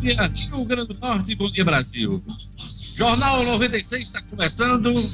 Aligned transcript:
dia, 0.00 0.30
Rio 0.34 0.64
Grande 0.64 0.94
do 0.94 0.98
Norte, 0.98 1.34
bom 1.34 1.50
dia, 1.50 1.64
Brasil. 1.64 2.22
Jornal 2.94 3.44
96 3.44 4.02
está 4.02 4.22
começando 4.22 5.10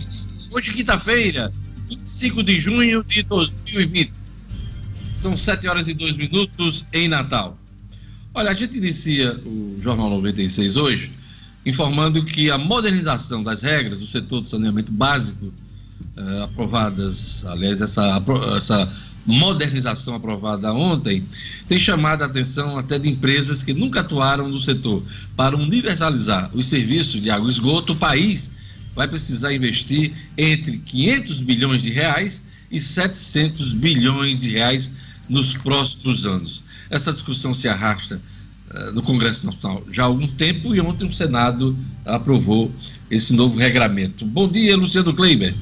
hoje, 0.50 0.72
quinta-feira, 0.72 1.50
25 1.88 2.42
de 2.42 2.60
junho 2.60 3.02
de 3.02 3.22
2020. 3.24 4.12
São 5.20 5.36
7 5.36 5.66
horas 5.66 5.88
e 5.88 5.94
2 5.94 6.16
minutos 6.16 6.86
em 6.92 7.08
Natal. 7.08 7.58
Olha, 8.32 8.50
a 8.50 8.54
gente 8.54 8.76
inicia 8.76 9.36
o 9.44 9.76
Jornal 9.80 10.08
96 10.10 10.76
hoje 10.76 11.10
informando 11.64 12.24
que 12.24 12.48
a 12.48 12.56
modernização 12.56 13.42
das 13.42 13.60
regras 13.62 13.98
do 13.98 14.06
setor 14.06 14.40
do 14.42 14.48
saneamento 14.48 14.92
básico, 14.92 15.52
eh, 16.16 16.42
aprovadas, 16.44 17.44
aliás, 17.44 17.80
essa, 17.80 18.22
essa 18.56 18.88
modernização 19.26 20.14
aprovada 20.14 20.72
ontem, 20.72 21.24
tem 21.68 21.78
chamado 21.78 22.22
a 22.22 22.26
atenção 22.26 22.78
até 22.78 22.98
de 22.98 23.08
empresas 23.08 23.62
que 23.62 23.74
nunca 23.74 24.00
atuaram 24.00 24.48
no 24.48 24.60
setor. 24.60 25.02
Para 25.36 25.56
universalizar 25.56 26.50
os 26.54 26.68
serviços 26.68 27.20
de 27.20 27.30
água 27.30 27.48
e 27.48 27.52
esgoto, 27.52 27.92
o 27.92 27.96
país 27.96 28.50
vai 28.94 29.08
precisar 29.08 29.52
investir 29.52 30.12
entre 30.38 30.78
500 30.78 31.40
bilhões 31.40 31.82
de 31.82 31.90
reais 31.90 32.40
e 32.70 32.80
700 32.80 33.72
bilhões 33.72 34.38
de 34.38 34.50
reais 34.50 34.90
nos 35.28 35.52
próximos 35.54 36.24
anos. 36.24 36.64
Essa 36.88 37.12
discussão 37.12 37.52
se 37.52 37.68
arrasta 37.68 38.20
uh, 38.70 38.92
no 38.92 39.02
Congresso 39.02 39.44
Nacional 39.44 39.84
já 39.92 40.02
há 40.02 40.06
algum 40.06 40.26
tempo 40.26 40.74
e 40.74 40.80
ontem 40.80 41.06
o 41.06 41.12
Senado 41.12 41.76
aprovou 42.04 42.72
esse 43.10 43.32
novo 43.32 43.58
regramento. 43.58 44.24
Bom 44.24 44.48
dia, 44.48 44.76
Luciano 44.76 45.12
Kleiber. 45.12 45.54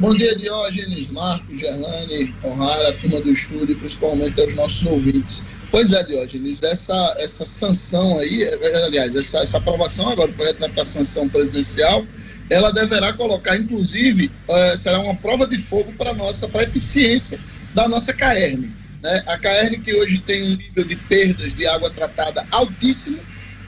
Bom 0.00 0.14
dia, 0.14 0.36
Diógenes, 0.36 1.10
Marcos, 1.10 1.58
Gerlane, 1.58 2.32
Honrara, 2.44 2.92
turma 3.00 3.20
do 3.20 3.32
estúdio, 3.32 3.76
principalmente 3.76 4.40
aos 4.40 4.54
nossos 4.54 4.86
ouvintes. 4.86 5.42
Pois 5.72 5.92
é, 5.92 6.04
Diógenes, 6.04 6.62
essa, 6.62 7.16
essa 7.18 7.44
sanção 7.44 8.16
aí, 8.20 8.44
aliás, 8.86 9.12
essa, 9.16 9.38
essa 9.38 9.58
aprovação 9.58 10.08
agora, 10.08 10.30
o 10.30 10.34
projeto 10.34 10.60
vai 10.60 10.68
para 10.68 10.84
sanção 10.84 11.28
presidencial, 11.28 12.06
ela 12.48 12.70
deverá 12.70 13.12
colocar, 13.12 13.56
inclusive, 13.56 14.30
uh, 14.48 14.78
será 14.78 15.00
uma 15.00 15.16
prova 15.16 15.48
de 15.48 15.56
fogo 15.56 15.92
para 15.94 16.14
nossa, 16.14 16.48
eficiência 16.62 17.40
da 17.74 17.88
nossa 17.88 18.12
CAERN. 18.12 18.70
Né? 19.02 19.24
A 19.26 19.36
CAERN 19.36 19.80
que 19.82 19.92
hoje 19.92 20.20
tem 20.20 20.44
um 20.44 20.56
nível 20.56 20.84
de 20.84 20.94
perdas 20.94 21.52
de 21.52 21.66
água 21.66 21.90
tratada 21.90 22.46
altíssimo, 22.52 23.18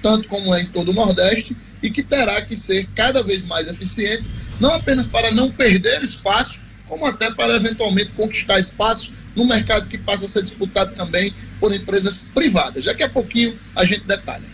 tanto 0.01 0.29
como 0.29 0.55
é 0.55 0.63
em 0.63 0.67
todo 0.67 0.93
o 0.93 0.95
Nordeste, 0.95 1.57
e 1.83 1.91
que 1.91 2.05
terá 2.05 2.41
que 2.43 2.55
ser 2.55 2.87
cada 2.95 3.21
vez 3.21 3.45
mais 3.45 3.67
eficiente 3.67 4.39
não 4.61 4.75
apenas 4.75 5.07
para 5.07 5.33
não 5.33 5.51
perder 5.51 6.03
espaço, 6.03 6.61
como 6.87 7.07
até 7.07 7.31
para 7.31 7.57
eventualmente 7.57 8.13
conquistar 8.13 8.61
espaço 8.61 9.13
no 9.35 9.47
mercado 9.47 9.89
que 9.89 9.97
passa 9.97 10.27
a 10.27 10.29
ser 10.29 10.43
disputado 10.43 10.95
também 10.95 11.33
por 11.59 11.75
empresas 11.75 12.31
privadas. 12.35 12.85
Daqui 12.85 13.03
a 13.03 13.09
pouquinho 13.09 13.55
a 13.75 13.85
gente 13.85 14.05
detalha. 14.05 14.45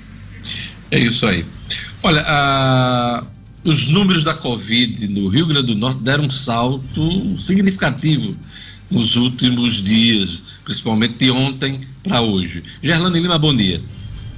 É 0.90 0.98
isso 0.98 1.26
aí. 1.26 1.44
Olha, 2.02 2.22
a... 2.26 3.24
os 3.64 3.86
números 3.86 4.22
da 4.22 4.34
Covid 4.34 5.08
no 5.08 5.28
Rio 5.28 5.46
Grande 5.46 5.68
do 5.68 5.74
Norte 5.74 6.00
deram 6.00 6.24
um 6.24 6.30
salto 6.30 7.40
significativo 7.40 8.36
nos 8.90 9.16
últimos 9.16 9.82
dias, 9.82 10.42
principalmente 10.64 11.14
de 11.14 11.30
ontem 11.30 11.86
para 12.04 12.20
hoje. 12.20 12.62
Gerlane 12.82 13.18
Lima, 13.18 13.38
bom 13.38 13.56
dia. 13.56 13.82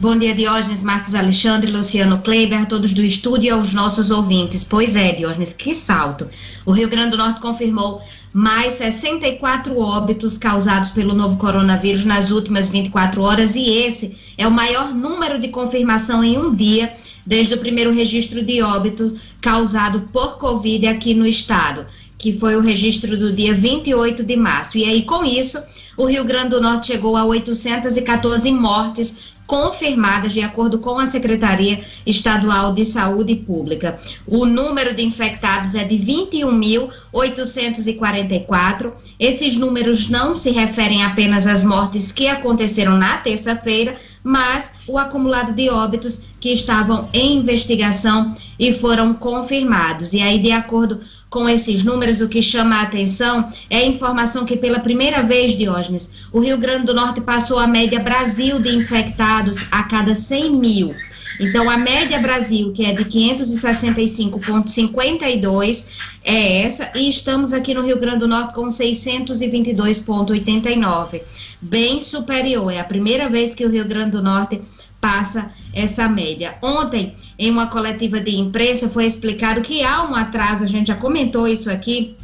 Bom 0.00 0.16
dia, 0.16 0.32
Diógenes, 0.32 0.80
Marcos 0.80 1.12
Alexandre, 1.12 1.72
Luciano 1.72 2.18
Kleiber, 2.18 2.66
todos 2.66 2.92
do 2.92 3.02
estúdio 3.02 3.48
e 3.48 3.50
aos 3.50 3.74
nossos 3.74 4.12
ouvintes. 4.12 4.62
Pois 4.62 4.94
é, 4.94 5.10
Diógenes, 5.10 5.52
que 5.52 5.74
salto. 5.74 6.28
O 6.64 6.70
Rio 6.70 6.88
Grande 6.88 7.10
do 7.10 7.16
Norte 7.16 7.40
confirmou 7.40 8.00
mais 8.32 8.74
64 8.74 9.76
óbitos 9.76 10.38
causados 10.38 10.90
pelo 10.90 11.16
novo 11.16 11.36
coronavírus 11.36 12.04
nas 12.04 12.30
últimas 12.30 12.68
24 12.68 13.20
horas 13.22 13.56
e 13.56 13.70
esse 13.70 14.16
é 14.38 14.46
o 14.46 14.52
maior 14.52 14.94
número 14.94 15.40
de 15.40 15.48
confirmação 15.48 16.22
em 16.22 16.38
um 16.38 16.54
dia 16.54 16.92
desde 17.26 17.54
o 17.54 17.58
primeiro 17.58 17.92
registro 17.92 18.40
de 18.40 18.62
óbitos 18.62 19.16
causado 19.40 20.08
por 20.12 20.38
Covid 20.38 20.86
aqui 20.86 21.12
no 21.12 21.26
estado, 21.26 21.84
que 22.16 22.38
foi 22.38 22.54
o 22.54 22.60
registro 22.60 23.16
do 23.16 23.32
dia 23.32 23.52
28 23.52 24.22
de 24.22 24.36
março. 24.36 24.78
E 24.78 24.84
aí, 24.84 25.02
com 25.02 25.24
isso, 25.24 25.60
o 25.96 26.04
Rio 26.04 26.24
Grande 26.24 26.50
do 26.50 26.60
Norte 26.60 26.86
chegou 26.86 27.16
a 27.16 27.24
814 27.24 28.52
mortes 28.52 29.36
confirmadas 29.48 30.32
de 30.34 30.42
acordo 30.42 30.78
com 30.78 30.98
a 30.98 31.06
Secretaria 31.06 31.80
Estadual 32.04 32.74
de 32.74 32.84
Saúde 32.84 33.34
Pública. 33.34 33.98
O 34.26 34.44
número 34.44 34.94
de 34.94 35.02
infectados 35.02 35.74
é 35.74 35.84
de 35.84 35.96
21.844. 35.96 38.92
Esses 39.18 39.56
números 39.56 40.10
não 40.10 40.36
se 40.36 40.50
referem 40.50 41.02
apenas 41.02 41.46
às 41.46 41.64
mortes 41.64 42.12
que 42.12 42.28
aconteceram 42.28 42.98
na 42.98 43.16
terça-feira, 43.16 43.96
mas 44.22 44.72
o 44.86 44.98
acumulado 44.98 45.54
de 45.54 45.70
óbitos 45.70 46.24
que 46.38 46.52
estavam 46.52 47.08
em 47.12 47.38
investigação 47.38 48.34
e 48.58 48.72
foram 48.72 49.14
confirmados. 49.14 50.12
E 50.12 50.20
aí, 50.20 50.38
de 50.38 50.52
acordo 50.52 51.00
com 51.30 51.48
esses 51.48 51.82
números, 51.82 52.20
o 52.20 52.28
que 52.28 52.42
chama 52.42 52.76
a 52.76 52.82
atenção 52.82 53.48
é 53.70 53.78
a 53.78 53.86
informação 53.86 54.44
que, 54.44 54.56
pela 54.56 54.80
primeira 54.80 55.22
vez, 55.22 55.56
Diógenes, 55.56 56.26
o 56.32 56.40
Rio 56.40 56.58
Grande 56.58 56.86
do 56.86 56.94
Norte 56.94 57.20
passou 57.20 57.58
a 57.58 57.66
média 57.66 58.00
Brasil 58.00 58.60
de 58.60 58.74
infectados 58.74 59.37
a 59.70 59.82
cada 59.84 60.14
100 60.14 60.56
mil. 60.56 60.94
Então, 61.40 61.70
a 61.70 61.76
média 61.76 62.18
Brasil, 62.18 62.72
que 62.72 62.84
é 62.84 62.92
de 62.92 63.04
565,52, 63.04 65.84
é 66.24 66.62
essa, 66.62 66.90
e 66.96 67.08
estamos 67.08 67.52
aqui 67.52 67.72
no 67.74 67.82
Rio 67.82 68.00
Grande 68.00 68.18
do 68.18 68.26
Norte 68.28 68.54
com 68.54 68.66
622,89, 68.66 71.22
bem 71.60 72.00
superior. 72.00 72.72
É 72.72 72.80
a 72.80 72.84
primeira 72.84 73.28
vez 73.28 73.54
que 73.54 73.64
o 73.64 73.70
Rio 73.70 73.86
Grande 73.86 74.10
do 74.12 74.22
Norte 74.22 74.60
passa 75.00 75.52
essa 75.72 76.08
média. 76.08 76.56
Ontem, 76.60 77.14
em 77.38 77.48
uma 77.50 77.68
coletiva 77.68 78.18
de 78.18 78.36
imprensa, 78.36 78.88
foi 78.88 79.06
explicado 79.06 79.60
que 79.60 79.84
há 79.84 80.02
um 80.02 80.16
atraso, 80.16 80.64
a 80.64 80.66
gente 80.66 80.88
já 80.88 80.96
comentou 80.96 81.46
isso 81.46 81.70
aqui, 81.70 82.16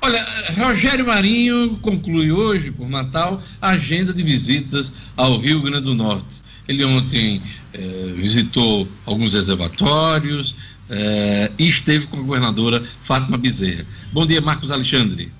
Olha, 0.04 0.26
Rogério 0.58 1.06
Marinho 1.06 1.78
conclui 1.80 2.32
hoje, 2.32 2.72
por 2.72 2.88
Natal, 2.88 3.40
a 3.60 3.70
agenda 3.70 4.12
de 4.12 4.24
visitas 4.24 4.92
ao 5.16 5.38
Rio 5.38 5.62
Grande 5.62 5.82
do 5.82 5.94
Norte. 5.94 6.41
Ele 6.68 6.84
ontem 6.84 7.42
eh, 7.74 8.12
visitou 8.16 8.88
alguns 9.04 9.32
reservatórios 9.32 10.54
eh, 10.88 11.50
e 11.58 11.68
esteve 11.68 12.06
com 12.06 12.18
a 12.18 12.22
governadora 12.22 12.84
Fátima 13.04 13.36
Bezerra. 13.36 13.84
Bom 14.12 14.26
dia, 14.26 14.40
Marcos 14.40 14.70
Alexandre. 14.70 15.32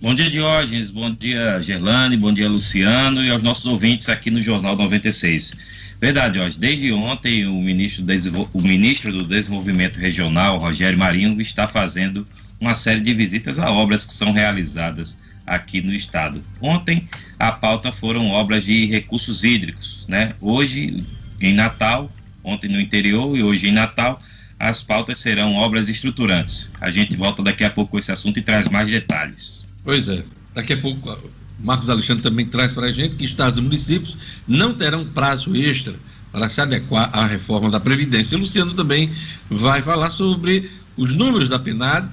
Bom 0.00 0.14
dia, 0.14 0.30
Diógenes. 0.30 0.90
Bom 0.90 1.14
dia, 1.14 1.60
Gerlane. 1.60 2.16
Bom 2.16 2.32
dia, 2.32 2.48
Luciano. 2.48 3.22
E 3.22 3.30
aos 3.30 3.42
nossos 3.42 3.66
ouvintes 3.66 4.08
aqui 4.08 4.30
no 4.30 4.42
Jornal 4.42 4.76
96. 4.76 5.58
Verdade, 6.00 6.34
Diógenes. 6.34 6.56
Desde 6.56 6.92
ontem, 6.92 7.46
o 7.46 7.60
ministro, 7.60 8.04
o 8.52 8.60
ministro 8.60 9.12
do 9.12 9.24
Desenvolvimento 9.24 9.98
Regional, 9.98 10.58
Rogério 10.58 10.98
Marinho, 10.98 11.40
está 11.40 11.68
fazendo 11.68 12.26
uma 12.58 12.74
série 12.74 13.00
de 13.00 13.14
visitas 13.14 13.58
a 13.58 13.70
obras 13.70 14.06
que 14.06 14.12
são 14.12 14.32
realizadas 14.32 15.20
aqui 15.54 15.82
no 15.82 15.92
estado. 15.92 16.42
Ontem, 16.60 17.06
a 17.38 17.52
pauta 17.52 17.92
foram 17.92 18.28
obras 18.30 18.64
de 18.64 18.86
recursos 18.86 19.44
hídricos, 19.44 20.06
né? 20.08 20.34
Hoje, 20.40 21.04
em 21.40 21.54
Natal, 21.54 22.10
ontem 22.42 22.68
no 22.68 22.80
interior 22.80 23.36
e 23.36 23.42
hoje 23.42 23.68
em 23.68 23.72
Natal, 23.72 24.18
as 24.58 24.82
pautas 24.82 25.18
serão 25.18 25.54
obras 25.54 25.88
estruturantes. 25.88 26.72
A 26.80 26.90
gente 26.90 27.16
volta 27.16 27.42
daqui 27.42 27.64
a 27.64 27.70
pouco 27.70 27.92
com 27.92 27.98
esse 27.98 28.10
assunto 28.10 28.38
e 28.38 28.42
traz 28.42 28.68
mais 28.68 28.90
detalhes. 28.90 29.66
Pois 29.84 30.08
é. 30.08 30.24
Daqui 30.54 30.72
a 30.72 30.80
pouco 30.80 31.18
Marcos 31.58 31.90
Alexandre 31.90 32.22
também 32.22 32.46
traz 32.46 32.72
para 32.72 32.86
a 32.86 32.92
gente 32.92 33.16
que 33.16 33.24
estados 33.24 33.58
e 33.58 33.62
municípios 33.62 34.16
não 34.46 34.74
terão 34.74 35.04
prazo 35.04 35.54
extra 35.54 35.96
para 36.30 36.48
se 36.48 36.60
adequar 36.60 37.10
à 37.12 37.26
reforma 37.26 37.70
da 37.70 37.78
Previdência. 37.78 38.36
E 38.36 38.38
Luciano 38.38 38.72
também 38.72 39.12
vai 39.50 39.82
falar 39.82 40.10
sobre 40.10 40.70
os 40.96 41.14
números 41.14 41.48
da 41.48 41.58
PNAD 41.58 42.08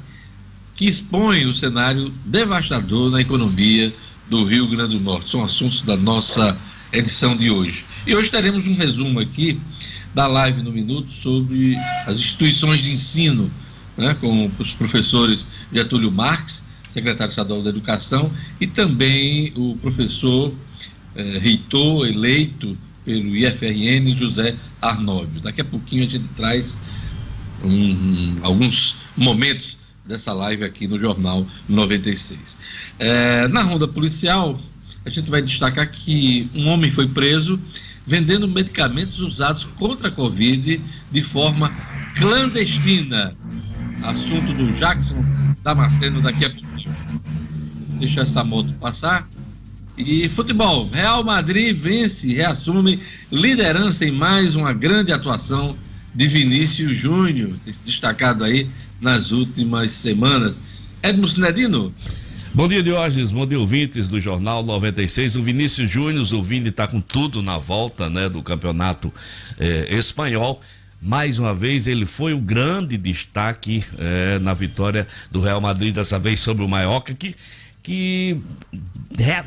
que 0.79 0.85
expõem 0.85 1.45
o 1.45 1.53
cenário 1.53 2.09
devastador 2.25 3.11
na 3.11 3.19
economia 3.19 3.93
do 4.29 4.45
Rio 4.45 4.65
Grande 4.65 4.97
do 4.97 5.03
Norte. 5.03 5.29
São 5.29 5.43
assuntos 5.43 5.81
da 5.81 5.97
nossa 5.97 6.57
edição 6.93 7.35
de 7.35 7.51
hoje. 7.51 7.83
E 8.07 8.15
hoje 8.15 8.31
teremos 8.31 8.65
um 8.65 8.73
resumo 8.73 9.19
aqui 9.19 9.59
da 10.15 10.25
live 10.25 10.61
no 10.61 10.71
Minuto 10.71 11.11
sobre 11.11 11.75
as 12.07 12.15
instituições 12.17 12.81
de 12.81 12.93
ensino, 12.93 13.51
né, 13.97 14.13
com 14.13 14.49
os 14.57 14.71
professores 14.71 15.45
Getúlio 15.73 16.09
Marques 16.09 16.63
secretário 16.89 17.29
estadual 17.29 17.61
da 17.61 17.69
Educação, 17.69 18.31
e 18.59 18.65
também 18.65 19.51
o 19.57 19.75
professor 19.81 20.53
eh, 21.13 21.39
reitor 21.39 22.07
eleito 22.07 22.77
pelo 23.03 23.35
IFRN, 23.35 24.17
José 24.17 24.55
Arnóbio. 24.81 25.41
Daqui 25.41 25.59
a 25.59 25.65
pouquinho 25.65 26.07
a 26.07 26.09
gente 26.09 26.27
traz 26.37 26.77
um, 27.63 28.37
alguns 28.41 28.95
momentos 29.17 29.77
dessa 30.09 30.33
live 30.33 30.63
aqui 30.63 30.87
no 30.87 30.99
Jornal 30.99 31.45
96. 31.69 32.57
Eh, 32.97 33.47
na 33.49 33.61
ronda 33.61 33.87
policial, 33.87 34.59
a 35.05 35.09
gente 35.09 35.29
vai 35.29 35.39
destacar 35.39 35.89
que 35.91 36.49
um 36.55 36.67
homem 36.67 36.89
foi 36.89 37.07
preso 37.07 37.59
vendendo 38.07 38.47
medicamentos 38.47 39.19
usados 39.19 39.63
contra 39.77 40.07
a 40.07 40.11
Covid 40.11 40.81
de 41.11 41.21
forma 41.21 41.71
clandestina. 42.15 43.35
Assunto 44.01 44.51
do 44.53 44.73
Jackson 44.73 45.23
Damasceno 45.63 46.21
daqui 46.21 46.45
a 46.45 46.49
pouco. 46.49 46.67
Deixa 47.99 48.21
essa 48.21 48.43
moto 48.43 48.73
passar. 48.75 49.29
E 49.95 50.27
futebol, 50.29 50.89
Real 50.89 51.23
Madrid 51.23 51.77
vence, 51.77 52.33
reassume 52.33 52.99
liderança 53.31 54.05
em 54.05 54.11
mais 54.11 54.55
uma 54.55 54.73
grande 54.73 55.11
atuação 55.11 55.77
de 56.15 56.27
Vinícius 56.27 56.97
Júnior, 56.97 57.51
destacado 57.85 58.43
aí 58.43 58.67
nas 58.99 59.31
últimas 59.31 59.91
semanas. 59.91 60.59
Edmo 61.01 61.27
Sinedino. 61.27 61.93
Bom 62.53 62.67
dia, 62.67 62.81
Diógenes. 62.81 63.31
Bom 63.31 63.45
dia, 63.45 63.59
ouvintes 63.59 64.07
do 64.07 64.19
Jornal 64.19 64.63
96. 64.63 65.35
O 65.35 65.43
Vinícius 65.43 65.89
Júnior, 65.89 66.25
o 66.33 66.43
Vini 66.43 66.69
está 66.69 66.87
com 66.87 66.99
tudo 66.99 67.41
na 67.41 67.57
volta 67.57 68.09
né, 68.09 68.27
do 68.27 68.41
campeonato 68.41 69.13
eh, 69.59 69.87
espanhol. 69.91 70.59
Mais 71.01 71.39
uma 71.39 71.53
vez, 71.53 71.87
ele 71.87 72.05
foi 72.05 72.33
o 72.33 72.39
grande 72.39 72.97
destaque 72.97 73.83
eh, 73.97 74.39
na 74.41 74.53
vitória 74.53 75.07
do 75.31 75.41
Real 75.41 75.61
Madrid, 75.61 75.95
dessa 75.95 76.19
vez 76.19 76.39
sobre 76.39 76.63
o 76.63 76.67
Mallorca, 76.67 77.13
que 77.13 77.35
que 77.81 78.39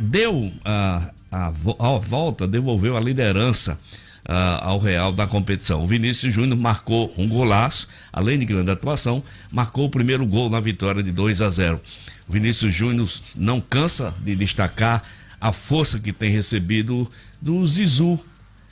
deu 0.01 0.53
a, 0.65 1.11
a, 1.31 1.47
a 1.47 1.99
volta, 1.99 2.49
devolveu 2.49 2.97
a 2.97 3.01
liderança 3.01 3.79
ao 4.25 4.79
Real 4.79 5.13
da 5.13 5.27
competição. 5.27 5.83
O 5.83 5.87
Vinícius 5.87 6.33
Júnior 6.33 6.59
marcou 6.59 7.13
um 7.17 7.29
golaço, 7.29 7.89
além 8.13 8.39
de 8.39 8.45
grande 8.45 8.71
atuação, 8.71 9.23
marcou 9.51 9.87
o 9.87 9.91
primeiro 9.91 10.25
gol 10.27 10.49
na 10.49 10.61
vitória 10.61 11.03
de 11.03 11.11
2 11.11 11.43
a 11.43 11.51
0. 11.51 11.81
O 12.29 12.33
Vinícius 12.33 12.75
Júnior 12.75 13.09
não 13.37 13.61
cansa 13.61 14.15
de 14.21 14.37
destacar 14.37 15.03
a 15.41 15.53
força 15.53 15.99
que 15.99 16.13
tem 16.13 16.31
recebido 16.31 17.11
do 17.41 17.67
Zizu, 17.67 18.19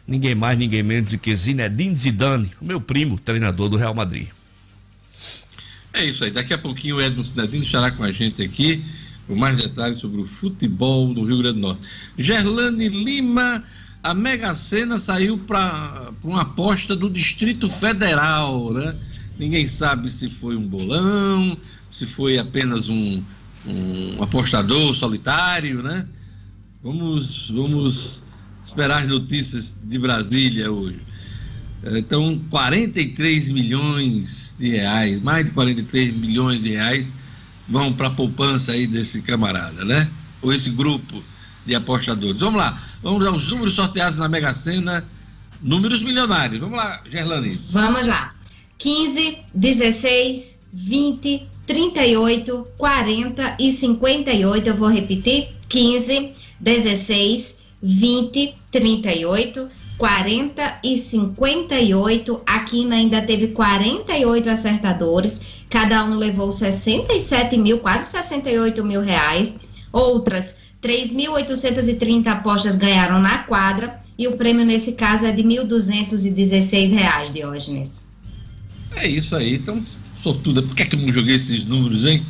ninguém 0.07 0.35
mais, 0.35 0.57
ninguém 0.57 0.83
menos 0.83 1.11
do 1.11 1.19
que 1.19 1.35
Zinedine 1.35 1.97
Zidane, 1.97 2.53
meu 2.61 2.81
primo, 2.81 3.19
treinador 3.19 3.69
do 3.69 3.77
Real 3.77 3.95
Madrid. 3.95 4.29
É 5.93 6.05
isso 6.05 6.23
aí, 6.23 6.31
daqui 6.31 6.55
a 6.55 6.59
pouquinho 6.59 6.97
o 6.97 7.01
Edmo 7.01 7.27
Zinedine 7.27 7.65
estará 7.65 7.91
com 7.91 8.05
a 8.05 8.13
gente 8.13 8.41
aqui 8.41 8.85
com 9.31 9.37
mais 9.37 9.57
detalhes 9.57 10.01
sobre 10.01 10.21
o 10.21 10.27
futebol 10.27 11.15
do 11.15 11.25
Rio 11.25 11.39
Grande 11.39 11.61
do 11.61 11.61
Norte. 11.61 11.83
Gerlane 12.19 12.89
Lima, 12.89 13.63
a 14.03 14.15
Mega 14.15 14.55
Sena 14.55 14.99
saiu 14.99 15.39
para 15.39 16.11
uma 16.23 16.43
aposta 16.43 16.97
do 16.97 17.11
Distrito 17.11 17.69
Federal, 17.69 18.73
né? 18.73 18.97
Ninguém 19.39 19.67
sabe 19.67 20.11
se 20.11 20.29
foi 20.29 20.57
um 20.57 20.67
bolão, 20.67 21.57
se 21.91 22.07
foi 22.07 22.39
apenas 22.39 22.89
um, 22.89 23.23
um 23.67 24.23
apostador 24.23 24.95
solitário, 24.95 25.83
né? 25.83 26.07
Vamos, 26.83 27.51
vamos 27.51 28.23
esperar 28.65 29.03
as 29.03 29.09
notícias 29.09 29.75
de 29.83 29.99
Brasília 29.99 30.71
hoje. 30.71 31.01
Então, 31.85 32.41
43 32.51 33.51
milhões 33.51 34.55
de 34.59 34.71
reais, 34.71 35.23
mais 35.23 35.45
de 35.45 35.51
43 35.53 36.15
milhões 36.15 36.63
de 36.63 36.71
reais 36.71 37.07
vão 37.69 37.93
para 37.93 38.09
a 38.09 38.11
poupança 38.11 38.73
aí 38.73 38.87
desse 38.87 39.23
camarada, 39.23 39.85
né? 39.85 40.11
Ou 40.43 40.53
esse 40.53 40.71
grupo 40.71 41.23
de 41.71 41.77
apostadores. 41.77 42.39
Vamos 42.39 42.59
lá, 42.59 42.83
vamos 43.03 43.25
aos 43.25 43.49
números 43.49 43.75
sorteados 43.75 44.19
na 44.19 44.29
Mega 44.29 44.53
Sena, 44.53 45.05
números 45.63 46.03
milionários. 46.03 46.61
Vamos 46.61 46.77
lá, 46.77 47.01
Gerlane. 47.09 47.59
Vamos 47.71 48.07
lá. 48.07 48.35
15, 48.79 49.39
16, 49.55 50.59
20, 50.73 51.49
38, 51.67 52.67
40 52.77 53.57
e 53.61 53.73
58. 53.73 54.67
Eu 54.69 54.75
vou 54.75 54.89
repetir: 54.89 55.49
15, 55.69 56.33
16, 56.59 57.59
20, 57.81 58.55
38, 58.73 59.69
40 59.97 60.81
e 60.83 60.97
58. 60.97 62.43
Aqui 62.47 62.93
ainda 62.93 63.23
teve 63.23 63.49
48 63.49 64.51
acertadores. 64.51 65.63
Cada 65.71 66.05
um 66.05 66.17
levou 66.17 66.51
67 66.51 67.57
mil, 67.57 67.79
quase 67.79 68.11
68 68.11 68.85
mil 68.85 69.03
reais. 69.03 69.57
Outras 69.93 70.60
3.830 70.83 72.27
apostas 72.29 72.77
ganharam 72.77 73.21
na 73.21 73.39
quadra. 73.39 74.01
E 74.19 74.29
o 74.29 74.37
prêmio 74.37 74.67
nesse 74.67 74.93
caso 74.93 75.25
é 75.25 75.33
de 75.33 75.43
1.216 75.43 76.91
reais, 76.91 77.31
Diógenes. 77.31 78.07
É 78.97 79.09
isso 79.09 79.35
aí. 79.35 79.55
Então, 79.55 79.85
sortuda. 80.23 80.63
Por 80.63 80.75
que, 80.75 80.83
é 80.83 80.87
que 80.87 80.95
eu 80.95 81.01
não 81.01 81.13
joguei 81.13 81.37
esses 81.37 81.65
números, 81.65 82.05
hein? 82.05 82.25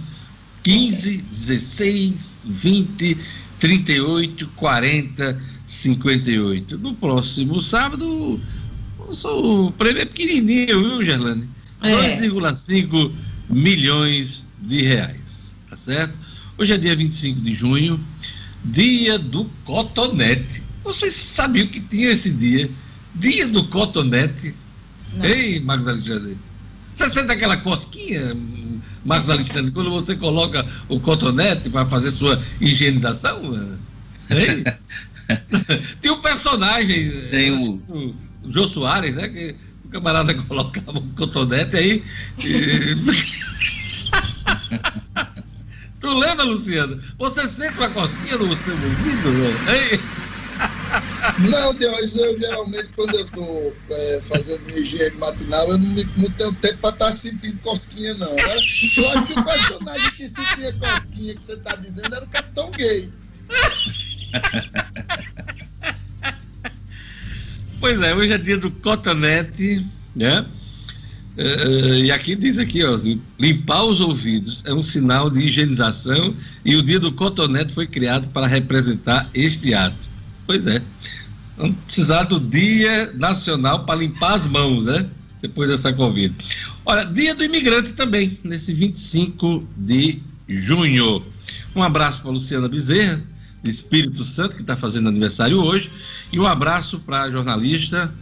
15, 0.62 1.16
16, 1.18 2.42
20, 2.46 3.18
38, 3.58 4.48
40, 4.56 5.42
58. 5.66 6.78
No 6.78 6.94
próximo 6.94 7.60
sábado, 7.60 8.40
o 9.24 9.72
prêmio 9.72 10.02
é 10.02 10.04
pequenininho, 10.04 10.82
viu, 10.82 11.02
Gerlane? 11.02 11.48
É. 11.82 12.20
2,5 12.20 13.12
milhões 13.48 14.44
de 14.60 14.82
reais, 14.82 15.54
tá 15.68 15.76
certo? 15.76 16.14
Hoje 16.58 16.72
é 16.74 16.78
dia 16.78 16.94
25 16.94 17.40
de 17.40 17.54
junho, 17.54 17.98
dia 18.64 19.18
do 19.18 19.44
cotonete. 19.64 20.62
Vocês 20.84 21.14
sabiam 21.14 21.66
que 21.66 21.80
tinha 21.80 22.10
esse 22.10 22.30
dia? 22.30 22.70
Dia 23.14 23.46
do 23.46 23.66
cotonete. 23.68 24.54
Não. 25.14 25.24
Ei, 25.24 25.60
Marcos 25.60 25.88
Alexandre. 25.88 26.36
Você 26.94 27.08
sente 27.10 27.32
aquela 27.32 27.56
cosquinha, 27.56 28.36
Marcos 29.04 29.30
Alexandre, 29.30 29.70
quando 29.70 29.90
você 29.90 30.14
coloca 30.16 30.66
o 30.88 31.00
cotonete 31.00 31.70
para 31.70 31.86
fazer 31.86 32.10
sua 32.10 32.42
higienização? 32.60 33.54
Hein? 34.30 34.64
Tem 36.00 36.10
um 36.10 36.20
personagem. 36.20 37.10
Tem 37.30 37.50
o. 37.52 37.82
o 37.88 38.14
Jô 38.50 38.68
Soares, 38.68 39.14
né? 39.14 39.28
Que 39.28 39.54
o 39.84 39.88
camarada 39.88 40.34
colocava 40.44 40.98
um 40.98 41.08
cotonete 41.10 41.76
aí. 41.76 42.04
E... 42.38 42.96
tu 46.00 46.12
lembra, 46.14 46.44
Luciano? 46.44 47.02
Você 47.18 47.46
sente 47.46 47.76
uma 47.78 47.90
cosquinha 47.90 48.38
no 48.38 48.56
seu 48.56 48.74
ouvido? 48.74 49.28
Hein? 49.70 50.00
Não, 51.38 51.74
Deus, 51.74 52.16
eu 52.16 52.38
geralmente, 52.38 52.88
quando 52.96 53.14
eu 53.14 53.20
estou 53.20 53.76
é, 53.90 54.20
fazendo 54.22 54.64
minha 54.64 54.80
higiene 54.80 55.16
matinal, 55.16 55.68
eu 55.68 55.78
não, 55.78 55.88
não 56.16 56.30
tenho 56.30 56.52
tempo 56.54 56.78
para 56.78 56.90
estar 56.90 57.06
tá 57.06 57.12
sentindo 57.12 57.58
cosquinha, 57.60 58.14
não. 58.14 58.38
Eu 58.38 58.50
acho 58.50 58.94
que 58.94 59.00
o 59.00 59.44
personagem 59.44 60.10
que 60.16 60.28
sentia 60.28 60.72
cosquinha 60.74 61.34
que 61.36 61.44
você 61.44 61.52
está 61.52 61.76
dizendo 61.76 62.14
era 62.14 62.24
o 62.24 62.28
Capitão 62.28 62.70
Gay. 62.72 63.12
pois 67.78 68.00
é, 68.00 68.14
hoje 68.14 68.32
é 68.32 68.38
dia 68.38 68.58
do 68.58 68.70
cotonete, 68.70 69.86
né? 70.14 70.44
Uh, 71.40 72.04
e 72.04 72.12
aqui 72.12 72.36
diz 72.36 72.58
aqui, 72.58 72.84
ó, 72.84 73.00
limpar 73.38 73.84
os 73.84 73.98
ouvidos 73.98 74.62
é 74.66 74.74
um 74.74 74.82
sinal 74.82 75.30
de 75.30 75.40
higienização 75.40 76.34
e 76.62 76.76
o 76.76 76.82
dia 76.82 77.00
do 77.00 77.12
cotonete 77.12 77.72
foi 77.72 77.86
criado 77.86 78.28
para 78.28 78.46
representar 78.46 79.26
este 79.32 79.72
ato. 79.72 79.96
Pois 80.46 80.66
é. 80.66 80.82
Vamos 81.56 81.76
precisar 81.86 82.24
do 82.24 82.38
Dia 82.38 83.10
Nacional 83.14 83.84
para 83.86 84.00
limpar 84.00 84.34
as 84.34 84.46
mãos, 84.46 84.84
né? 84.84 85.06
Depois 85.40 85.70
dessa 85.70 85.90
Covid. 85.92 86.34
Olha, 86.84 87.04
Dia 87.04 87.34
do 87.34 87.42
Imigrante 87.42 87.94
também, 87.94 88.38
nesse 88.44 88.74
25 88.74 89.66
de 89.78 90.20
junho. 90.46 91.22
Um 91.74 91.82
abraço 91.82 92.20
para 92.20 92.32
Luciana 92.32 92.68
Bezerra, 92.68 93.22
de 93.62 93.70
Espírito 93.70 94.24
Santo, 94.26 94.56
que 94.56 94.62
está 94.62 94.76
fazendo 94.76 95.08
aniversário 95.08 95.58
hoje, 95.58 95.90
e 96.30 96.38
um 96.38 96.46
abraço 96.46 96.98
para 96.98 97.22
a 97.22 97.30
jornalista 97.30 98.12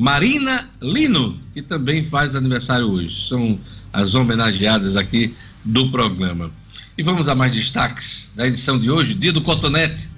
Marina 0.00 0.66
Lino, 0.80 1.38
que 1.52 1.60
também 1.60 2.06
faz 2.06 2.34
aniversário 2.34 2.90
hoje. 2.90 3.28
São 3.28 3.58
as 3.92 4.14
homenageadas 4.14 4.96
aqui 4.96 5.36
do 5.62 5.90
programa. 5.90 6.50
E 6.96 7.02
vamos 7.02 7.28
a 7.28 7.34
mais 7.34 7.52
destaques 7.52 8.30
da 8.34 8.46
edição 8.46 8.80
de 8.80 8.90
hoje, 8.90 9.12
Dia 9.12 9.30
do 9.30 9.42
Cotonete, 9.42 10.08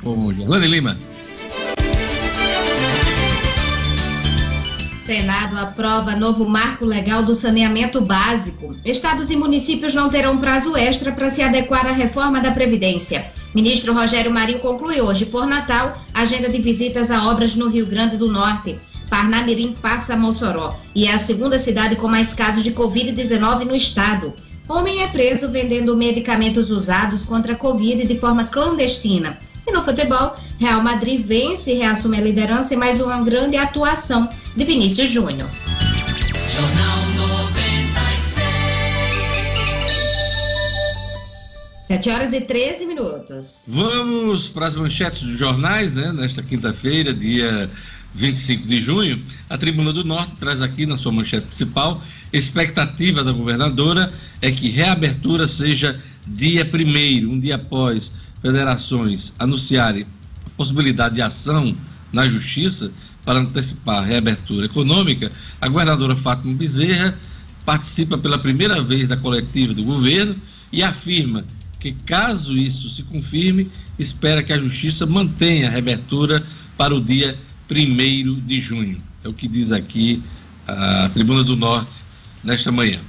com 0.00 0.32
Gerlane 0.32 0.68
Lima. 0.68 0.96
Senado 5.04 5.56
aprova 5.56 6.14
novo 6.14 6.48
marco 6.48 6.84
legal 6.84 7.24
do 7.24 7.34
saneamento 7.34 8.00
básico. 8.00 8.76
Estados 8.84 9.32
e 9.32 9.36
municípios 9.36 9.94
não 9.94 10.08
terão 10.08 10.38
prazo 10.38 10.76
extra 10.76 11.10
para 11.10 11.28
se 11.28 11.42
adequar 11.42 11.86
à 11.86 11.92
reforma 11.92 12.40
da 12.40 12.52
Previdência. 12.52 13.26
Ministro 13.52 13.92
Rogério 13.92 14.30
Marinho 14.30 14.60
conclui 14.60 15.00
hoje, 15.00 15.26
por 15.26 15.44
Natal, 15.44 16.00
agenda 16.14 16.48
de 16.48 16.60
visitas 16.60 17.10
a 17.10 17.28
obras 17.28 17.56
no 17.56 17.68
Rio 17.68 17.86
Grande 17.86 18.16
do 18.16 18.30
Norte. 18.30 18.78
Parnamirim 19.08 19.74
passa 19.80 20.14
a 20.14 20.16
Mossoró 20.16 20.78
e 20.94 21.06
é 21.06 21.14
a 21.14 21.18
segunda 21.18 21.58
cidade 21.58 21.96
com 21.96 22.08
mais 22.08 22.34
casos 22.34 22.62
de 22.62 22.72
Covid-19 22.72 23.64
no 23.64 23.74
estado. 23.74 24.32
Homem 24.68 25.02
é 25.02 25.06
preso 25.08 25.48
vendendo 25.48 25.96
medicamentos 25.96 26.70
usados 26.70 27.22
contra 27.22 27.54
a 27.54 27.56
Covid 27.56 28.06
de 28.06 28.18
forma 28.18 28.44
clandestina. 28.44 29.38
E 29.66 29.72
no 29.72 29.82
futebol, 29.82 30.36
Real 30.58 30.82
Madrid 30.82 31.24
vence 31.24 31.72
e 31.72 31.74
reassume 31.78 32.18
a 32.18 32.20
liderança 32.20 32.74
em 32.74 32.76
mais 32.76 33.00
uma 33.00 33.22
grande 33.22 33.56
atuação 33.56 34.28
de 34.56 34.64
Vinícius 34.64 35.10
Júnior. 35.10 35.48
Jornal 36.48 36.98
96. 37.16 38.58
7 41.88 42.10
horas 42.10 42.32
e 42.34 42.40
13 42.42 42.86
minutos. 42.86 43.62
Vamos 43.66 44.48
para 44.48 44.66
as 44.66 44.74
manchetes 44.74 45.22
dos 45.22 45.38
jornais, 45.38 45.94
né? 45.94 46.12
Nesta 46.12 46.42
quinta-feira, 46.42 47.14
dia 47.14 47.70
25 48.14 48.66
de 48.66 48.80
junho, 48.80 49.20
a 49.48 49.58
Tribuna 49.58 49.92
do 49.92 50.04
Norte 50.04 50.36
traz 50.36 50.62
aqui 50.62 50.86
na 50.86 50.96
sua 50.96 51.12
manchete 51.12 51.46
principal: 51.46 52.02
expectativa 52.32 53.22
da 53.22 53.32
governadora 53.32 54.12
é 54.40 54.50
que 54.50 54.70
reabertura 54.70 55.46
seja 55.46 56.00
dia 56.26 56.64
primeiro, 56.64 57.30
um 57.30 57.38
dia 57.38 57.56
após 57.56 58.10
federações 58.40 59.32
anunciarem 59.38 60.06
a 60.46 60.50
possibilidade 60.50 61.16
de 61.16 61.22
ação 61.22 61.74
na 62.12 62.28
justiça 62.28 62.90
para 63.24 63.40
antecipar 63.40 63.98
a 63.98 64.06
reabertura 64.06 64.66
econômica, 64.66 65.30
a 65.60 65.68
governadora 65.68 66.16
Fátima 66.16 66.54
Bezerra 66.54 67.18
participa 67.64 68.16
pela 68.16 68.38
primeira 68.38 68.82
vez 68.82 69.06
da 69.06 69.16
coletiva 69.16 69.74
do 69.74 69.84
governo 69.84 70.34
e 70.72 70.82
afirma 70.82 71.44
que, 71.78 71.92
caso 71.92 72.56
isso 72.56 72.88
se 72.88 73.02
confirme, 73.02 73.70
espera 73.98 74.42
que 74.42 74.52
a 74.52 74.58
justiça 74.58 75.04
mantenha 75.04 75.68
a 75.68 75.70
reabertura 75.70 76.42
para 76.76 76.94
o 76.94 77.00
dia 77.04 77.34
1 77.34 77.47
de 77.68 78.60
junho. 78.60 78.98
É 79.22 79.28
o 79.28 79.32
que 79.32 79.46
diz 79.46 79.70
aqui 79.72 80.22
a 80.66 81.08
Tribuna 81.10 81.44
do 81.44 81.56
Norte 81.56 81.90
nesta 82.42 82.72
manhã. 82.72 83.00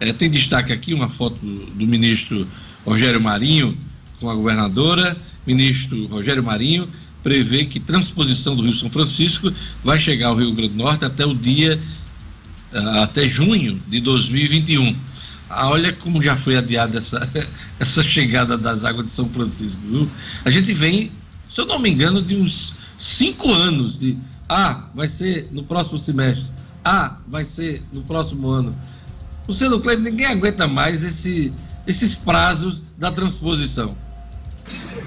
É, 0.00 0.12
tem 0.12 0.30
destaque 0.30 0.72
aqui 0.72 0.94
uma 0.94 1.08
foto 1.08 1.36
do, 1.36 1.86
ministro 1.86 2.48
Rogério 2.86 3.20
Marinho 3.20 3.76
com 4.18 4.30
a 4.30 4.34
governadora. 4.34 5.16
Ministro 5.46 6.06
Rogério 6.06 6.42
Marinho 6.42 6.88
prevê 7.22 7.64
que 7.64 7.78
transposição 7.78 8.56
do 8.56 8.62
Rio 8.62 8.74
São 8.74 8.90
Francisco 8.90 9.52
vai 9.84 10.00
chegar 10.00 10.28
ao 10.28 10.36
Rio 10.36 10.52
Grande 10.52 10.72
do 10.72 10.82
Norte 10.82 11.04
até 11.04 11.26
o 11.26 11.34
dia 11.34 11.78
uh, 12.72 13.02
até 13.02 13.28
junho 13.28 13.78
de 13.88 14.00
2021. 14.00 14.96
Ah, 15.50 15.68
olha 15.68 15.92
como 15.92 16.22
já 16.22 16.36
foi 16.36 16.56
adiada 16.56 16.98
essa, 16.98 17.28
essa 17.78 18.02
chegada 18.02 18.56
das 18.56 18.84
águas 18.84 19.06
de 19.06 19.12
São 19.12 19.28
Francisco. 19.28 19.82
Viu? 19.84 20.08
A 20.44 20.50
gente 20.50 20.72
vem, 20.72 21.12
se 21.52 21.60
eu 21.60 21.66
não 21.66 21.78
me 21.78 21.90
engano, 21.90 22.22
de 22.22 22.36
uns 22.36 22.72
cinco 23.00 23.50
anos 23.50 23.98
de 23.98 24.16
ah, 24.48 24.88
vai 24.94 25.08
ser 25.08 25.48
no 25.50 25.64
próximo 25.64 25.98
semestre, 25.98 26.44
ah, 26.84 27.16
vai 27.26 27.44
ser 27.44 27.82
no 27.92 28.02
próximo 28.02 28.48
ano. 28.50 28.78
O 29.48 29.54
Sendo 29.54 29.80
Cleber, 29.80 30.04
ninguém 30.04 30.26
aguenta 30.26 30.68
mais 30.68 31.02
esse, 31.02 31.52
esses 31.86 32.14
prazos 32.14 32.82
da 32.98 33.10
transposição. 33.10 33.96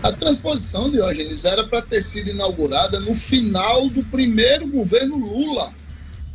A 0.02 0.12
transposição, 0.12 0.90
Diógenes, 0.90 1.46
era 1.46 1.64
para 1.64 1.82
ter 1.82 2.02
sido 2.02 2.30
inaugurada 2.32 3.00
no 3.00 3.14
final 3.14 3.88
do 3.88 4.04
primeiro 4.04 4.68
governo 4.68 5.18
Lula. 5.18 5.72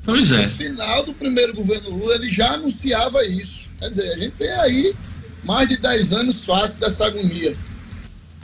Pois 0.04 0.30
é. 0.30 0.42
No 0.42 0.48
final 0.48 1.04
do 1.04 1.12
primeiro 1.12 1.54
governo 1.54 1.90
Lula, 1.90 2.14
ele 2.14 2.30
já 2.30 2.54
anunciava 2.54 3.26
isso. 3.26 3.66
Quer 3.78 3.90
dizer, 3.90 4.12
a 4.12 4.16
gente 4.16 4.34
tem 4.36 4.50
aí 4.52 4.94
mais 5.44 5.68
de 5.68 5.76
10 5.76 6.12
anos 6.12 6.44
fácil 6.44 6.80
dessa 6.80 7.06
agonia. 7.06 7.54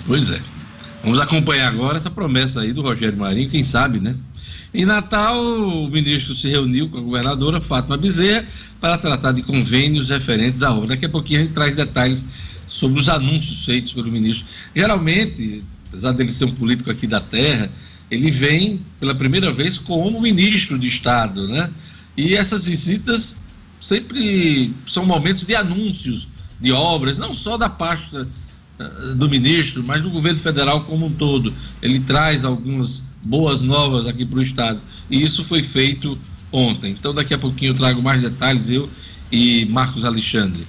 Pois 0.06 0.30
é. 0.30 0.42
Vamos 1.04 1.20
acompanhar 1.20 1.68
agora 1.68 1.99
essa 1.99 2.11
promessa 2.11 2.62
aí 2.62 2.73
do 2.73 2.80
Rogério 2.80 3.18
Marinho, 3.18 3.50
quem 3.50 3.62
sabe, 3.62 4.00
né? 4.00 4.16
Em 4.73 4.87
Natal, 4.87 5.38
o 5.38 5.87
ministro 5.87 6.34
se 6.34 6.49
reuniu 6.49 6.88
com 6.88 6.96
a 6.96 7.00
governadora 7.02 7.61
Fátima 7.61 7.99
Bezerra 7.99 8.46
para 8.80 8.96
tratar 8.96 9.32
de 9.32 9.42
convênios 9.42 10.08
referentes 10.08 10.62
à 10.62 10.73
obra. 10.73 10.88
Daqui 10.88 11.04
a 11.04 11.08
pouquinho 11.11 11.40
a 11.40 11.42
gente 11.42 11.52
traz 11.52 11.76
detalhes 11.76 12.25
sobre 12.66 13.02
os 13.02 13.11
anúncios 13.11 13.66
feitos 13.66 13.92
pelo 13.92 14.11
ministro. 14.11 14.46
Geralmente, 14.75 15.62
apesar 15.88 16.12
dele 16.12 16.32
ser 16.32 16.46
um 16.46 16.52
político 16.52 16.90
aqui 16.90 17.06
da 17.06 17.20
terra, 17.20 17.70
ele 18.11 18.30
vem 18.30 18.80
pela 18.99 19.14
primeira 19.14 19.52
vez 19.52 19.76
como 19.76 20.18
ministro 20.23 20.78
de 20.78 20.88
Estado, 20.88 21.46
né? 21.46 21.70
E 22.16 22.34
essas 22.34 22.64
visitas 22.64 23.37
sempre 23.78 24.73
são 24.88 25.04
momentos 25.04 25.44
de 25.44 25.54
anúncios 25.54 26.26
de 26.58 26.73
obras, 26.73 27.18
não 27.18 27.34
só 27.34 27.58
da 27.58 27.68
pasta 27.68 28.26
do 29.16 29.28
ministro, 29.28 29.85
mas 29.87 30.02
do 30.02 30.11
governo 30.11 30.40
federal 30.40 30.85
como 30.85 31.07
um 31.07 31.12
todo. 31.12 31.52
Ele 31.81 32.00
traz 32.00 32.45
algumas 32.45 33.02
boas 33.23 33.62
novas 33.62 34.07
aqui 34.07 34.25
para 34.25 34.38
o 34.38 34.43
Estado. 34.43 34.81
E 35.11 35.23
isso 35.23 35.45
foi 35.45 35.62
feito 35.62 36.19
ontem. 36.50 36.93
Então, 36.93 37.14
daqui 37.14 37.35
a 37.35 37.38
pouquinho 37.38 37.71
eu 37.71 37.76
trago 37.76 38.02
mais 38.02 38.21
detalhes, 38.21 38.69
eu 38.69 38.88
e 39.31 39.64
Marcos 39.66 40.04
Alexandre. 40.04 40.66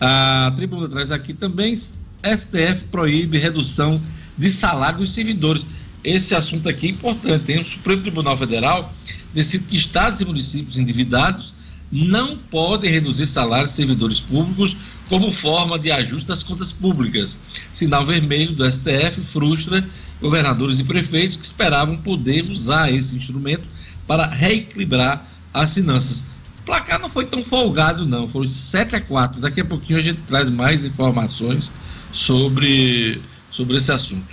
A 0.00 0.52
tribuna 0.56 0.88
traz 0.88 1.10
aqui 1.10 1.32
também: 1.32 1.74
STF 1.76 2.86
proíbe 2.90 3.38
redução 3.38 4.00
de 4.36 4.50
salário 4.50 5.00
dos 5.00 5.12
servidores. 5.12 5.64
Esse 6.04 6.34
assunto 6.34 6.68
aqui 6.68 6.86
é 6.86 6.90
importante. 6.90 7.52
Hein? 7.52 7.62
O 7.62 7.66
Supremo 7.66 8.02
Tribunal 8.02 8.36
Federal 8.36 8.92
decide 9.34 9.64
que 9.64 9.76
estados 9.76 10.20
e 10.20 10.24
municípios 10.24 10.78
endividados 10.78 11.52
não 11.90 12.36
podem 12.36 12.90
reduzir 12.90 13.26
salários 13.26 13.70
de 13.70 13.76
servidores 13.76 14.20
públicos 14.20 14.76
como 15.08 15.32
forma 15.32 15.78
de 15.78 15.90
ajuste 15.90 16.28
das 16.28 16.42
contas 16.42 16.72
públicas. 16.72 17.38
Sinal 17.72 18.04
vermelho 18.04 18.52
do 18.52 18.70
STF 18.70 19.20
frustra 19.32 19.86
governadores 20.20 20.78
e 20.78 20.84
prefeitos 20.84 21.36
que 21.36 21.44
esperavam 21.44 21.96
poder 21.96 22.44
usar 22.50 22.92
esse 22.92 23.14
instrumento 23.16 23.64
para 24.06 24.26
reequilibrar 24.26 25.28
as 25.52 25.74
finanças. 25.74 26.24
O 26.60 26.62
placar 26.62 27.00
não 27.00 27.08
foi 27.08 27.26
tão 27.26 27.44
folgado, 27.44 28.06
não, 28.06 28.28
foram 28.28 28.48
7 28.48 28.96
a 28.96 29.00
4. 29.00 29.40
Daqui 29.40 29.60
a 29.60 29.64
pouquinho 29.64 29.98
a 29.98 30.02
gente 30.02 30.20
traz 30.22 30.50
mais 30.50 30.84
informações 30.84 31.70
sobre, 32.12 33.20
sobre 33.50 33.76
esse 33.76 33.92
assunto. 33.92 34.26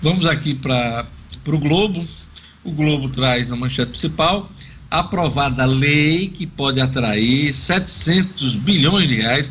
Vamos 0.00 0.26
aqui 0.26 0.54
para 0.54 1.06
o 1.46 1.58
Globo. 1.58 2.04
O 2.64 2.70
Globo 2.70 3.08
traz 3.08 3.48
na 3.48 3.56
manchete 3.56 3.90
principal 3.90 4.50
aprovada 4.90 5.64
lei 5.64 6.28
que 6.28 6.46
pode 6.46 6.80
atrair 6.80 7.52
700 7.52 8.54
bilhões 8.54 9.08
de 9.08 9.16
reais 9.16 9.50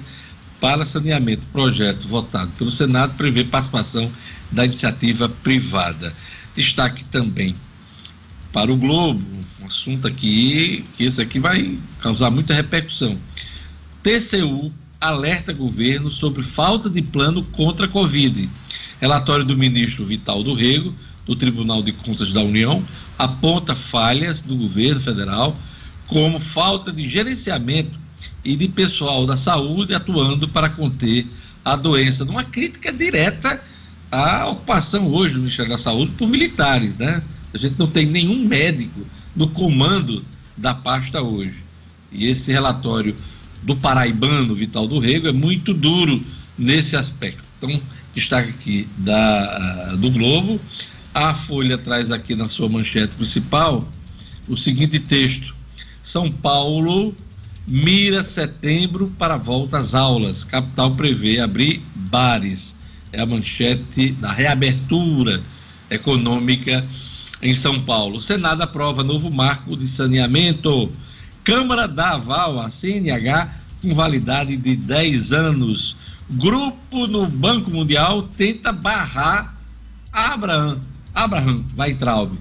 para 0.59 0.85
saneamento. 0.85 1.45
Projeto 1.51 2.07
votado 2.07 2.51
pelo 2.57 2.71
Senado 2.71 3.13
prevê 3.15 3.43
participação 3.43 4.11
da 4.51 4.65
iniciativa 4.65 5.29
privada. 5.29 6.13
Destaque 6.55 7.03
também 7.05 7.53
para 8.53 8.71
o 8.71 8.77
Globo, 8.77 9.21
um 9.61 9.65
assunto 9.65 10.07
aqui 10.07 10.85
que 10.95 11.03
esse 11.03 11.21
aqui 11.21 11.39
vai 11.39 11.77
causar 11.99 12.31
muita 12.31 12.53
repercussão. 12.53 13.17
TCU 14.01 14.71
alerta 14.99 15.51
governo 15.51 16.09
sobre 16.09 16.41
falta 16.41 16.89
de 16.89 17.01
plano 17.01 17.43
contra 17.43 17.85
a 17.85 17.89
Covid. 17.89 18.49
Relatório 19.01 19.43
do 19.43 19.57
ministro 19.57 20.05
Vital 20.05 20.41
do 20.41 20.53
Rego, 20.53 20.95
do 21.25 21.35
Tribunal 21.35 21.83
de 21.83 21.91
Contas 21.91 22.31
da 22.31 22.41
União, 22.41 22.81
aponta 23.17 23.75
falhas 23.75 24.41
do 24.41 24.55
governo 24.55 25.01
federal, 25.01 25.57
como 26.07 26.39
falta 26.39 26.91
de 26.91 27.09
gerenciamento 27.09 28.04
e 28.43 28.55
de 28.55 28.67
pessoal 28.67 29.25
da 29.25 29.37
saúde 29.37 29.93
atuando 29.93 30.47
para 30.47 30.69
conter 30.69 31.27
a 31.63 31.75
doença, 31.75 32.23
numa 32.23 32.43
crítica 32.43 32.91
direta 32.91 33.61
à 34.11 34.47
ocupação 34.47 35.07
hoje 35.07 35.33
do 35.33 35.39
Ministério 35.39 35.71
da 35.71 35.77
Saúde 35.77 36.11
por 36.11 36.27
militares, 36.27 36.97
né? 36.97 37.23
A 37.53 37.57
gente 37.57 37.75
não 37.79 37.87
tem 37.87 38.05
nenhum 38.05 38.45
médico 38.45 39.01
no 39.35 39.47
comando 39.47 40.23
da 40.55 40.73
pasta 40.73 41.21
hoje. 41.21 41.63
E 42.11 42.27
esse 42.27 42.51
relatório 42.51 43.15
do 43.63 43.75
paraibano 43.75 44.53
Vital 44.53 44.87
do 44.87 44.99
Rego 44.99 45.27
é 45.27 45.31
muito 45.31 45.73
duro 45.73 46.23
nesse 46.57 46.95
aspecto. 46.95 47.43
Então, 47.57 47.81
destaque 48.13 48.49
aqui 48.49 48.89
da, 48.97 49.95
do 49.95 50.11
Globo. 50.11 50.61
A 51.13 51.33
Folha 51.33 51.77
traz 51.77 52.11
aqui 52.11 52.35
na 52.35 52.47
sua 52.47 52.69
manchete 52.69 53.15
principal 53.15 53.87
o 54.47 54.55
seguinte 54.55 54.99
texto: 54.99 55.55
São 56.03 56.31
Paulo 56.31 57.15
mira 57.67 58.23
setembro 58.23 59.07
para 59.17 59.37
volta 59.37 59.79
às 59.79 59.93
aulas. 59.93 60.43
Capital 60.43 60.91
prevê 60.95 61.39
abrir 61.39 61.81
bares. 61.95 62.75
É 63.11 63.21
a 63.21 63.25
manchete 63.25 64.11
da 64.11 64.31
reabertura 64.31 65.41
econômica 65.89 66.85
em 67.41 67.55
São 67.55 67.81
Paulo. 67.81 68.19
Senado 68.19 68.61
aprova 68.61 69.03
novo 69.03 69.33
marco 69.33 69.75
de 69.77 69.87
saneamento. 69.87 70.91
Câmara 71.43 71.87
dá 71.87 72.11
aval 72.11 72.59
à 72.59 72.69
CNH 72.69 73.49
com 73.81 73.93
validade 73.93 74.57
de 74.57 74.75
10 74.75 75.31
anos. 75.31 75.95
Grupo 76.29 77.05
no 77.07 77.27
Banco 77.27 77.69
Mundial 77.69 78.23
tenta 78.23 78.71
barrar 78.71 79.55
Abraham, 80.11 80.79
Abraham 81.13 81.63
Weintraub. 81.77 82.31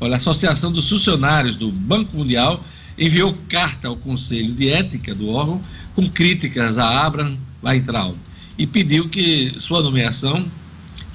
Olha, 0.00 0.14
a 0.14 0.16
Associação 0.18 0.70
dos 0.70 0.88
Funcionários 0.88 1.56
do 1.56 1.72
Banco 1.72 2.16
Mundial 2.16 2.62
enviou 2.98 3.36
carta 3.48 3.88
ao 3.88 3.96
Conselho 3.96 4.52
de 4.52 4.68
Ética 4.68 5.14
do 5.14 5.28
órgão 5.28 5.60
com 5.94 6.08
críticas 6.08 6.76
a 6.76 7.06
Abraham 7.06 7.38
Weintraub 7.62 8.16
e 8.58 8.66
pediu 8.66 9.08
que 9.08 9.54
sua 9.58 9.82
nomeação 9.82 10.44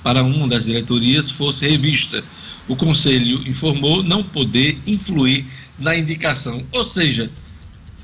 para 0.01 0.23
uma 0.23 0.47
das 0.47 0.65
diretorias 0.65 1.29
fosse 1.29 1.67
revista. 1.67 2.23
O 2.67 2.75
Conselho 2.75 3.45
informou 3.47 4.01
não 4.01 4.23
poder 4.23 4.77
influir 4.87 5.45
na 5.77 5.95
indicação. 5.95 6.63
Ou 6.71 6.83
seja, 6.85 7.29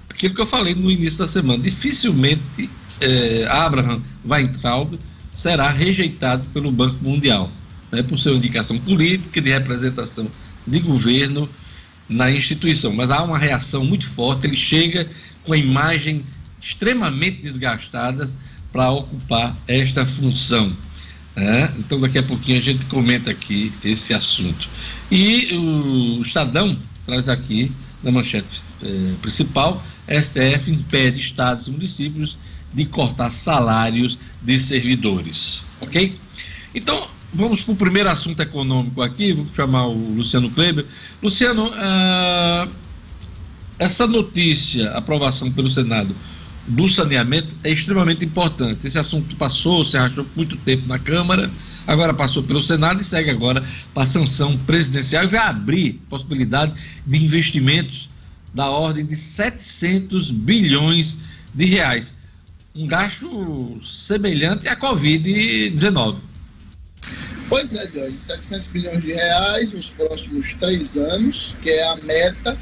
aquilo 0.10 0.36
que 0.36 0.42
eu 0.42 0.46
falei 0.46 0.76
no 0.76 0.92
início 0.92 1.20
da 1.20 1.28
semana, 1.28 1.64
dificilmente 1.64 2.70
eh, 3.00 3.46
Abraham 3.50 4.02
Weintraub 4.26 5.00
será 5.34 5.70
rejeitado 5.70 6.50
pelo 6.50 6.70
Banco 6.72 7.02
Mundial, 7.02 7.50
né, 7.92 8.04
por 8.04 8.20
sua 8.20 8.34
indicação 8.34 8.78
política 8.78 9.40
de 9.40 9.50
representação 9.50 10.30
de 10.68 10.80
governo 10.80 11.50
na 12.10 12.32
instituição. 12.32 12.92
Mas 12.92 13.12
há 13.12 13.24
uma 13.24 13.38
reação 13.38 13.84
muito 13.84 14.10
forte, 14.10 14.48
ele 14.48 14.58
chega 14.58 15.08
com 15.44 15.54
a 15.54 15.58
imagem 15.58 16.26
extremamente 16.62 17.42
desgastada 17.42 18.30
para 18.72 18.92
ocupar 18.92 19.56
esta 19.68 20.06
função. 20.06 20.76
Né? 21.36 21.74
Então, 21.78 22.02
daqui 22.02 22.18
a 22.18 22.24
pouquinho 22.24 22.58
a 22.58 22.62
gente 22.62 22.86
comenta 22.86 23.32
aqui 23.32 23.72
esse 23.84 24.14
assunto. 24.14 24.68
E 25.10 25.56
o 25.56 26.22
Estadão 26.22 26.78
traz 27.06 27.30
aqui, 27.30 27.72
na 28.04 28.12
manchete 28.12 28.62
eh, 28.84 29.14
principal, 29.22 29.84
STF 30.08 30.72
impede 30.72 31.20
estados 31.20 31.68
e 31.68 31.72
municípios 31.72 32.38
de 32.74 32.86
cortar 32.86 33.32
salários 33.32 34.18
de 34.42 34.60
servidores. 34.60 35.64
Ok? 35.82 36.20
Então, 36.74 37.08
vamos 37.34 37.62
para 37.62 37.74
o 37.74 37.76
primeiro 37.76 38.10
assunto 38.10 38.40
econômico 38.42 39.02
aqui, 39.02 39.34
vou 39.34 39.46
chamar 39.56 39.88
o 39.88 39.94
Luciano 39.94 40.50
Kleber. 40.50 40.86
Luciano, 41.22 41.66
uh, 41.70 42.70
essa 43.78 44.08
notícia, 44.08 44.92
aprovação 44.92 45.52
pelo 45.52 45.70
Senado 45.70 46.16
do 46.68 46.90
saneamento, 46.90 47.52
é 47.64 47.72
extremamente 47.72 48.26
importante. 48.26 48.86
Esse 48.86 49.00
assunto 49.00 49.36
passou, 49.36 49.84
se 49.86 49.98
arrastou 49.98 50.26
muito 50.36 50.56
tempo 50.58 50.88
na 50.88 51.00
Câmara, 51.00 51.50
agora 51.88 52.14
passou 52.14 52.44
pelo 52.44 52.62
Senado 52.62 53.02
e 53.02 53.04
segue 53.04 53.30
agora 53.30 53.64
para 53.94 54.04
a 54.04 54.08
sanção 54.08 54.58
presidencial 54.58 55.24
e 55.24 55.28
vai 55.28 55.40
abrir 55.40 55.94
possibilidade 56.10 56.74
de 57.06 57.24
investimentos 57.24 58.10
da 58.54 58.70
ordem 58.70 59.06
de 59.06 59.16
700 59.16 60.32
bilhões 60.32 61.18
de 61.54 61.66
reais. 61.66 62.14
Um 62.76 62.86
gasto 62.86 63.80
semelhante 63.84 64.68
à 64.68 64.76
Covid-19. 64.76 66.29
Pois 67.50 67.74
é, 67.74 67.88
Jorge, 67.88 68.18
700 68.18 68.68
bilhões 68.68 69.02
de 69.02 69.12
reais 69.12 69.72
nos 69.72 69.90
próximos 69.90 70.54
três 70.54 70.96
anos, 70.98 71.56
que 71.64 71.72
é 71.72 71.84
a 71.88 71.96
meta 71.96 72.56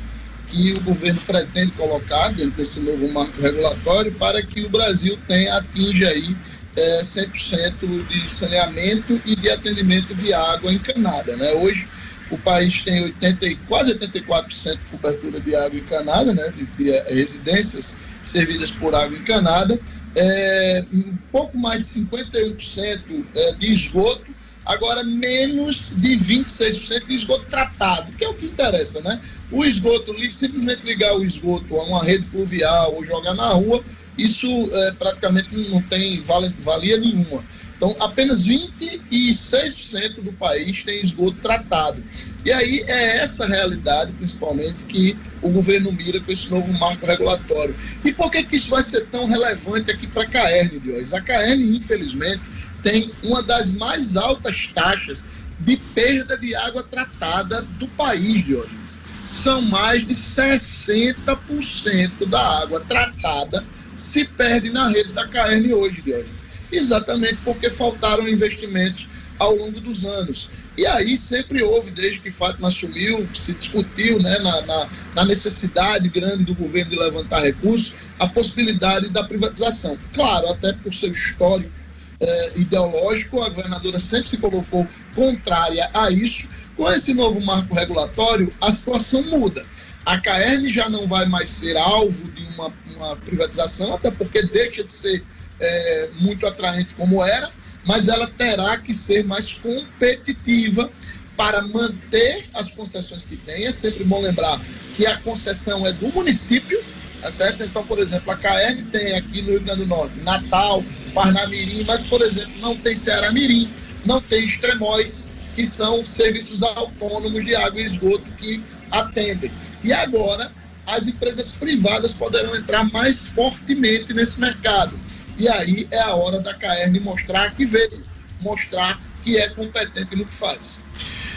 que 0.48 0.74
o 0.74 0.80
governo 0.80 1.20
pretende 1.28 1.74
colocar 1.74 2.30
dentro 2.30 2.52
desse 2.52 2.80
novo 2.80 3.12
marco 3.12 3.42
regulatório 3.42 4.14
para 4.14 4.42
que 4.42 4.62
o 4.64 4.70
Brasil 4.70 5.20
tenha, 5.28 5.58
atinja 5.58 6.08
aí 6.08 6.34
é, 6.78 7.02
100% 7.02 8.08
de 8.08 8.30
saneamento 8.30 9.22
e 9.26 9.36
de 9.36 9.50
atendimento 9.50 10.16
de 10.16 10.34
água 10.34 10.72
encanada. 10.72 11.36
Né? 11.36 11.52
Hoje, 11.52 11.86
o 12.32 12.38
país 12.38 12.82
tem 12.82 13.04
80, 13.04 13.56
quase 13.68 13.94
84% 13.94 14.72
de 14.72 14.86
cobertura 14.90 15.40
de 15.42 15.54
água 15.54 15.78
encanada, 15.78 16.34
né, 16.34 16.50
de, 16.56 16.66
de 16.66 16.92
eh, 16.92 17.14
residências 17.14 18.00
servidas 18.24 18.72
por 18.72 18.94
água 18.94 19.18
encanada, 19.18 19.80
é, 20.16 20.86
um 20.94 21.16
pouco 21.32 21.58
mais 21.58 21.88
de 21.88 22.02
51% 22.02 23.26
é, 23.36 23.54
de 23.54 23.72
esgoto, 23.72 24.37
agora 24.68 25.04
menos 25.04 25.96
de 25.96 26.18
26% 26.18 27.08
de 27.08 27.16
esgoto 27.16 27.46
tratado, 27.46 28.12
que 28.12 28.24
é 28.24 28.30
o 28.30 28.34
que 28.34 28.46
interessa, 28.46 29.02
né? 29.02 29.20
O 29.50 29.64
esgoto, 29.64 30.14
simplesmente 30.32 30.86
ligar 30.86 31.16
o 31.16 31.24
esgoto 31.24 31.76
a 31.80 31.84
uma 31.84 32.04
rede 32.04 32.26
pluvial 32.26 32.94
ou 32.96 33.06
jogar 33.06 33.34
na 33.34 33.48
rua, 33.50 33.82
isso 34.18 34.48
é, 34.72 34.92
praticamente 34.94 35.56
não 35.70 35.82
tem 35.82 36.20
valia 36.20 36.98
nenhuma. 36.98 37.44
Então, 37.78 37.96
apenas 38.00 38.48
26% 38.48 40.22
do 40.24 40.34
país 40.34 40.84
tem 40.84 41.00
esgoto 41.00 41.38
tratado. 41.38 42.04
E 42.44 42.52
aí 42.52 42.84
é 42.88 43.18
essa 43.18 43.46
realidade, 43.46 44.12
principalmente, 44.14 44.84
que 44.86 45.16
o 45.44 45.50
governo 45.50 45.92
mira 45.92 46.20
com 46.20 46.32
esse 46.32 46.50
novo 46.50 46.74
marco 46.74 47.06
regulatório. 47.06 47.76
E 48.04 48.12
por 48.12 48.32
que, 48.32 48.44
que 48.44 48.56
isso 48.56 48.70
vai 48.70 48.82
ser 48.82 49.06
tão 49.08 49.26
relevante 49.26 49.92
aqui 49.92 50.08
para 50.08 50.24
a 50.24 50.28
Caerne, 50.28 50.80
Diógenes? 50.80 51.14
A 51.14 51.22
Caerne, 51.22 51.78
infelizmente, 51.78 52.50
tem 52.84 53.12
uma 53.24 53.42
das 53.44 53.76
mais 53.76 54.18
altas 54.18 54.68
taxas 54.68 55.26
de 55.60 55.78
perda 55.78 56.38
de 56.38 56.54
água 56.56 56.84
tratada 56.84 57.62
do 57.80 57.88
país, 57.88 58.46
Diógenes. 58.46 59.00
São 59.30 59.62
mais 59.62 60.06
de 60.06 60.14
60% 60.14 62.28
da 62.28 62.62
água 62.62 62.82
tratada 62.82 63.64
se 63.98 64.26
perde 64.26 64.70
na 64.70 64.88
rede 64.88 65.12
da 65.12 65.28
Caerne 65.28 65.74
hoje, 65.74 66.02
Diógenes 66.02 66.38
exatamente 66.72 67.38
porque 67.44 67.70
faltaram 67.70 68.28
investimentos 68.28 69.08
ao 69.40 69.56
longo 69.56 69.80
dos 69.80 70.04
anos. 70.04 70.50
E 70.78 70.86
aí 70.86 71.18
sempre 71.18 71.64
houve, 71.64 71.92
desde 71.92 72.20
que 72.20 72.30
Fátima 72.30 72.68
assumiu, 72.68 73.28
se 73.34 73.54
discutiu 73.54 74.20
né, 74.20 74.38
na, 74.40 74.62
na, 74.62 74.88
na, 75.16 75.26
necessidade 75.26 76.08
grande 76.10 76.44
do 76.44 76.54
governo 76.54 76.92
de 76.92 77.00
levantar 77.00 77.42
recursos, 77.42 77.96
a 78.20 78.28
possibilidade 78.28 79.10
da 79.10 79.24
privatização. 79.24 79.98
Claro, 80.14 80.50
até 80.50 80.74
por 80.74 80.94
seu 80.94 81.12
histórico 81.12 81.72
eh, 82.20 82.52
ideológico, 82.56 83.42
a 83.42 83.50
governadora 83.50 84.00
sempre 84.00 84.30
se 84.30 84.38
colocou 84.38 84.88
contrária 85.16 85.90
a 85.94 86.10
isso. 86.10 86.48
Com 86.76 86.92
esse 86.92 87.14
novo 87.14 87.42
marco 87.42 87.74
regulatório, 87.74 88.54
a 88.62 88.72
situação 88.72 89.24
muda. 89.24 89.66
A 90.06 90.20
CAERN 90.20 90.70
já 90.70 90.88
não 90.88 91.08
vai 91.08 91.26
mais 91.26 91.50
ser 91.50 91.76
alvo 91.76 92.32
de 92.32 92.44
uma, 92.54 92.72
uma 92.96 93.16
privatização, 93.18 93.94
até 93.94 94.12
porque 94.12 94.44
deixa 94.44 94.84
de 94.84 94.92
ser 94.92 95.24
é, 95.60 96.10
muito 96.20 96.46
atraente 96.46 96.94
como 96.94 97.24
era, 97.24 97.50
mas 97.86 98.08
ela 98.08 98.28
terá 98.28 98.78
que 98.78 98.94
ser 98.94 99.26
mais 99.26 99.54
competitiva 99.54 100.90
para 101.36 101.62
manter 101.62 102.46
as 102.54 102.72
concessões 102.72 103.26
que 103.26 103.38
tem. 103.38 103.66
É 103.66 103.72
sempre 103.72 104.04
bom 104.04 104.22
lembrar 104.22 104.60
que 104.96 105.06
a 105.06 105.18
concessão 105.18 105.86
é 105.86 105.94
do 105.94 106.08
município, 106.10 106.82
tá 107.28 107.32
certo? 107.32 107.64
Então, 107.64 107.86
por 107.86 108.00
exemplo, 108.00 108.32
a 108.32 108.38
CAERN 108.38 108.86
tem 108.86 109.16
aqui 109.16 109.42
no 109.42 109.50
Rio 109.50 109.62
Grande 109.62 109.82
do 109.82 109.88
Norte 109.88 110.20
Natal, 110.20 110.82
Parnamirim, 111.14 111.84
mas, 111.86 112.04
por 112.04 112.22
exemplo, 112.22 112.54
não 112.60 112.76
tem 112.78 112.96
Ceará 112.96 113.32
Mirim, 113.32 113.70
não 114.06 114.22
tem 114.22 114.46
Extremóis, 114.46 115.34
que 115.54 115.66
são 115.66 116.06
serviços 116.06 116.64
autônomos 116.64 117.44
de 117.44 117.54
água 117.56 117.82
e 117.82 117.86
esgoto 117.86 118.24
que 118.38 118.64
atendem. 118.92 119.52
E 119.84 119.92
agora, 119.92 120.50
as 120.86 121.08
empresas 121.08 121.52
privadas 121.52 122.14
poderão 122.14 122.56
entrar 122.56 122.86
mais 122.92 123.20
fortemente 123.20 124.14
nesse 124.14 124.40
mercado. 124.40 124.98
E 125.38 125.50
aí 125.50 125.86
é 125.92 126.00
a 126.00 126.16
hora 126.16 126.40
da 126.40 126.54
CAERN 126.54 126.98
mostrar 127.02 127.54
que 127.56 127.66
veio, 127.66 128.04
mostrar 128.42 129.00
que 129.28 129.38
é 129.38 129.50
competente 129.50 130.16
no 130.16 130.24
que 130.24 130.34
faz. 130.34 130.82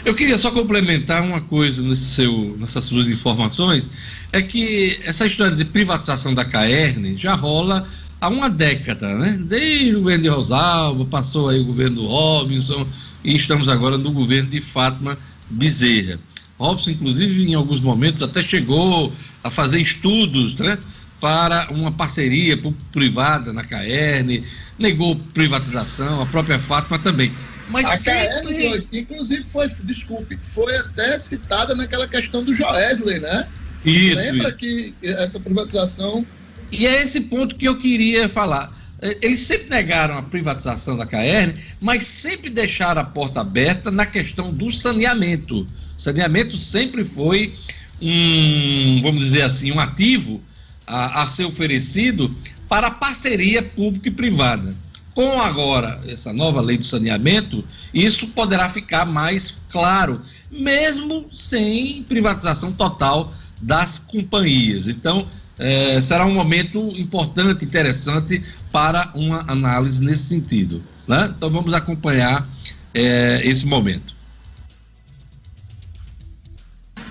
Eu 0.05 0.15
queria 0.15 0.37
só 0.37 0.49
complementar 0.49 1.21
uma 1.21 1.41
coisa 1.41 1.81
nesse 1.81 2.05
seu, 2.05 2.55
nessas 2.57 2.85
suas 2.85 3.07
informações, 3.07 3.89
é 4.31 4.41
que 4.41 4.97
essa 5.03 5.27
história 5.27 5.55
de 5.55 5.65
privatização 5.65 6.33
da 6.33 6.45
CAERN 6.45 7.17
já 7.17 7.35
rola 7.35 7.85
há 8.21 8.29
uma 8.29 8.49
década, 8.49 9.13
né? 9.17 9.37
Desde 9.43 9.93
o 9.93 9.99
governo 9.99 10.23
de 10.23 10.29
Rosalva, 10.29 11.03
passou 11.03 11.49
aí 11.49 11.59
o 11.59 11.65
governo 11.65 11.97
do 11.97 12.07
Robinson 12.07 12.87
e 13.25 13.35
estamos 13.35 13.67
agora 13.67 13.97
no 13.97 14.11
governo 14.11 14.49
de 14.49 14.61
Fátima 14.61 15.17
Bezerra. 15.49 16.17
Robson, 16.57 16.91
inclusive, 16.91 17.43
em 17.43 17.55
alguns 17.55 17.81
momentos 17.81 18.21
até 18.21 18.41
chegou 18.41 19.11
a 19.43 19.51
fazer 19.51 19.81
estudos, 19.81 20.55
né? 20.55 20.77
para 21.19 21.67
uma 21.69 21.91
parceria 21.91 22.59
privada 22.91 23.53
na 23.53 23.63
CAERN, 23.63 24.43
negou 24.79 25.15
privatização, 25.15 26.19
a 26.19 26.25
própria 26.25 26.57
Fátima 26.57 26.97
também. 26.97 27.31
Mas 27.71 27.85
a 27.85 27.97
sempre... 27.97 28.11
CAERN, 28.11 28.87
inclusive, 28.91 29.43
foi, 29.43 29.67
desculpe, 29.83 30.37
foi 30.41 30.75
até 30.75 31.17
citada 31.17 31.73
naquela 31.73 32.07
questão 32.07 32.43
do 32.43 32.53
Joesley, 32.53 33.19
né? 33.19 33.47
Isso, 33.85 34.15
Lembra 34.15 34.49
isso. 34.49 34.57
que 34.57 34.93
essa 35.01 35.39
privatização. 35.39 36.25
E 36.71 36.85
é 36.85 37.01
esse 37.01 37.21
ponto 37.21 37.55
que 37.55 37.67
eu 37.67 37.77
queria 37.77 38.29
falar. 38.29 38.77
É, 39.01 39.17
eles 39.21 39.41
sempre 39.41 39.69
negaram 39.69 40.17
a 40.17 40.21
privatização 40.21 40.95
da 40.95 41.05
KR, 41.05 41.57
mas 41.81 42.05
sempre 42.05 42.49
deixaram 42.49 43.01
a 43.01 43.05
porta 43.05 43.41
aberta 43.41 43.89
na 43.89 44.05
questão 44.05 44.53
do 44.53 44.71
saneamento. 44.71 45.65
O 45.97 46.01
saneamento 46.01 46.55
sempre 46.57 47.03
foi 47.03 47.55
um, 47.99 49.01
vamos 49.01 49.23
dizer 49.23 49.43
assim, 49.43 49.71
um 49.71 49.79
ativo 49.79 50.41
a, 50.85 51.23
a 51.23 51.27
ser 51.27 51.45
oferecido 51.45 52.35
para 52.67 52.87
a 52.87 52.91
parceria 52.91 53.61
pública 53.63 54.07
e 54.09 54.11
privada. 54.11 54.75
Com 55.13 55.41
agora 55.41 55.99
essa 56.07 56.31
nova 56.31 56.61
lei 56.61 56.77
do 56.77 56.85
saneamento, 56.85 57.63
isso 57.93 58.27
poderá 58.27 58.69
ficar 58.69 59.05
mais 59.05 59.53
claro, 59.69 60.21
mesmo 60.49 61.27
sem 61.33 62.03
privatização 62.03 62.71
total 62.71 63.33
das 63.61 63.99
companhias. 63.99 64.87
Então, 64.87 65.27
é, 65.59 66.01
será 66.01 66.25
um 66.25 66.33
momento 66.33 66.79
importante, 66.95 67.65
interessante 67.65 68.41
para 68.71 69.11
uma 69.13 69.43
análise 69.51 70.03
nesse 70.03 70.23
sentido. 70.23 70.81
Né? 71.07 71.33
Então, 71.35 71.49
vamos 71.49 71.73
acompanhar 71.73 72.47
é, 72.93 73.41
esse 73.43 73.65
momento. 73.65 74.15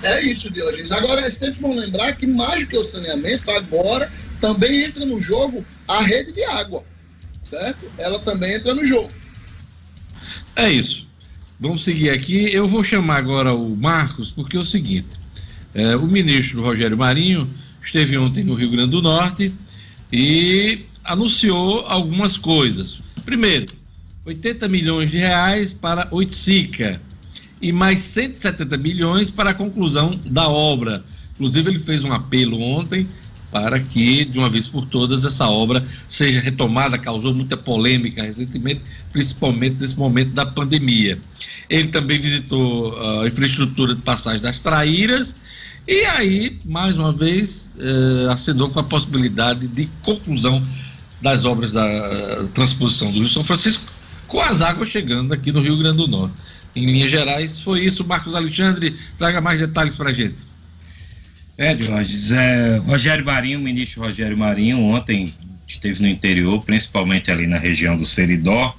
É 0.02 0.22
isso, 0.22 0.50
Diogenes. 0.50 0.90
Agora, 0.90 1.20
é 1.20 1.28
sempre 1.28 1.60
bom 1.60 1.74
lembrar 1.74 2.16
que, 2.16 2.26
mais 2.26 2.62
do 2.62 2.68
que 2.70 2.78
o 2.78 2.82
saneamento, 2.82 3.50
agora 3.50 4.10
também 4.40 4.82
entra 4.82 5.04
no 5.04 5.20
jogo 5.20 5.62
a 5.86 6.00
rede 6.00 6.32
de 6.32 6.42
água 6.44 6.82
certo? 7.50 7.90
Ela 7.98 8.18
também 8.20 8.54
entra 8.54 8.72
no 8.72 8.84
jogo. 8.84 9.10
É 10.54 10.70
isso. 10.70 11.06
Vamos 11.58 11.84
seguir 11.84 12.10
aqui. 12.10 12.50
Eu 12.52 12.68
vou 12.68 12.82
chamar 12.84 13.16
agora 13.16 13.52
o 13.52 13.76
Marcos, 13.76 14.30
porque 14.30 14.56
é 14.56 14.60
o 14.60 14.64
seguinte: 14.64 15.08
é, 15.74 15.96
o 15.96 16.06
ministro 16.06 16.62
Rogério 16.62 16.96
Marinho 16.96 17.44
esteve 17.84 18.16
ontem 18.16 18.44
no 18.44 18.54
Rio 18.54 18.70
Grande 18.70 18.92
do 18.92 19.02
Norte 19.02 19.52
e 20.12 20.86
anunciou 21.04 21.80
algumas 21.80 22.36
coisas. 22.36 22.98
Primeiro, 23.24 23.72
80 24.24 24.68
milhões 24.68 25.10
de 25.10 25.18
reais 25.18 25.72
para 25.72 26.08
Oiticica 26.10 27.00
e 27.60 27.72
mais 27.72 28.00
170 28.00 28.76
milhões 28.76 29.30
para 29.30 29.50
a 29.50 29.54
conclusão 29.54 30.18
da 30.24 30.48
obra. 30.48 31.04
Inclusive, 31.34 31.70
ele 31.70 31.80
fez 31.80 32.04
um 32.04 32.12
apelo 32.12 32.60
ontem 32.60 33.06
para 33.50 33.80
que, 33.80 34.24
de 34.24 34.38
uma 34.38 34.48
vez 34.48 34.68
por 34.68 34.86
todas, 34.86 35.24
essa 35.24 35.48
obra 35.48 35.84
seja 36.08 36.40
retomada. 36.40 36.98
Causou 36.98 37.34
muita 37.34 37.56
polêmica 37.56 38.22
recentemente, 38.22 38.82
principalmente 39.12 39.76
nesse 39.80 39.96
momento 39.96 40.30
da 40.30 40.46
pandemia. 40.46 41.18
Ele 41.68 41.88
também 41.88 42.20
visitou 42.20 42.98
a 43.22 43.26
infraestrutura 43.26 43.94
de 43.94 44.02
passagem 44.02 44.40
das 44.40 44.60
Traíras 44.60 45.34
e 45.90 46.04
aí, 46.04 46.58
mais 46.64 46.96
uma 46.96 47.12
vez, 47.12 47.72
eh, 47.78 48.30
assinou 48.30 48.70
com 48.70 48.78
a 48.78 48.84
possibilidade 48.84 49.66
de 49.66 49.88
conclusão 50.02 50.64
das 51.20 51.44
obras 51.44 51.72
da 51.72 52.46
transposição 52.54 53.10
do 53.10 53.18
Rio 53.18 53.28
São 53.28 53.42
Francisco, 53.42 53.90
com 54.28 54.40
as 54.40 54.60
águas 54.60 54.88
chegando 54.88 55.32
aqui 55.32 55.50
no 55.50 55.60
Rio 55.60 55.76
Grande 55.76 55.96
do 55.96 56.06
Norte. 56.06 56.34
Em 56.76 56.86
linhas 56.86 57.10
gerais, 57.10 57.60
foi 57.60 57.80
isso. 57.80 58.04
Marcos 58.04 58.34
Alexandre, 58.34 58.96
traga 59.18 59.40
mais 59.40 59.58
detalhes 59.58 59.96
para 59.96 60.10
a 60.10 60.12
gente. 60.12 60.36
É, 61.60 61.74
Diógenes, 61.74 62.32
é, 62.32 62.78
Rogério 62.78 63.22
Marinho, 63.22 63.60
ministro 63.60 64.00
Rogério 64.00 64.34
Marinho, 64.34 64.80
ontem 64.80 65.30
esteve 65.68 66.00
no 66.00 66.08
interior, 66.08 66.64
principalmente 66.64 67.30
ali 67.30 67.46
na 67.46 67.58
região 67.58 67.98
do 67.98 68.04
Seridó, 68.06 68.74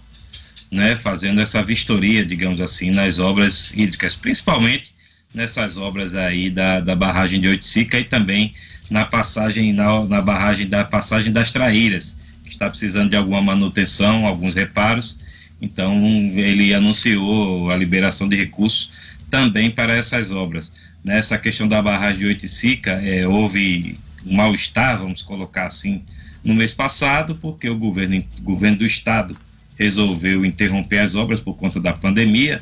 né, 0.72 0.96
fazendo 0.96 1.39
essa 1.39 1.62
vistoria, 1.62 2.26
digamos 2.26 2.60
assim, 2.60 2.89
nas 2.89 3.20
obras 3.20 3.72
hídricas, 3.78 4.15
principalmente 4.15 4.96
nessas 5.32 5.78
obras 5.78 6.15
aí 6.15 6.50
da, 6.50 6.80
da 6.80 6.96
barragem 6.96 7.39
de 7.39 7.50
Oiticica 7.50 8.00
e 8.00 8.04
também 8.04 8.52
na 8.89 9.06
passagem, 9.06 9.72
na, 9.74 10.04
na 10.06 10.20
barragem 10.20 10.67
da 10.67 10.84
passagem 10.84 11.32
das 11.32 11.52
Traíras, 11.52 12.17
que 12.44 12.50
está 12.50 12.67
precisando 12.67 13.12
de 13.12 13.15
alguma 13.15 13.44
manutenção, 13.44 14.26
alguns 14.26 14.56
reparos, 14.56 15.20
então 15.62 15.96
ele 16.36 16.74
anunciou 16.74 17.70
a 17.70 17.76
liberação 17.76 18.28
de 18.28 18.36
recursos 18.36 18.91
também 19.30 19.70
para 19.70 19.94
essas 19.94 20.32
obras 20.32 20.81
nessa 21.04 21.38
questão 21.38 21.68
da 21.68 21.82
barragem 21.82 22.20
de 22.20 22.26
Oiticica, 22.28 22.92
é, 22.92 23.28
houve 23.28 23.98
um 24.26 24.36
mal-estar, 24.36 25.00
vamos 25.00 25.22
colocar 25.22 25.66
assim, 25.66 26.04
no 26.44 26.54
mês 26.54 26.74
passado, 26.74 27.36
porque 27.36 27.70
o 27.70 27.78
governo, 27.78 28.24
o 28.40 28.42
governo 28.42 28.78
do 28.78 28.86
estado 28.86 29.36
resolveu 29.78 30.46
interromper 30.46 31.00
as 31.00 31.16
obras 31.16 31.40
por 31.40 31.56
conta 31.56 31.80
da 31.80 31.94
pandemia, 31.94 32.62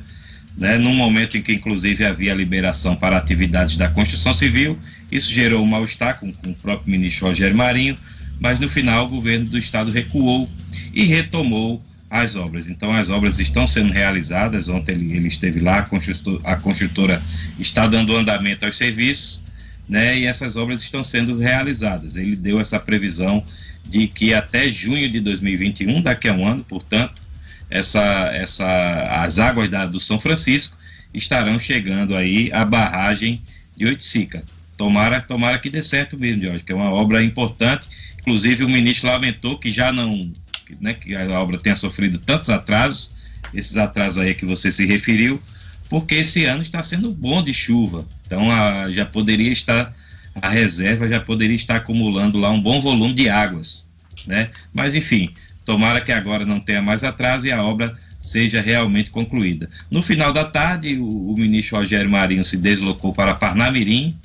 né, 0.57 0.77
num 0.77 0.93
momento 0.93 1.37
em 1.37 1.41
que 1.41 1.53
inclusive 1.53 2.05
havia 2.05 2.33
liberação 2.33 2.95
para 2.95 3.17
atividades 3.17 3.77
da 3.77 3.89
construção 3.89 4.33
civil, 4.33 4.79
isso 5.11 5.31
gerou 5.31 5.63
um 5.63 5.67
mal-estar 5.67 6.19
com, 6.19 6.31
com 6.31 6.51
o 6.51 6.55
próprio 6.55 6.91
ministro 6.91 7.27
Rogério 7.27 7.55
Marinho, 7.55 7.97
mas 8.39 8.59
no 8.59 8.69
final 8.69 9.05
o 9.05 9.09
governo 9.09 9.45
do 9.45 9.57
estado 9.57 9.91
recuou 9.91 10.49
e 10.93 11.03
retomou 11.03 11.81
as 12.09 12.35
obras. 12.35 12.67
Então, 12.67 12.91
as 12.91 13.09
obras 13.09 13.39
estão 13.39 13.67
sendo 13.67 13.93
realizadas. 13.93 14.67
Ontem 14.67 14.93
ele, 14.93 15.15
ele 15.15 15.27
esteve 15.27 15.59
lá, 15.59 15.79
a 15.79 15.83
construtora, 15.83 16.41
a 16.43 16.55
construtora 16.55 17.21
está 17.59 17.85
dando 17.85 18.15
andamento 18.15 18.65
aos 18.65 18.77
serviços, 18.77 19.41
né? 19.87 20.17
E 20.17 20.25
essas 20.25 20.55
obras 20.55 20.81
estão 20.81 21.03
sendo 21.03 21.37
realizadas. 21.37 22.15
Ele 22.15 22.35
deu 22.35 22.59
essa 22.59 22.79
previsão 22.79 23.43
de 23.85 24.07
que 24.07 24.33
até 24.33 24.69
junho 24.69 25.09
de 25.09 25.19
2021, 25.19 26.01
daqui 26.01 26.27
a 26.27 26.33
um 26.33 26.47
ano, 26.47 26.63
portanto, 26.63 27.21
essa, 27.69 28.01
essa, 28.33 29.23
as 29.23 29.37
águas 29.39 29.69
da, 29.69 29.85
do 29.85 29.99
São 29.99 30.19
Francisco 30.19 30.77
estarão 31.13 31.59
chegando 31.59 32.15
aí 32.15 32.51
à 32.51 32.65
barragem 32.65 33.41
de 33.75 33.85
Oiticica. 33.85 34.43
Tomara, 34.77 35.21
tomara 35.21 35.59
que 35.59 35.69
dê 35.69 35.83
certo 35.83 36.17
mesmo, 36.17 36.43
Jorge, 36.43 36.63
que 36.63 36.71
é 36.71 36.75
uma 36.75 36.91
obra 36.91 37.23
importante. 37.23 37.87
Inclusive, 38.19 38.63
o 38.63 38.69
ministro 38.69 39.07
lamentou 39.09 39.57
que 39.57 39.71
já 39.71 39.91
não 39.91 40.31
que, 40.69 40.83
né, 40.83 40.93
que 40.93 41.15
a 41.15 41.39
obra 41.39 41.57
tenha 41.57 41.75
sofrido 41.75 42.19
tantos 42.19 42.49
atrasos, 42.49 43.11
esses 43.53 43.77
atrasos 43.77 44.21
aí 44.21 44.33
que 44.33 44.45
você 44.45 44.69
se 44.69 44.85
referiu, 44.85 45.41
porque 45.89 46.15
esse 46.15 46.45
ano 46.45 46.61
está 46.61 46.83
sendo 46.83 47.11
bom 47.11 47.43
de 47.43 47.53
chuva. 47.53 48.05
Então 48.27 48.51
a, 48.51 48.91
já 48.91 49.05
poderia 49.05 49.51
estar, 49.51 49.93
a 50.39 50.49
reserva 50.49 51.07
já 51.07 51.19
poderia 51.19 51.55
estar 51.55 51.77
acumulando 51.77 52.37
lá 52.37 52.51
um 52.51 52.61
bom 52.61 52.79
volume 52.79 53.13
de 53.13 53.27
águas. 53.27 53.87
Né? 54.27 54.49
Mas 54.71 54.93
enfim, 54.93 55.33
tomara 55.65 55.99
que 55.99 56.11
agora 56.11 56.45
não 56.45 56.59
tenha 56.59 56.81
mais 56.81 57.03
atraso 57.03 57.47
e 57.47 57.51
a 57.51 57.63
obra 57.63 57.97
seja 58.19 58.61
realmente 58.61 59.09
concluída. 59.09 59.67
No 59.89 60.01
final 60.01 60.31
da 60.31 60.43
tarde, 60.43 60.97
o, 60.97 61.31
o 61.31 61.35
ministro 61.37 61.77
Rogério 61.77 62.11
Marinho 62.11 62.43
se 62.43 62.57
deslocou 62.57 63.13
para 63.13 63.33
Parnamirim, 63.33 64.15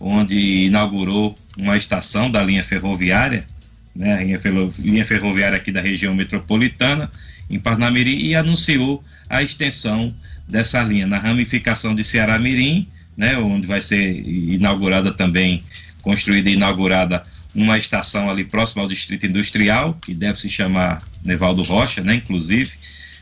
onde 0.00 0.64
inaugurou 0.64 1.36
uma 1.56 1.76
estação 1.76 2.28
da 2.28 2.42
linha 2.42 2.64
ferroviária 2.64 3.46
né, 3.94 4.24
linha, 4.78 5.04
ferroviária 5.04 5.56
aqui 5.56 5.70
da 5.70 5.80
região 5.80 6.14
metropolitana, 6.14 7.10
em 7.48 7.58
Parnamirim, 7.58 8.18
e 8.18 8.34
anunciou 8.34 9.04
a 9.28 9.42
extensão 9.42 10.14
dessa 10.48 10.82
linha 10.82 11.06
na 11.06 11.18
ramificação 11.18 11.94
de 11.94 12.02
Ceará 12.02 12.38
Mirim, 12.38 12.86
né, 13.16 13.36
onde 13.38 13.66
vai 13.66 13.80
ser 13.80 14.20
inaugurada 14.26 15.12
também, 15.12 15.62
construída 16.02 16.50
e 16.50 16.54
inaugurada 16.54 17.22
uma 17.54 17.78
estação 17.78 18.28
ali 18.28 18.44
próxima 18.44 18.82
ao 18.82 18.88
Distrito 18.88 19.26
Industrial, 19.26 19.94
que 20.04 20.12
deve 20.12 20.40
se 20.40 20.48
chamar 20.48 21.02
Nevaldo 21.24 21.62
Rocha, 21.62 22.02
né, 22.02 22.16
inclusive, 22.16 22.72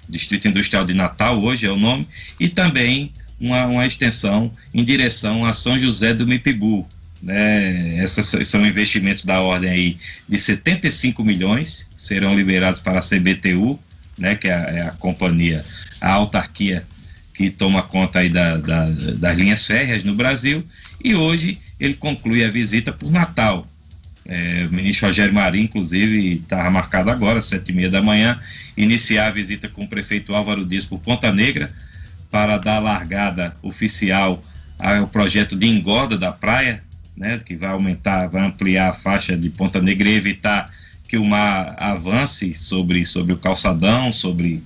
Distrito 0.08 0.48
Industrial 0.48 0.84
de 0.84 0.94
Natal, 0.94 1.42
hoje 1.42 1.66
é 1.66 1.70
o 1.70 1.76
nome, 1.76 2.06
e 2.40 2.48
também 2.48 3.12
uma, 3.38 3.66
uma 3.66 3.86
extensão 3.86 4.50
em 4.72 4.82
direção 4.82 5.44
a 5.44 5.52
São 5.52 5.78
José 5.78 6.14
do 6.14 6.26
Mipibu, 6.26 6.88
né, 7.22 8.02
esses 8.02 8.48
são 8.48 8.66
investimentos 8.66 9.24
da 9.24 9.40
ordem 9.40 9.70
aí 9.70 9.98
de 10.28 10.38
75 10.38 11.22
milhões, 11.24 11.88
serão 11.96 12.34
liberados 12.34 12.80
para 12.80 12.98
a 12.98 13.02
CBTU, 13.02 13.78
né, 14.18 14.34
que 14.34 14.48
é 14.48 14.54
a, 14.54 14.58
é 14.58 14.82
a 14.82 14.90
companhia, 14.90 15.64
a 16.00 16.12
autarquia 16.14 16.84
que 17.32 17.48
toma 17.48 17.82
conta 17.82 18.18
aí 18.18 18.28
da, 18.28 18.56
da, 18.56 18.88
das 19.16 19.36
linhas 19.36 19.66
férreas 19.66 20.04
no 20.04 20.14
Brasil, 20.14 20.64
e 21.02 21.14
hoje 21.14 21.58
ele 21.80 21.94
conclui 21.94 22.44
a 22.44 22.50
visita 22.50 22.92
por 22.92 23.10
Natal. 23.10 23.66
É, 24.24 24.66
o 24.68 24.72
ministro 24.72 25.08
Rogério 25.08 25.34
Marinho, 25.34 25.64
inclusive, 25.64 26.36
estava 26.36 26.70
marcado 26.70 27.10
agora, 27.10 27.42
sete 27.42 27.70
e 27.70 27.72
meia 27.74 27.90
da 27.90 28.02
manhã, 28.02 28.38
iniciar 28.76 29.28
a 29.28 29.30
visita 29.30 29.68
com 29.68 29.84
o 29.84 29.88
prefeito 29.88 30.34
Álvaro 30.34 30.64
Dias 30.64 30.84
por 30.84 31.00
Ponta 31.00 31.32
Negra, 31.32 31.72
para 32.30 32.56
dar 32.58 32.78
largada 32.78 33.56
oficial 33.62 34.42
ao 34.78 35.06
projeto 35.06 35.56
de 35.56 35.66
engorda 35.66 36.16
da 36.16 36.32
praia, 36.32 36.82
né, 37.16 37.40
que 37.44 37.56
vai 37.56 37.70
aumentar, 37.70 38.28
vai 38.28 38.44
ampliar 38.44 38.90
a 38.90 38.94
faixa 38.94 39.36
de 39.36 39.50
Ponta 39.50 39.80
Negra 39.80 40.08
e 40.08 40.14
evitar 40.14 40.70
que 41.08 41.18
o 41.18 41.24
mar 41.24 41.76
avance 41.78 42.54
sobre, 42.54 43.04
sobre 43.04 43.32
o 43.32 43.38
calçadão, 43.38 44.12
sobre 44.12 44.62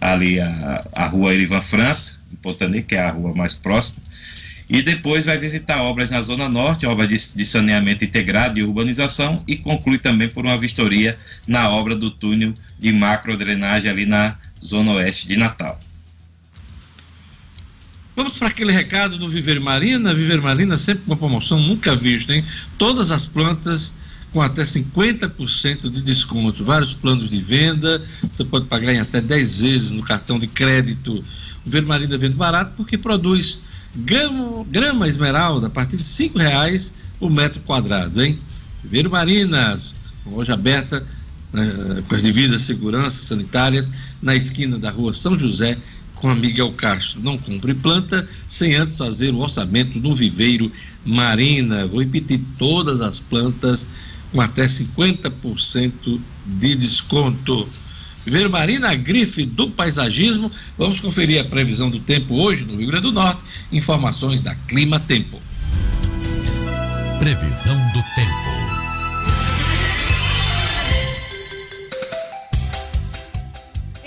ali 0.00 0.40
a, 0.40 0.86
a 0.94 1.06
rua 1.06 1.34
Erivan 1.34 1.60
França, 1.60 2.18
em 2.32 2.36
Ponta 2.36 2.66
Negra, 2.66 2.86
que 2.86 2.94
é 2.94 3.00
a 3.00 3.10
rua 3.10 3.34
mais 3.34 3.54
próxima, 3.54 4.02
e 4.68 4.82
depois 4.82 5.26
vai 5.26 5.36
visitar 5.36 5.82
obras 5.82 6.10
na 6.10 6.22
Zona 6.22 6.48
Norte, 6.48 6.86
obras 6.86 7.08
de, 7.08 7.36
de 7.36 7.44
saneamento 7.44 8.04
integrado 8.04 8.58
e 8.58 8.62
urbanização, 8.62 9.42
e 9.46 9.56
conclui 9.56 9.98
também 9.98 10.28
por 10.28 10.44
uma 10.44 10.56
vistoria 10.56 11.18
na 11.46 11.68
obra 11.68 11.96
do 11.96 12.10
túnel 12.10 12.54
de 12.78 12.92
macro 12.92 13.36
drenagem 13.36 13.90
ali 13.90 14.06
na 14.06 14.38
Zona 14.64 14.92
Oeste 14.92 15.26
de 15.26 15.36
Natal. 15.36 15.78
Vamos 18.16 18.38
para 18.38 18.48
aquele 18.48 18.72
recado 18.72 19.16
do 19.16 19.28
Viver 19.28 19.60
Marina. 19.60 20.12
Viver 20.14 20.40
Marina 20.40 20.76
sempre 20.76 21.04
com 21.04 21.12
uma 21.12 21.16
promoção 21.16 21.60
nunca 21.60 21.94
vista, 21.94 22.34
hein? 22.34 22.44
Todas 22.76 23.10
as 23.10 23.24
plantas 23.24 23.92
com 24.32 24.40
até 24.40 24.62
50% 24.62 25.90
de 25.90 26.02
desconto. 26.02 26.64
Vários 26.64 26.92
planos 26.92 27.30
de 27.30 27.40
venda, 27.40 28.02
você 28.32 28.44
pode 28.44 28.66
pagar 28.66 28.92
em 28.92 29.00
até 29.00 29.20
10 29.20 29.60
vezes 29.60 29.90
no 29.90 30.02
cartão 30.02 30.38
de 30.38 30.46
crédito. 30.46 31.24
O 31.64 31.82
Marina 31.82 32.16
vende 32.16 32.34
barato 32.34 32.74
porque 32.76 32.96
produz 32.96 33.58
grama, 33.94 34.64
grama 34.68 35.08
esmeralda 35.08 35.66
a 35.66 35.70
partir 35.70 35.96
de 35.96 36.04
R$ 36.04 36.32
reais 36.36 36.92
o 37.18 37.28
metro 37.28 37.60
quadrado, 37.60 38.22
hein? 38.22 38.38
Viver 38.82 39.08
Marinas, 39.08 39.94
loja 40.24 40.54
aberta 40.54 41.06
né, 41.52 42.02
com 42.08 42.14
as 42.14 42.22
devidas 42.22 42.62
seguranças 42.62 43.24
sanitárias 43.24 43.90
na 44.22 44.34
esquina 44.34 44.78
da 44.78 44.90
rua 44.90 45.12
São 45.12 45.38
José 45.38 45.76
com 46.20 46.28
a 46.28 46.34
Miguel 46.34 46.72
Castro. 46.72 47.20
Não 47.20 47.36
compre 47.36 47.74
planta 47.74 48.28
sem 48.48 48.74
antes 48.74 48.96
fazer 48.96 49.32
o 49.32 49.38
orçamento 49.38 49.98
do 49.98 50.14
viveiro 50.14 50.70
Marina. 51.04 51.86
Vou 51.86 52.00
repetir 52.00 52.40
todas 52.58 53.00
as 53.00 53.18
plantas 53.18 53.86
com 54.32 54.40
até 54.40 54.66
50% 54.66 56.20
de 56.46 56.74
desconto. 56.74 57.68
Viveiro 58.24 58.50
Marina, 58.50 58.94
grife 58.94 59.46
do 59.46 59.70
paisagismo. 59.70 60.52
Vamos 60.76 61.00
conferir 61.00 61.40
a 61.40 61.44
previsão 61.44 61.90
do 61.90 61.98
tempo 61.98 62.34
hoje 62.34 62.64
no 62.64 62.76
Rio 62.76 62.88
Grande 62.88 63.04
do 63.04 63.12
Norte. 63.12 63.40
Informações 63.72 64.40
da 64.40 64.54
Clima 64.54 65.00
Tempo. 65.00 65.40
Previsão 67.18 67.76
do 67.92 68.02
tempo. 68.14 68.39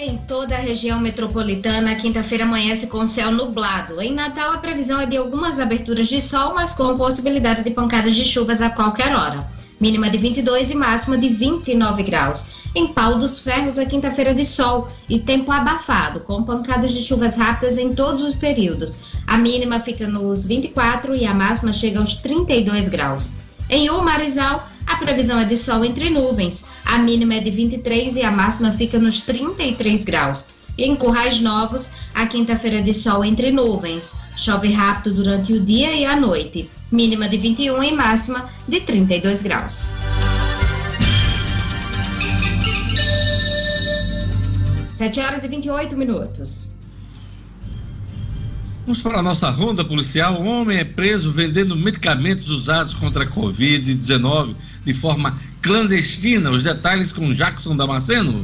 Em 0.05 0.17
toda 0.17 0.53
a 0.53 0.59
região 0.59 0.99
metropolitana, 0.99 1.95
quinta-feira 1.95 2.43
amanhece 2.43 2.87
com 2.87 3.07
céu 3.07 3.31
nublado. 3.31 4.01
Em 4.01 4.13
Natal, 4.13 4.51
a 4.51 4.57
previsão 4.57 4.99
é 4.99 5.05
de 5.05 5.15
algumas 5.15 5.61
aberturas 5.61 6.09
de 6.09 6.19
sol, 6.21 6.53
mas 6.53 6.73
com 6.73 6.97
possibilidade 6.97 7.63
de 7.63 7.71
pancadas 7.71 8.13
de 8.13 8.25
chuvas 8.25 8.61
a 8.61 8.69
qualquer 8.69 9.15
hora. 9.15 9.49
Mínima 9.79 10.09
de 10.09 10.17
22 10.17 10.71
e 10.71 10.75
máxima 10.75 11.17
de 11.17 11.29
29 11.29 12.03
graus. 12.03 12.47
Em 12.75 12.87
Pau 12.87 13.17
dos 13.17 13.39
Ferros, 13.39 13.79
a 13.79 13.85
quinta-feira 13.85 14.33
de 14.33 14.43
sol 14.43 14.89
e 15.07 15.19
tempo 15.19 15.53
abafado, 15.53 16.19
com 16.19 16.43
pancadas 16.43 16.91
de 16.91 17.01
chuvas 17.01 17.37
rápidas 17.37 17.77
em 17.77 17.93
todos 17.93 18.23
os 18.23 18.35
períodos. 18.35 18.97
A 19.25 19.37
mínima 19.37 19.79
fica 19.79 20.05
nos 20.05 20.45
24 20.45 21.15
e 21.15 21.25
a 21.25 21.33
máxima 21.33 21.71
chega 21.71 21.99
aos 21.99 22.15
32 22.15 22.89
graus. 22.89 23.35
Em 23.73 23.89
Umarizal, 23.89 24.69
a 24.85 24.97
previsão 24.97 25.39
é 25.39 25.45
de 25.45 25.57
sol 25.57 25.83
entre 25.83 26.07
nuvens. 26.07 26.67
A 26.85 26.99
mínima 26.99 27.33
é 27.33 27.39
de 27.39 27.49
23 27.49 28.17
e 28.17 28.21
a 28.21 28.29
máxima 28.29 28.71
fica 28.73 28.99
nos 28.99 29.21
33 29.21 30.05
graus. 30.05 30.49
Em 30.77 30.95
Currais 30.95 31.39
Novos, 31.39 31.89
a 32.13 32.27
quinta-feira 32.27 32.77
é 32.77 32.81
de 32.83 32.93
sol 32.93 33.25
entre 33.25 33.51
nuvens. 33.51 34.13
Chove 34.37 34.71
rápido 34.71 35.15
durante 35.15 35.53
o 35.53 35.59
dia 35.59 35.91
e 35.91 36.05
a 36.05 36.15
noite. 36.15 36.69
Mínima 36.91 37.27
de 37.27 37.37
21 37.39 37.81
e 37.81 37.91
máxima 37.93 38.47
de 38.67 38.79
32 38.81 39.41
graus. 39.41 39.87
Sete 44.99 45.19
horas 45.19 45.43
e 45.43 45.47
28 45.47 45.97
minutos. 45.97 46.72
Vamos 48.85 49.01
para 49.01 49.19
a 49.19 49.23
nossa 49.23 49.49
ronda 49.49 49.85
policial. 49.85 50.41
Um 50.41 50.47
homem 50.47 50.77
é 50.77 50.83
preso 50.83 51.31
vendendo 51.31 51.73
medicamentos 51.73 52.49
usados 52.49 52.93
contra 52.93 53.23
a 53.23 53.27
Covid-19 53.27 54.55
de 54.85 54.93
forma 54.93 55.39
clandestina. 55.61 56.51
Os 56.51 56.63
detalhes 56.63 57.13
com 57.13 57.33
Jackson 57.33 57.77
Damasceno. 57.77 58.43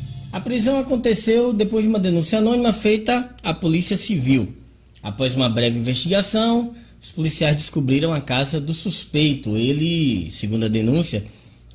A 0.31 0.39
prisão 0.39 0.79
aconteceu 0.79 1.51
depois 1.51 1.83
de 1.83 1.89
uma 1.89 1.99
denúncia 1.99 2.39
anônima 2.39 2.71
feita 2.71 3.29
à 3.43 3.53
Polícia 3.53 3.97
Civil. 3.97 4.55
Após 5.03 5.35
uma 5.35 5.49
breve 5.49 5.77
investigação, 5.77 6.73
os 7.01 7.11
policiais 7.11 7.57
descobriram 7.57 8.13
a 8.13 8.21
casa 8.21 8.61
do 8.61 8.73
suspeito. 8.73 9.57
Ele, 9.57 10.29
segundo 10.31 10.65
a 10.65 10.69
denúncia, 10.69 11.21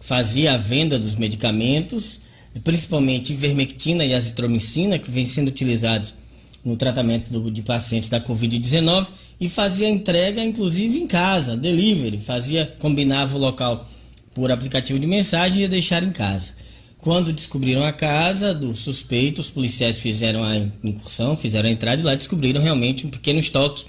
fazia 0.01 0.55
a 0.55 0.57
venda 0.57 0.99
dos 0.99 1.17
medicamentos, 1.17 2.21
principalmente 2.65 3.35
ivermectina 3.35 4.07
e 4.07 4.15
azitromicina, 4.15 4.99
que 4.99 5.11
vêm 5.11 5.27
sendo 5.27 5.49
utilizados 5.49 6.15
no 6.65 6.77
tratamento 6.77 7.31
do, 7.31 7.51
de 7.51 7.61
pacientes 7.61 8.09
da 8.09 8.23
Covid-19, 8.23 9.09
e 9.39 9.51
fazia 9.51 9.89
entrega, 9.89 10.43
inclusive, 10.43 10.99
em 10.99 11.07
casa, 11.07 11.59
delivery, 11.59 12.19
fazia, 12.19 12.73
combinava 12.79 13.37
o 13.37 13.41
local 13.41 13.87
por 14.35 14.51
aplicativo 14.51 14.99
de 14.99 15.07
mensagem 15.07 15.59
e 15.59 15.63
ia 15.63 15.69
deixar 15.69 16.03
em 16.03 16.11
casa. 16.11 16.55
Quando 17.07 17.33
descobriram 17.33 17.85
a 17.85 17.93
casa 17.93 18.53
do 18.53 18.75
suspeito, 18.75 19.41
os 19.41 19.49
policiais 19.49 19.97
fizeram 19.97 20.43
a 20.43 20.57
incursão, 20.83 21.37
fizeram 21.37 21.69
a 21.69 21.73
entrada 21.73 22.03
e 22.03 22.05
lá 22.05 22.17
descobriram 22.17 22.61
realmente 22.61 23.07
um 23.07 23.11
pequeno 23.11 23.39
estoque 23.39 23.85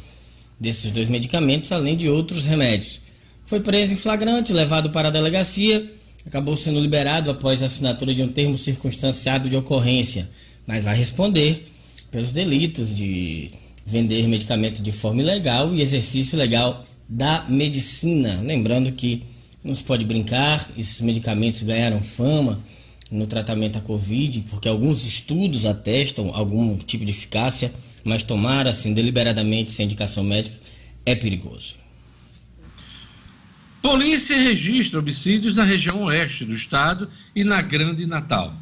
desses 0.60 0.92
dois 0.92 1.10
medicamentos, 1.10 1.72
além 1.72 1.98
de 1.98 2.08
outros 2.08 2.46
remédios. 2.46 3.02
Foi 3.44 3.60
preso 3.60 3.92
em 3.92 3.96
flagrante, 3.96 4.54
levado 4.54 4.92
para 4.92 5.08
a 5.08 5.12
delegacia, 5.12 5.84
acabou 6.28 6.56
sendo 6.56 6.80
liberado 6.80 7.32
após 7.32 7.64
a 7.64 7.66
assinatura 7.66 8.14
de 8.14 8.22
um 8.22 8.28
termo 8.28 8.56
circunstanciado 8.56 9.50
de 9.50 9.58
ocorrência, 9.58 10.30
mas 10.68 10.84
vai 10.84 10.96
responder 10.96 11.66
pelos 12.12 12.32
delitos 12.32 12.94
de 12.94 13.50
vender 13.84 14.28
medicamento 14.28 14.80
de 14.80 14.92
forma 14.92 15.24
ilegal 15.24 15.74
e 15.74 15.82
exercício 15.82 16.36
ilegal 16.36 16.86
da 17.10 17.44
medicina. 17.50 18.42
Lembrando 18.44 18.92
que 18.92 19.24
não 19.64 19.74
se 19.74 19.84
pode 19.84 20.06
brincar, 20.06 20.70
esses 20.78 21.02
medicamentos 21.02 21.64
ganharam 21.64 22.00
fama 22.00 22.60
no 23.12 23.26
tratamento 23.26 23.78
à 23.78 23.82
Covid, 23.82 24.46
porque 24.50 24.68
alguns 24.68 25.06
estudos 25.06 25.66
atestam 25.66 26.36
algum 26.36 26.78
tipo 26.78 27.06
de 27.06 27.12
eficácia, 27.12 27.74
mas 28.04 28.24
tomar 28.24 28.68
assim 28.68 28.94
deliberadamente 28.94 29.72
sem 29.72 29.86
indicação 29.86 30.24
médica 30.24 30.58
é 31.06 31.16
perigoso. 31.16 31.76
Polícia 33.82 34.36
registra 34.36 35.00
homicídios 35.00 35.56
na 35.56 35.64
região 35.64 36.04
oeste 36.04 36.44
do 36.44 36.54
estado 36.54 37.10
e 37.36 37.44
na 37.44 37.62
Grande 37.62 38.06
Natal. 38.06 38.54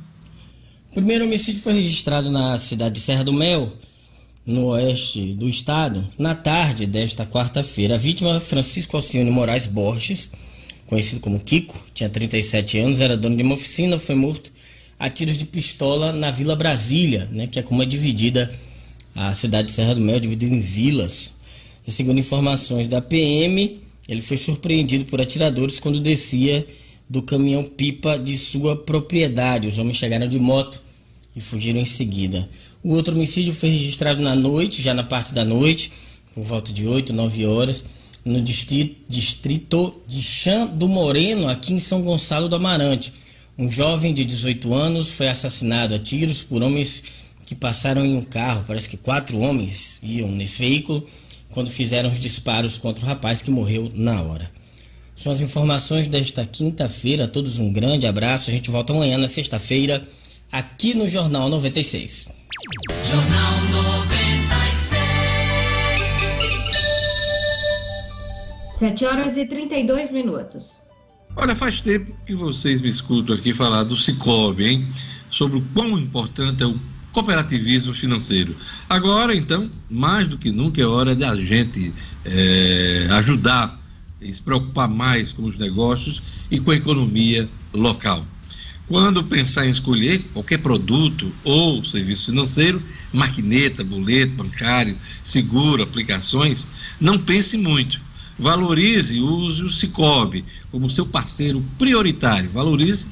O 0.92 0.94
primeiro 0.96 1.26
homicídio 1.26 1.62
foi 1.62 1.74
registrado 1.74 2.30
na 2.30 2.58
cidade 2.58 2.96
de 2.96 3.02
Serra 3.02 3.24
do 3.24 3.34
Mel, 3.34 3.74
no 4.46 4.68
oeste 4.68 5.34
do 5.34 5.50
estado, 5.50 6.08
na 6.20 6.36
tarde 6.36 6.86
desta 6.86 7.26
quarta-feira. 7.26 7.96
A 7.96 7.98
vítima, 7.98 8.40
Francisco 8.40 8.96
Alcione 8.96 9.32
Moraes 9.32 9.66
Borges, 9.66 10.32
conhecido 10.88 11.20
como 11.20 11.40
Kiko, 11.40 11.76
tinha 11.94 12.10
37 12.10 12.78
anos, 12.80 13.02
era 13.02 13.18
dono 13.18 13.36
de 13.36 13.44
uma 13.44 13.56
oficina, 13.56 14.00
foi 14.00 14.16
morto 14.16 14.52
a 15.00 15.10
tiros 15.10 15.38
de 15.38 15.46
pistola 15.46 16.14
na 16.14 16.32
Vila 16.32 16.56
Brasília, 16.56 17.28
né, 17.32 17.48
que 17.48 17.60
é 17.60 17.64
como 17.64 17.82
é 17.82 17.86
dividida 17.86 18.52
a 19.14 19.34
cidade 19.34 19.70
de 19.70 19.74
Serra 19.74 19.96
do 19.96 20.02
Mel, 20.02 20.20
dividida 20.20 20.54
em 20.54 20.62
vilas. 20.62 21.32
E 21.88 21.92
segundo 21.92 22.20
informações 22.20 22.88
da 22.88 23.02
PM, 23.02 23.80
ele 24.08 24.22
foi 24.22 24.38
surpreendido 24.38 25.06
por 25.06 25.22
atiradores 25.22 25.80
quando 25.80 26.00
descia 26.00 26.66
do 27.10 27.22
caminhão 27.22 27.64
pipa 27.64 28.18
de 28.18 28.38
sua 28.38 28.76
propriedade. 28.76 29.68
Os 29.68 29.78
homens 29.78 29.98
chegaram 29.98 30.28
de 30.28 30.40
moto 30.40 30.82
e 31.36 31.42
fugiram 31.42 31.80
em 31.80 31.86
seguida. 31.86 32.48
O 32.84 32.94
outro 32.94 33.16
homicídio 33.16 33.54
foi 33.54 33.70
registrado 33.70 34.24
na 34.24 34.36
noite, 34.36 34.82
já 34.82 34.94
na 34.94 35.04
parte 35.04 35.34
da 35.34 35.46
noite, 35.46 35.92
por 36.34 36.44
volta 36.44 36.72
de 36.72 36.86
8, 36.86 37.14
9 37.14 37.46
horas 37.46 37.84
no 38.26 38.42
distrito, 38.42 38.98
distrito 39.08 40.02
de 40.08 40.22
Chã 40.22 40.66
do 40.66 40.88
Moreno, 40.88 41.48
aqui 41.48 41.72
em 41.74 41.80
São 41.80 42.02
Gonçalo 42.02 42.50
do 42.50 42.56
Amarante. 42.56 43.14
Um 43.58 43.70
jovem 43.70 44.14
de 44.14 44.26
18 44.26 44.74
anos 44.74 45.12
foi 45.12 45.30
assassinado 45.30 45.94
a 45.94 46.00
tiros 46.00 46.42
por 46.42 46.62
homens 46.62 47.04
que 47.46 47.54
passaram 47.54 48.04
em 48.04 48.18
um 48.18 48.24
carro. 48.24 48.66
Parece 48.66 48.90
que 48.90 48.98
quatro 48.98 49.40
homens 49.40 50.00
iam 50.02 50.30
nesse 50.32 50.58
veículo 50.58 51.06
quando 51.52 51.70
fizeram 51.70 52.10
os 52.10 52.20
disparos 52.20 52.78
contra 52.78 53.06
o 53.06 53.08
rapaz 53.08 53.42
que 53.42 53.52
morreu 53.52 53.90
na 53.94 54.22
hora. 54.22 54.52
São 55.16 55.32
as 55.32 55.40
informações 55.40 56.08
desta 56.08 56.46
quinta-feira. 56.46 57.28
Todos 57.28 57.60
um 57.60 57.72
grande 57.72 58.06
abraço. 58.08 58.50
A 58.50 58.54
gente 58.54 58.70
volta 58.70 58.92
amanhã 58.92 59.18
na 59.18 59.28
sexta-feira 59.28 60.06
aqui 60.52 60.94
no 60.94 61.08
Jornal 61.08 61.48
96. 61.48 62.28
Jornal 63.10 63.62
96. 63.72 64.15
7 68.76 69.06
horas 69.06 69.38
e 69.38 69.46
32 69.46 70.12
minutos. 70.12 70.80
Olha, 71.36 71.56
faz 71.56 71.82
tempo 71.82 72.14
que 72.26 72.36
vocês 72.36 72.82
me 72.82 72.90
escutam 72.90 73.36
aqui 73.36 73.54
falar 73.54 73.84
do 73.84 73.96
Cicobi, 73.96 74.66
hein? 74.66 74.88
Sobre 75.30 75.58
o 75.58 75.62
quão 75.74 75.98
importante 75.98 76.64
é 76.64 76.66
o 76.66 76.80
cooperativismo 77.12 77.94
financeiro. 77.94 78.56
Agora, 78.90 79.34
então, 79.34 79.70
mais 79.90 80.28
do 80.28 80.38
que 80.38 80.52
nunca 80.52 80.82
é 80.82 80.86
hora 80.86 81.16
de 81.16 81.24
a 81.24 81.36
gente 81.36 81.94
é, 82.26 83.08
ajudar 83.12 83.80
e 84.22 84.34
se 84.34 84.42
preocupar 84.42 84.90
mais 84.90 85.32
com 85.32 85.44
os 85.44 85.58
negócios 85.58 86.22
e 86.52 86.60
com 86.60 86.72
a 86.72 86.76
economia 86.76 87.48
local. 87.74 88.26
Quando 88.88 89.24
pensar 89.24 89.66
em 89.66 89.72
escolher 89.72 90.22
qualquer 90.34 90.60
produto 90.60 91.32
ou 91.44 91.84
serviço 91.86 92.28
financeiro, 92.28 92.82
maquineta, 93.12 93.84
boleto 93.84 94.34
bancário, 94.34 94.98
seguro, 95.24 95.84
aplicações, 95.84 96.68
não 97.00 97.18
pense 97.18 97.58
muito. 97.58 98.00
Valorize 98.38 99.20
use 99.20 99.64
o 99.64 99.72
Cicobi 99.72 100.44
como 100.72 100.90
seu 100.90 101.06
parceiro 101.06 101.64
prioritário. 101.78 102.50
Valorize 102.50 103.06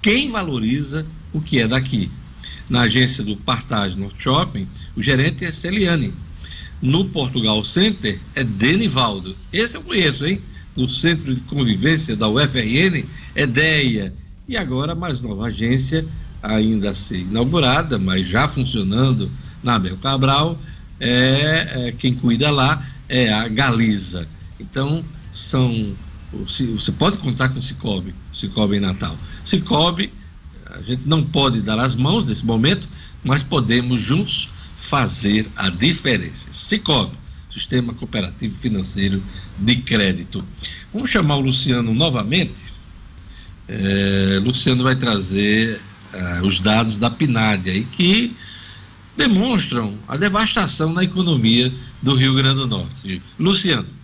quem 0.00 0.30
valoriza 0.30 1.04
o 1.32 1.40
que 1.40 1.60
é 1.60 1.66
daqui. 1.66 2.10
Na 2.70 2.82
agência 2.82 3.24
do 3.24 3.36
Partage 3.36 3.98
North 3.98 4.16
Shopping, 4.18 4.68
o 4.96 5.02
gerente 5.02 5.44
é 5.44 5.52
Celiane. 5.52 6.12
No 6.80 7.04
Portugal 7.06 7.64
Center 7.64 8.20
é 8.34 8.44
Denivaldo. 8.44 9.34
Esse 9.52 9.76
eu 9.76 9.82
conheço, 9.82 10.24
hein? 10.24 10.40
No 10.76 10.88
Centro 10.88 11.34
de 11.34 11.40
Convivência 11.40 12.14
da 12.14 12.28
UFRN 12.28 13.04
é 13.34 13.46
DEIA 13.46 14.12
e 14.48 14.56
agora 14.56 14.94
mais 14.94 15.20
nova 15.20 15.46
agência, 15.46 16.06
ainda 16.42 16.90
a 16.90 16.94
ser 16.94 17.18
inaugurada, 17.18 17.98
mas 17.98 18.28
já 18.28 18.48
funcionando 18.48 19.28
na 19.62 19.74
Abel 19.74 19.96
Cabral, 19.96 20.58
é, 21.00 21.88
é, 21.88 21.94
quem 21.98 22.14
cuida 22.14 22.50
lá 22.50 22.86
é 23.08 23.32
a 23.32 23.48
Galiza. 23.48 24.28
Então, 24.60 25.04
são. 25.32 25.94
Você 26.74 26.92
pode 26.92 27.16
contar 27.18 27.48
com 27.48 27.58
o 27.58 27.62
Cicobi, 27.62 28.14
Cicobi 28.34 28.76
em 28.76 28.80
Natal. 28.80 29.16
Cicobi, 29.44 30.12
a 30.66 30.82
gente 30.82 31.02
não 31.06 31.24
pode 31.24 31.62
dar 31.62 31.78
as 31.78 31.94
mãos 31.94 32.26
nesse 32.26 32.44
momento, 32.44 32.86
mas 33.24 33.42
podemos 33.42 34.02
juntos 34.02 34.48
fazer 34.78 35.46
a 35.56 35.70
diferença. 35.70 36.48
Cicobi, 36.52 37.16
Sistema 37.50 37.94
Cooperativo 37.94 38.54
Financeiro 38.56 39.22
de 39.58 39.76
Crédito. 39.76 40.44
Vamos 40.92 41.10
chamar 41.10 41.36
o 41.36 41.40
Luciano 41.40 41.94
novamente 41.94 42.68
é, 43.68 44.40
Luciano 44.42 44.82
vai 44.82 44.96
trazer 44.96 45.80
é, 46.12 46.40
os 46.42 46.58
dados 46.58 46.96
da 46.96 47.10
PNAD 47.10 47.70
aí, 47.70 47.84
que 47.84 48.34
demonstram 49.16 49.98
a 50.08 50.16
devastação 50.16 50.92
na 50.92 51.04
economia 51.04 51.70
do 52.00 52.14
Rio 52.14 52.34
Grande 52.34 52.60
do 52.60 52.66
Norte. 52.66 53.22
Luciano. 53.38 53.97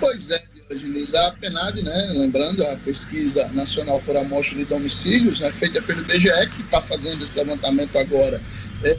Pois 0.00 0.30
é, 0.30 0.42
Diogenes, 0.68 1.14
a 1.14 1.32
PNAD, 1.32 1.82
né, 1.82 2.12
lembrando 2.14 2.64
a 2.64 2.76
pesquisa 2.76 3.48
nacional 3.52 4.00
por 4.06 4.16
amostra 4.16 4.56
de 4.56 4.64
domicílios, 4.64 5.40
né, 5.40 5.52
feita 5.52 5.82
pelo 5.82 6.00
IBGE, 6.00 6.30
que 6.56 6.62
está 6.62 6.80
fazendo 6.80 7.22
esse 7.22 7.36
levantamento 7.36 7.96
agora 7.98 8.40
é, 8.82 8.96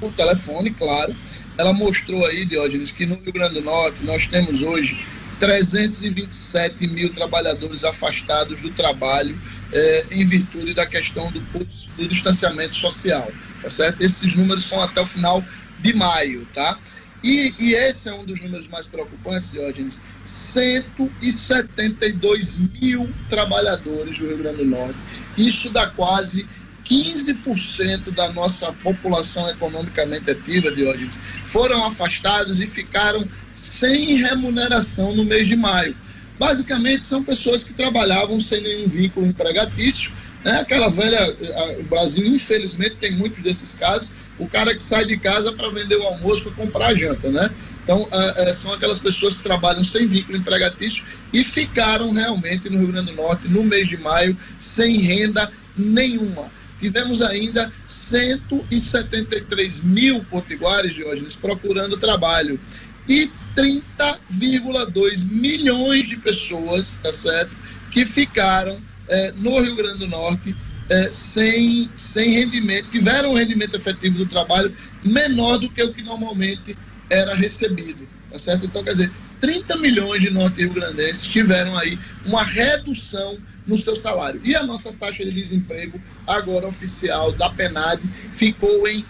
por 0.00 0.12
telefone, 0.12 0.72
claro, 0.72 1.14
ela 1.56 1.72
mostrou 1.72 2.26
aí, 2.26 2.44
Diógenes, 2.44 2.90
que 2.90 3.06
no 3.06 3.14
Rio 3.16 3.32
Grande 3.32 3.54
do 3.54 3.60
Norte 3.60 4.02
nós 4.04 4.26
temos 4.26 4.60
hoje 4.62 4.98
327 5.38 6.86
mil 6.86 7.10
trabalhadores 7.10 7.84
afastados 7.84 8.60
do 8.60 8.70
trabalho 8.70 9.38
eh, 9.72 10.06
em 10.10 10.24
virtude 10.26 10.74
da 10.74 10.86
questão 10.86 11.30
do, 11.32 11.40
do 11.40 12.08
distanciamento 12.08 12.76
social, 12.76 13.30
tá 13.62 13.70
certo? 13.70 14.02
Esses 14.02 14.34
números 14.34 14.64
são 14.64 14.82
até 14.82 15.00
o 15.00 15.06
final 15.06 15.42
de 15.80 15.94
maio, 15.94 16.46
tá? 16.52 16.78
E, 17.22 17.54
e, 17.58 17.74
esse 17.74 18.08
é 18.08 18.14
um 18.14 18.24
dos 18.24 18.40
números 18.40 18.66
mais 18.68 18.86
preocupantes, 18.86 19.52
Diógenes. 19.52 20.00
172 20.24 22.60
mil 22.80 23.10
trabalhadores 23.28 24.16
do 24.18 24.26
Rio 24.26 24.38
Grande 24.38 24.56
do 24.58 24.64
Norte. 24.64 24.98
Isso 25.36 25.68
dá 25.70 25.88
quase 25.88 26.48
15% 26.84 28.10
da 28.12 28.32
nossa 28.32 28.72
população 28.72 29.48
economicamente 29.50 30.30
ativa, 30.30 30.72
Diógenes, 30.72 31.20
foram 31.44 31.84
afastados 31.84 32.60
e 32.60 32.66
ficaram 32.66 33.28
sem 33.52 34.16
remuneração 34.16 35.14
no 35.14 35.24
mês 35.24 35.46
de 35.46 35.56
maio. 35.56 35.94
Basicamente, 36.38 37.04
são 37.04 37.22
pessoas 37.22 37.62
que 37.62 37.74
trabalhavam 37.74 38.40
sem 38.40 38.62
nenhum 38.62 38.88
vínculo 38.88 39.26
empregatício, 39.26 40.10
né? 40.42 40.60
aquela 40.60 40.88
velha. 40.88 41.36
O 41.78 41.82
Brasil, 41.84 42.26
infelizmente, 42.26 42.96
tem 42.96 43.12
muitos 43.12 43.42
desses 43.42 43.74
casos. 43.74 44.10
O 44.40 44.48
cara 44.48 44.74
que 44.74 44.82
sai 44.82 45.04
de 45.04 45.16
casa 45.16 45.52
para 45.52 45.68
vender 45.70 45.96
o 45.96 46.02
almoço, 46.02 46.42
para 46.42 46.52
comprar 46.52 46.86
a 46.88 46.94
janta, 46.94 47.30
né? 47.30 47.50
Então, 47.84 48.08
é, 48.10 48.52
são 48.52 48.72
aquelas 48.72 48.98
pessoas 48.98 49.36
que 49.36 49.42
trabalham 49.42 49.84
sem 49.84 50.06
vínculo 50.06 50.38
empregatício 50.38 51.04
e 51.32 51.44
ficaram 51.44 52.12
realmente 52.12 52.68
no 52.68 52.78
Rio 52.78 52.88
Grande 52.88 53.12
do 53.12 53.16
Norte, 53.16 53.48
no 53.48 53.62
mês 53.62 53.88
de 53.88 53.96
maio, 53.96 54.36
sem 54.58 54.98
renda 54.98 55.50
nenhuma 55.76 56.50
tivemos 56.80 57.20
ainda 57.20 57.70
173 57.86 59.84
mil 59.84 60.24
potiguares, 60.24 60.94
Diógenes, 60.94 61.36
procurando 61.36 61.98
trabalho. 61.98 62.58
E 63.06 63.30
30,2 63.54 65.24
milhões 65.26 66.08
de 66.08 66.16
pessoas, 66.16 66.98
tá 67.02 67.12
certo, 67.12 67.54
que 67.90 68.06
ficaram 68.06 68.80
é, 69.08 69.32
no 69.32 69.60
Rio 69.60 69.76
Grande 69.76 69.98
do 69.98 70.06
Norte 70.06 70.56
é, 70.90 71.10
sem, 71.12 71.88
sem 71.94 72.32
rendimento, 72.32 72.90
tiveram 72.90 73.30
um 73.30 73.36
rendimento 73.36 73.76
efetivo 73.76 74.18
do 74.18 74.26
trabalho 74.26 74.74
menor 75.04 75.58
do 75.58 75.70
que 75.70 75.82
o 75.82 75.94
que 75.94 76.02
normalmente 76.02 76.76
era 77.08 77.34
recebido, 77.34 78.08
tá 78.30 78.38
certo? 78.38 78.66
Então, 78.66 78.82
quer 78.82 78.92
dizer, 78.92 79.12
30 79.40 79.76
milhões 79.76 80.20
de 80.20 80.30
norte-rio-grandenses 80.30 81.28
tiveram 81.28 81.78
aí 81.78 81.96
uma 82.26 82.42
redução 82.42 83.38
no 83.66 83.76
seu 83.76 83.94
salário. 83.94 84.40
E 84.44 84.56
a 84.56 84.64
nossa 84.64 84.92
taxa 84.92 85.24
de 85.24 85.30
desemprego, 85.30 86.00
agora 86.26 86.66
oficial 86.66 87.30
da 87.32 87.48
PENAD, 87.50 88.02
ficou 88.32 88.88
em 88.88 89.04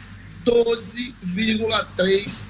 12,3%, 0.44 2.49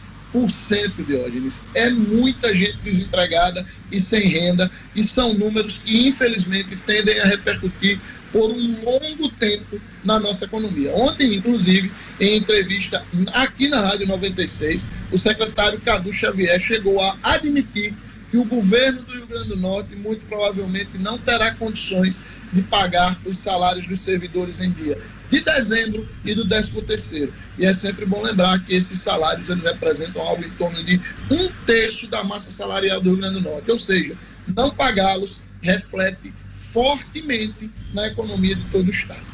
Diógenes. 1.06 1.66
É 1.74 1.90
muita 1.90 2.54
gente 2.54 2.76
desempregada 2.78 3.66
e 3.90 3.98
sem 3.98 4.28
renda, 4.28 4.70
e 4.94 5.02
são 5.02 5.34
números 5.34 5.78
que, 5.78 6.06
infelizmente, 6.08 6.76
tendem 6.86 7.18
a 7.18 7.26
repercutir 7.26 7.98
por 8.32 8.50
um 8.50 8.84
longo 8.84 9.28
tempo 9.30 9.80
na 10.04 10.20
nossa 10.20 10.44
economia. 10.44 10.94
Ontem, 10.94 11.34
inclusive, 11.34 11.90
em 12.20 12.36
entrevista 12.36 13.04
aqui 13.32 13.68
na 13.68 13.80
Rádio 13.80 14.06
96, 14.06 14.86
o 15.10 15.18
secretário 15.18 15.80
Cadu 15.80 16.12
Xavier 16.12 16.60
chegou 16.60 17.00
a 17.00 17.16
admitir 17.22 17.92
que 18.30 18.36
o 18.36 18.44
governo 18.44 19.02
do 19.02 19.12
Rio 19.12 19.26
Grande 19.26 19.48
do 19.48 19.56
Norte 19.56 19.96
muito 19.96 20.24
provavelmente 20.26 20.96
não 20.96 21.18
terá 21.18 21.52
condições 21.52 22.24
de 22.52 22.62
pagar 22.62 23.18
os 23.24 23.36
salários 23.38 23.88
dos 23.88 23.98
servidores 23.98 24.60
em 24.60 24.70
dia 24.70 24.96
de 25.30 25.40
dezembro 25.40 26.06
e 26.24 26.34
do 26.34 26.46
13 26.46 26.82
terceiro. 26.82 27.32
E 27.56 27.64
é 27.64 27.72
sempre 27.72 28.04
bom 28.04 28.20
lembrar 28.20 28.58
que 28.64 28.74
esses 28.74 29.00
salários 29.00 29.48
eles 29.48 29.62
representam 29.62 30.20
algo 30.20 30.44
em 30.44 30.50
torno 30.50 30.82
de 30.82 31.00
um 31.30 31.48
terço 31.64 32.08
da 32.08 32.24
massa 32.24 32.50
salarial 32.50 33.00
do 33.00 33.10
Rio 33.10 33.18
Grande 33.18 33.34
do 33.34 33.40
Norte. 33.40 33.70
Ou 33.70 33.78
seja, 33.78 34.14
não 34.56 34.70
pagá-los 34.70 35.38
reflete 35.62 36.34
fortemente 36.52 37.70
na 37.94 38.08
economia 38.08 38.54
de 38.54 38.64
todo 38.64 38.86
o 38.86 38.90
Estado. 38.90 39.30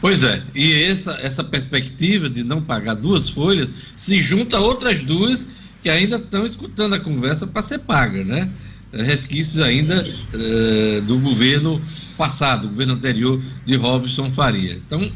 Pois 0.00 0.22
é, 0.22 0.42
e 0.54 0.84
essa, 0.84 1.12
essa 1.20 1.42
perspectiva 1.42 2.30
de 2.30 2.44
não 2.44 2.62
pagar 2.62 2.94
duas 2.94 3.28
folhas 3.28 3.68
se 3.96 4.22
junta 4.22 4.56
a 4.56 4.60
outras 4.60 5.02
duas 5.02 5.46
que 5.82 5.90
ainda 5.90 6.16
estão 6.16 6.46
escutando 6.46 6.94
a 6.94 7.00
conversa 7.00 7.46
para 7.46 7.62
ser 7.62 7.80
paga, 7.80 8.24
né? 8.24 8.50
Resquícios 8.92 9.58
ainda 9.58 10.02
uh, 10.02 11.02
do 11.02 11.18
governo 11.18 11.80
passado, 12.16 12.62
do 12.62 12.68
governo 12.68 12.94
anterior 12.94 13.42
de 13.66 13.76
Robson 13.76 14.32
Faria. 14.32 14.74
Então, 14.74 15.10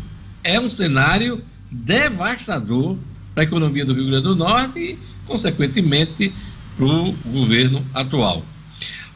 é 0.45 0.61
um 0.61 0.71
cenário 0.71 1.43
devastador 1.71 2.99
para 3.35 3.43
a 3.43 3.47
economia 3.47 3.85
do 3.85 3.95
Rio 3.95 4.07
Grande 4.09 4.25
do 4.25 4.37
Norte 4.37 4.79
e, 4.79 4.99
consequentemente, 5.27 6.35
para 6.77 6.85
o 6.85 7.13
governo 7.25 7.85
atual. 7.95 8.45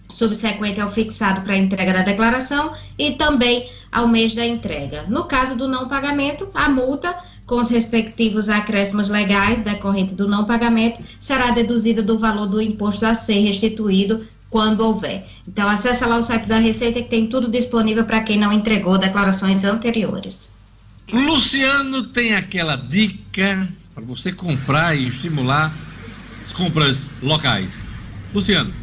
subsequente 0.08 0.80
ao 0.80 0.90
fixado 0.90 1.42
para 1.42 1.52
a 1.52 1.58
entrega 1.58 1.92
da 1.92 2.04
declaração 2.04 2.72
e 2.98 3.12
também 3.12 3.70
ao 3.92 4.08
mês 4.08 4.34
da 4.34 4.46
entrega. 4.46 5.04
No 5.10 5.26
caso 5.26 5.58
do 5.58 5.68
não 5.68 5.90
pagamento, 5.90 6.48
a 6.54 6.70
multa 6.70 7.14
com 7.46 7.56
os 7.60 7.70
respectivos 7.70 8.48
acréscimos 8.48 9.10
legais 9.10 9.62
decorrente 9.62 10.16
do 10.16 10.26
não 10.26 10.46
pagamento 10.46 11.02
será 11.20 11.52
deduzida 11.52 12.02
do 12.02 12.18
valor 12.18 12.48
do 12.48 12.62
imposto 12.62 13.06
a 13.06 13.14
ser 13.14 13.42
restituído 13.42 14.26
quando 14.50 14.80
houver. 14.80 15.26
Então, 15.46 15.68
acessa 15.68 16.08
lá 16.08 16.18
o 16.18 16.22
site 16.22 16.46
da 16.46 16.60
Receita 16.60 17.02
que 17.02 17.10
tem 17.10 17.28
tudo 17.28 17.52
disponível 17.52 18.06
para 18.06 18.22
quem 18.22 18.38
não 18.38 18.54
entregou 18.54 18.98
declarações 18.98 19.66
anteriores. 19.66 20.56
Luciano 21.12 22.04
tem 22.04 22.36
aquela 22.36 22.78
dica 22.78 23.68
para 23.94 24.04
você 24.06 24.32
comprar 24.32 24.96
e 24.96 25.10
estimular 25.10 25.76
as 26.52 26.58
compras 26.58 26.98
locais. 27.22 27.70
Luciano 28.34 28.82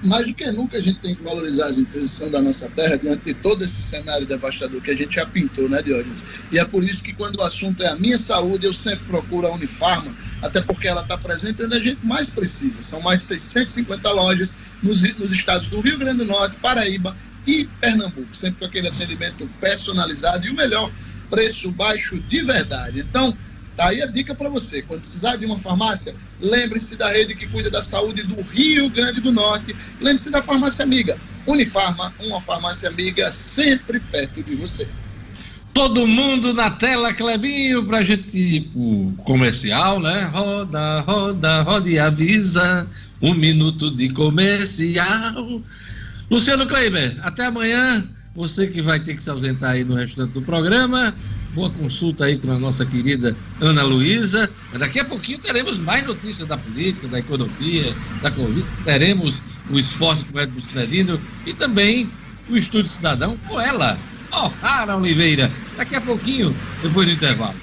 mais 0.00 0.28
do 0.28 0.32
que 0.32 0.48
nunca 0.52 0.78
a 0.78 0.80
gente 0.80 1.00
tem 1.00 1.12
que 1.12 1.24
valorizar 1.24 1.66
as 1.66 1.76
empresas 1.76 2.10
que 2.10 2.16
são 2.18 2.30
da 2.30 2.40
nossa 2.40 2.70
terra 2.70 2.96
diante 2.96 3.24
de 3.24 3.34
todo 3.34 3.64
esse 3.64 3.82
cenário 3.82 4.24
devastador 4.24 4.80
que 4.80 4.92
a 4.92 4.94
gente 4.94 5.16
já 5.16 5.26
pintou, 5.26 5.68
né, 5.68 5.82
Diógenes? 5.82 6.24
E 6.52 6.58
é 6.60 6.64
por 6.64 6.84
isso 6.84 7.02
que 7.02 7.12
quando 7.12 7.40
o 7.40 7.42
assunto 7.42 7.82
é 7.82 7.88
a 7.88 7.96
minha 7.96 8.16
saúde, 8.16 8.64
eu 8.64 8.72
sempre 8.72 9.06
procuro 9.06 9.48
a 9.48 9.52
Unifarma, 9.52 10.14
até 10.40 10.60
porque 10.60 10.86
ela 10.86 11.02
está 11.02 11.18
presente 11.18 11.64
onde 11.64 11.74
a 11.74 11.80
gente 11.80 11.98
mais 12.06 12.30
precisa. 12.30 12.80
São 12.80 13.00
mais 13.00 13.18
de 13.18 13.24
650 13.24 14.08
lojas 14.12 14.56
nos, 14.80 15.02
nos 15.18 15.32
estados 15.32 15.66
do 15.66 15.80
Rio 15.80 15.98
Grande 15.98 16.18
do 16.18 16.26
Norte, 16.26 16.56
Paraíba 16.58 17.16
e 17.44 17.68
Pernambuco, 17.80 18.36
sempre 18.36 18.60
com 18.60 18.66
aquele 18.66 18.86
atendimento 18.86 19.50
personalizado 19.60 20.46
e 20.46 20.50
o 20.50 20.54
melhor, 20.54 20.92
preço 21.28 21.72
baixo 21.72 22.20
de 22.20 22.40
verdade. 22.40 23.00
Então, 23.00 23.36
Tá 23.78 23.90
aí 23.90 24.02
a 24.02 24.06
dica 24.06 24.34
para 24.34 24.48
você. 24.48 24.82
Quando 24.82 25.02
precisar 25.02 25.36
de 25.36 25.46
uma 25.46 25.56
farmácia, 25.56 26.12
lembre-se 26.40 26.96
da 26.96 27.12
rede 27.12 27.36
que 27.36 27.46
cuida 27.46 27.70
da 27.70 27.80
saúde 27.80 28.24
do 28.24 28.42
Rio 28.42 28.90
Grande 28.90 29.20
do 29.20 29.30
Norte. 29.30 29.74
Lembre-se 30.00 30.32
da 30.32 30.42
farmácia 30.42 30.82
amiga. 30.82 31.16
Unifarma, 31.46 32.12
uma 32.18 32.40
farmácia 32.40 32.88
amiga 32.88 33.30
sempre 33.30 34.00
perto 34.00 34.42
de 34.42 34.56
você. 34.56 34.88
Todo 35.72 36.08
mundo 36.08 36.52
na 36.52 36.72
tela, 36.72 37.14
Clebinho, 37.14 37.86
pra 37.86 38.04
gente 38.04 38.68
pro 38.72 39.14
comercial, 39.22 40.00
né? 40.00 40.24
Roda, 40.24 41.00
roda, 41.02 41.62
roda 41.62 41.88
e 41.88 42.00
avisa. 42.00 42.84
Um 43.22 43.32
minuto 43.32 43.92
de 43.92 44.08
comercial. 44.08 45.62
Luciano 46.28 46.66
Kleiber, 46.66 47.16
até 47.22 47.46
amanhã. 47.46 48.08
Você 48.34 48.66
que 48.66 48.82
vai 48.82 48.98
ter 48.98 49.14
que 49.14 49.22
se 49.22 49.30
ausentar 49.30 49.70
aí 49.70 49.84
no 49.84 49.94
restante 49.94 50.32
do 50.32 50.42
programa 50.42 51.14
boa 51.58 51.70
consulta 51.70 52.24
aí 52.24 52.38
com 52.38 52.52
a 52.52 52.58
nossa 52.58 52.86
querida 52.86 53.36
Ana 53.60 53.82
Luísa. 53.82 54.48
Daqui 54.74 55.00
a 55.00 55.04
pouquinho 55.04 55.40
teremos 55.40 55.76
mais 55.76 56.06
notícias 56.06 56.46
da 56.46 56.56
política, 56.56 57.08
da 57.08 57.18
economia, 57.18 57.92
da 58.22 58.30
Covid. 58.30 58.64
Teremos 58.84 59.42
o 59.68 59.76
esporte 59.76 60.24
com 60.26 60.38
o 60.38 60.40
Edmo 60.40 61.20
e 61.44 61.52
também 61.52 62.08
o 62.48 62.56
Estúdio 62.56 62.88
Cidadão 62.92 63.36
com 63.48 63.60
ela, 63.60 63.98
O'Hara 64.30 64.96
Oliveira. 64.96 65.50
Daqui 65.76 65.96
a 65.96 66.00
pouquinho, 66.00 66.54
depois 66.80 67.08
do 67.08 67.12
intervalo. 67.14 67.56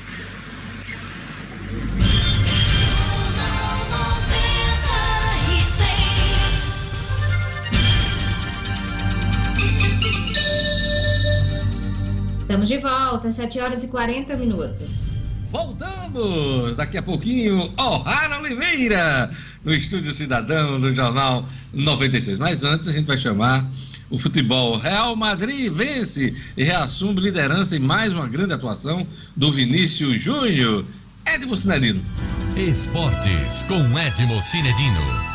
Estamos 12.46 12.68
de 12.68 12.78
volta, 12.78 13.32
7 13.32 13.60
horas 13.60 13.84
e 13.84 13.88
40 13.88 14.38
minutos. 14.38 15.10
Voltamos 15.52 16.76
daqui 16.76 16.96
a 16.96 17.02
pouquinho, 17.02 17.74
O'Hara 17.76 18.38
Oliveira, 18.40 19.32
no 19.64 19.74
Estúdio 19.74 20.14
Cidadão 20.14 20.80
do 20.80 20.96
Jornal 20.96 21.50
96. 21.74 22.38
Mas 22.38 22.64
antes 22.64 22.88
a 22.88 22.92
gente 22.92 23.08
vai 23.08 23.18
chamar 23.18 23.68
o 24.12 24.20
futebol. 24.20 24.78
Real 24.78 25.16
Madrid 25.16 25.74
vence 25.74 26.36
e 26.56 26.64
reassume 26.64 27.20
liderança 27.20 27.76
em 27.76 27.80
mais 27.80 28.14
uma 28.14 28.28
grande 28.28 28.54
atuação 28.54 29.08
do 29.36 29.52
Vinícius 29.52 30.22
Júnior. 30.22 30.86
Edmo 31.26 31.58
Cinedino. 31.58 32.00
Esportes 32.56 33.64
com 33.64 33.98
Edmo 33.98 34.40
Cinedino. 34.40 35.35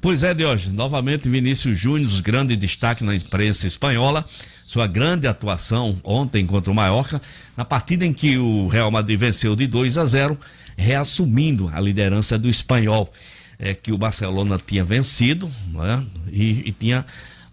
Pois 0.00 0.22
é, 0.22 0.34
Diógenes, 0.34 0.76
novamente 0.76 1.28
Vinícius 1.28 1.78
Júnior, 1.78 2.10
grande 2.20 2.54
destaque 2.54 3.02
na 3.02 3.14
imprensa 3.14 3.66
espanhola, 3.66 4.24
sua 4.66 4.86
grande 4.86 5.26
atuação 5.26 5.98
ontem 6.04 6.46
contra 6.46 6.70
o 6.70 6.74
Mallorca, 6.74 7.20
na 7.56 7.64
partida 7.64 8.04
em 8.04 8.12
que 8.12 8.36
o 8.36 8.68
Real 8.68 8.90
Madrid 8.90 9.18
venceu 9.18 9.56
de 9.56 9.66
2 9.66 9.96
a 9.96 10.04
0, 10.04 10.38
reassumindo 10.76 11.70
a 11.72 11.80
liderança 11.80 12.38
do 12.38 12.48
espanhol, 12.48 13.10
é, 13.58 13.74
que 13.74 13.90
o 13.90 13.98
Barcelona 13.98 14.60
tinha 14.64 14.84
vencido 14.84 15.50
né, 15.72 16.04
e, 16.30 16.68
e, 16.68 16.72
tinha 16.72 17.04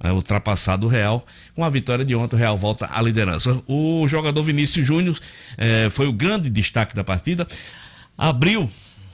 é, 0.03 0.11
ultrapassado 0.11 0.85
o 0.85 0.89
Real. 0.89 1.25
Com 1.55 1.63
a 1.63 1.69
vitória 1.69 2.03
de 2.03 2.13
ontem, 2.13 2.35
o 2.35 2.39
Real 2.39 2.57
volta 2.57 2.89
à 2.91 3.01
liderança. 3.01 3.63
O 3.65 4.05
jogador 4.07 4.43
Vinícius 4.43 4.85
Júnior 4.85 5.17
é, 5.57 5.89
foi 5.89 6.07
o 6.07 6.13
grande 6.13 6.49
destaque 6.49 6.93
da 6.93 7.05
partida, 7.05 7.47
abriu 8.17 8.69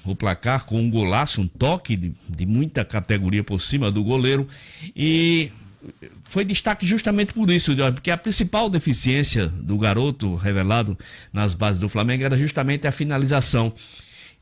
o 0.05 0.15
placar 0.15 0.65
com 0.65 0.79
um 0.79 0.89
golaço, 0.89 1.41
um 1.41 1.47
toque 1.47 1.95
de, 1.95 2.13
de 2.27 2.45
muita 2.45 2.83
categoria 2.85 3.43
por 3.43 3.61
cima 3.61 3.91
do 3.91 4.03
goleiro 4.03 4.47
e 4.95 5.51
foi 6.25 6.43
destaque 6.43 6.85
justamente 6.85 7.33
por 7.33 7.49
isso, 7.49 7.75
porque 7.93 8.11
a 8.11 8.17
principal 8.17 8.69
deficiência 8.69 9.47
do 9.47 9.77
garoto 9.77 10.35
revelado 10.35 10.97
nas 11.31 11.53
bases 11.53 11.79
do 11.79 11.89
Flamengo 11.89 12.23
era 12.23 12.37
justamente 12.37 12.85
a 12.87 12.91
finalização. 12.91 13.73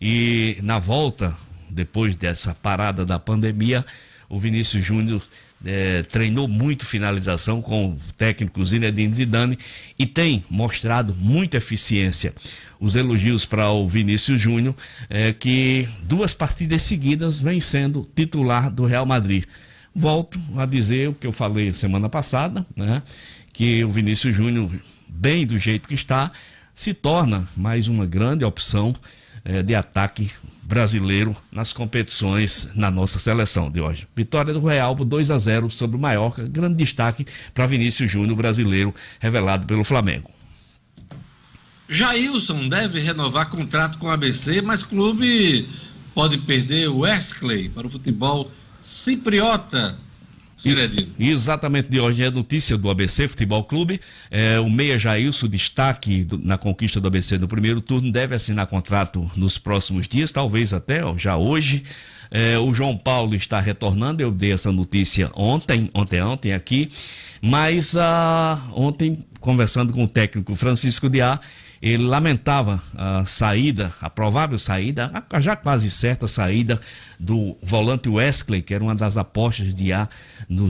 E 0.01 0.57
na 0.63 0.79
volta, 0.79 1.35
depois 1.69 2.15
dessa 2.15 2.53
parada 2.55 3.05
da 3.05 3.19
pandemia, 3.19 3.85
o 4.29 4.39
Vinícius 4.39 4.83
Júnior 4.83 5.21
é, 5.65 6.03
treinou 6.03 6.47
muito 6.47 6.85
finalização 6.85 7.61
com 7.61 7.91
o 7.91 7.99
técnico 8.15 8.63
Zinedine 8.63 9.13
Zidane 9.13 9.57
e 9.97 10.05
tem 10.05 10.43
mostrado 10.49 11.15
muita 11.15 11.57
eficiência. 11.57 12.33
Os 12.79 12.95
elogios 12.95 13.45
para 13.45 13.69
o 13.71 13.87
Vinícius 13.87 14.39
Júnior, 14.39 14.75
é, 15.09 15.33
que 15.33 15.87
duas 16.03 16.33
partidas 16.33 16.81
seguidas 16.81 17.41
vem 17.41 17.59
sendo 17.59 18.07
titular 18.15 18.69
do 18.69 18.85
Real 18.85 19.05
Madrid. 19.05 19.45
Volto 19.95 20.39
a 20.55 20.65
dizer 20.65 21.09
o 21.09 21.13
que 21.13 21.25
eu 21.25 21.31
falei 21.31 21.73
semana 21.73 22.07
passada, 22.07 22.65
né? 22.75 23.01
Que 23.53 23.83
o 23.83 23.89
Vinícius 23.89 24.35
Júnior, 24.35 24.71
bem 25.07 25.45
do 25.45 25.57
jeito 25.57 25.87
que 25.87 25.95
está, 25.95 26.31
se 26.75 26.93
torna 26.93 27.47
mais 27.57 27.87
uma 27.87 28.05
grande 28.05 28.45
opção 28.45 28.95
é, 29.43 29.63
de 29.63 29.73
ataque 29.73 30.29
brasileiro 30.61 31.35
nas 31.51 31.71
competições 31.71 32.69
na 32.75 32.91
nossa 32.91 33.17
seleção 33.17 33.71
de 33.71 33.79
hoje. 33.79 34.05
Vitória 34.15 34.53
do 34.53 34.59
Real 34.59 34.95
por 34.95 35.05
2 35.05 35.31
a 35.31 35.37
0 35.37 35.71
sobre 35.71 35.95
o 35.95 35.99
Mallorca, 35.99 36.45
grande 36.45 36.75
destaque 36.75 37.25
para 37.53 37.65
Vinícius 37.65 38.11
Júnior, 38.11 38.35
brasileiro, 38.35 38.93
revelado 39.19 39.65
pelo 39.65 39.83
Flamengo. 39.83 40.29
Jailson 41.89 42.67
deve 42.67 42.99
renovar 42.99 43.49
contrato 43.49 43.97
com 43.97 44.07
o 44.07 44.11
ABC, 44.11 44.61
mas 44.61 44.83
clube 44.83 45.69
pode 46.13 46.37
perder 46.39 46.89
o 46.89 46.99
Wesley 46.99 47.69
para 47.69 47.87
o 47.87 47.89
futebol 47.89 48.51
cipriota 48.81 49.97
Exatamente, 51.19 51.89
de 51.89 51.99
hoje 51.99 52.23
é 52.23 52.31
notícia 52.31 52.77
do 52.77 52.89
ABC 52.89 53.27
Futebol 53.27 53.63
Clube. 53.63 54.01
É, 54.29 54.59
o 54.59 54.69
Meia 54.69 54.97
Jailson, 54.97 55.47
destaque 55.47 56.23
do, 56.23 56.37
na 56.37 56.57
conquista 56.57 56.99
do 56.99 57.07
ABC 57.07 57.37
no 57.37 57.47
primeiro 57.47 57.79
turno, 57.79 58.11
deve 58.11 58.35
assinar 58.35 58.65
contrato 58.65 59.29
nos 59.35 59.57
próximos 59.59 60.07
dias, 60.07 60.31
talvez 60.31 60.73
até 60.73 61.05
ó, 61.05 61.15
já 61.17 61.37
hoje. 61.37 61.83
É, 62.29 62.57
o 62.57 62.73
João 62.73 62.97
Paulo 62.97 63.35
está 63.35 63.59
retornando, 63.59 64.21
eu 64.21 64.31
dei 64.31 64.51
essa 64.51 64.71
notícia 64.71 65.31
ontem, 65.33 65.89
ontem, 65.93 66.21
ontem 66.21 66.53
aqui, 66.53 66.89
mas 67.41 67.95
ah, 67.97 68.59
ontem, 68.73 69.25
conversando 69.39 69.93
com 69.93 70.03
o 70.03 70.07
técnico 70.07 70.55
Francisco 70.55 71.09
Diá, 71.09 71.39
ele 71.81 72.03
lamentava 72.03 72.81
a 72.95 73.25
saída, 73.25 73.93
a 74.01 74.09
provável 74.09 74.57
saída, 74.57 75.11
a 75.29 75.39
já 75.39 75.55
quase 75.55 75.91
certa 75.91 76.27
saída 76.27 76.79
do 77.19 77.57
volante 77.61 78.09
Wesley, 78.09 78.61
que 78.61 78.73
era 78.73 78.83
uma 78.83 78.93
das 78.93 79.17
apostas 79.17 79.73
de 79.73 79.91
A 79.91 80.07
no, 80.47 80.69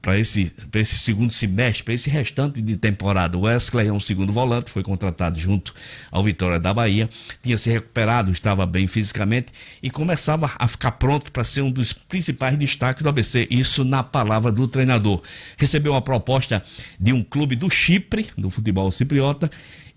para 0.00 0.18
esse, 0.18 0.52
esse 0.74 0.98
segundo 0.98 1.32
semestre, 1.32 1.82
para 1.82 1.94
esse 1.94 2.08
restante 2.08 2.62
de 2.62 2.76
temporada. 2.76 3.36
O 3.36 3.42
Wesley 3.42 3.88
é 3.88 3.92
um 3.92 4.00
segundo 4.00 4.32
volante, 4.32 4.70
foi 4.70 4.82
contratado 4.82 5.38
junto 5.38 5.74
ao 6.10 6.22
Vitória 6.22 6.60
da 6.60 6.72
Bahia, 6.72 7.08
tinha 7.42 7.58
se 7.58 7.70
recuperado, 7.70 8.30
estava 8.30 8.64
bem 8.66 8.86
fisicamente 8.86 9.52
e 9.82 9.90
começava 9.90 10.50
a 10.58 10.68
ficar 10.68 10.92
pronto 10.92 11.32
para 11.32 11.44
ser 11.44 11.62
um 11.62 11.70
dos 11.70 11.92
principais 11.92 12.56
destaques 12.56 13.02
do 13.02 13.08
ABC. 13.08 13.48
Isso 13.50 13.84
na 13.84 14.02
palavra 14.02 14.52
do 14.52 14.68
treinador. 14.68 15.22
Recebeu 15.68 15.92
uma 15.92 16.00
proposta 16.00 16.62
de 16.98 17.12
um 17.12 17.22
clube 17.22 17.54
do 17.54 17.68
Chipre, 17.68 18.28
do 18.38 18.48
futebol 18.48 18.90
cipriota, 18.90 19.50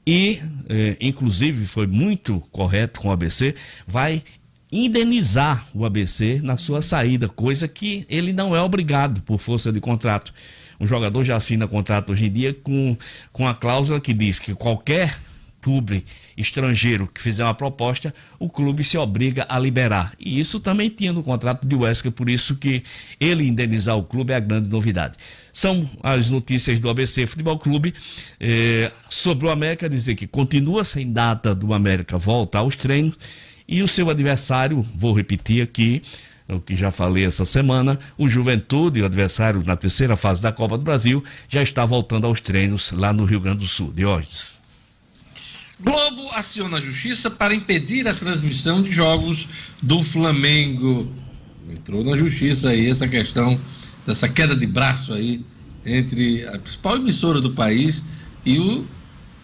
e, 0.06 0.42
eh, 0.68 0.98
inclusive, 1.00 1.66
foi 1.66 1.88
muito 1.88 2.42
correto 2.52 3.00
com 3.00 3.08
o 3.08 3.12
ABC, 3.12 3.56
vai 3.88 4.22
indenizar 4.70 5.66
o 5.74 5.86
ABC 5.86 6.42
na 6.44 6.58
sua 6.58 6.82
saída, 6.82 7.30
coisa 7.30 7.70
que 7.70 8.06
ele 8.10 8.34
não 8.34 8.54
é 8.54 8.62
obrigado 8.62 9.22
por 9.22 9.40
força 9.40 9.72
de 9.72 9.80
contrato. 9.80 10.34
Um 10.78 10.86
jogador 10.86 11.24
já 11.24 11.38
assina 11.38 11.66
contrato 11.70 12.12
hoje 12.12 12.26
em 12.26 12.32
dia 12.32 12.54
com, 12.54 12.98
com 13.32 13.48
a 13.48 13.56
cláusula 13.56 14.02
que 14.02 14.14
diz 14.14 14.40
que 14.40 14.54
qualquer 14.54 15.18
clube 15.62 16.04
estrangeiro 16.36 17.08
que 17.08 17.22
fizer 17.22 17.46
uma 17.46 17.54
proposta, 17.54 18.14
o 18.40 18.50
clube 18.50 18.84
se 18.84 18.98
obriga 18.98 19.46
a 19.48 19.58
liberar. 19.58 20.12
E 20.20 20.38
isso 20.38 20.60
também 20.60 20.90
tinha 20.90 21.14
no 21.14 21.24
contrato 21.24 21.66
de 21.66 21.76
Wesker, 21.76 22.12
por 22.12 22.30
isso 22.30 22.58
que 22.58 22.84
ele 23.20 23.48
indenizar 23.48 23.96
o 23.96 24.04
clube 24.04 24.34
é 24.34 24.36
a 24.36 24.40
grande 24.40 24.68
novidade. 24.68 25.18
São 25.54 25.90
as 26.02 26.30
notícias 26.30 26.80
do 26.80 26.90
ABC 26.90 27.28
Futebol 27.28 27.58
Clube 27.58 27.94
eh, 28.40 28.92
sobre 29.10 29.48
o 29.48 29.50
América, 29.50 29.90
dizer 29.90 30.16
que 30.16 30.28
continua 30.28 30.84
sem 30.84 31.12
data 31.12 31.54
do 31.54 31.74
América 31.74 32.18
voltar 32.18 32.60
aos 32.60 32.76
treinos 32.76 33.16
e 33.68 33.82
o 33.82 33.88
seu 33.88 34.10
adversário, 34.10 34.86
vou 34.96 35.14
repetir 35.14 35.64
aqui, 35.64 36.02
o 36.48 36.60
que 36.60 36.76
já 36.76 36.92
falei 36.92 37.26
essa 37.26 37.46
semana, 37.46 37.98
o 38.18 38.28
Juventude, 38.28 39.02
o 39.02 39.06
adversário 39.06 39.64
na 39.66 39.78
terceira 39.78 40.18
fase 40.18 40.42
da 40.42 40.52
Copa 40.52 40.78
do 40.78 40.84
Brasil, 40.84 41.24
já 41.48 41.64
está 41.64 41.86
voltando 41.86 42.28
aos 42.28 42.42
treinos 42.42 42.92
lá 42.92 43.14
no 43.14 43.24
Rio 43.24 43.40
Grande 43.40 43.60
do 43.60 43.68
Sul. 43.68 43.94
Diógenes. 43.96 44.60
Globo 45.80 46.30
aciona 46.32 46.78
a 46.78 46.82
justiça 46.82 47.32
para 47.32 47.56
impedir 47.56 48.08
a 48.08 48.14
transmissão 48.14 48.84
de 48.84 48.92
jogos 48.92 49.48
do 49.82 50.04
Flamengo. 50.04 51.12
Entrou 51.72 52.04
na 52.04 52.18
justiça 52.18 52.70
aí 52.70 52.90
essa 52.90 53.08
questão 53.08 53.60
dessa 54.12 54.28
queda 54.28 54.56
de 54.56 54.66
braço 54.66 55.14
aí 55.14 55.44
entre 55.86 56.46
a 56.48 56.60
principal 56.60 56.98
emissora 56.98 57.40
do 57.40 57.52
país 57.52 58.04
e 58.46 58.60
o, 58.60 58.86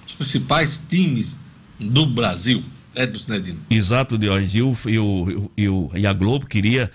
os 0.06 0.14
principais 0.14 0.82
times 0.90 1.36
do 1.80 2.06
Brasil. 2.06 2.64
Do 3.12 3.20
Cinedino. 3.20 3.60
Exato, 3.70 4.18
Diógenes. 4.18 4.56
E, 4.56 4.62
o, 4.64 4.76
e, 4.88 4.98
o, 4.98 5.52
e, 5.56 5.70
o, 5.70 5.92
e 5.94 6.08
a 6.08 6.14
Globo 6.14 6.48
queria 6.48 6.90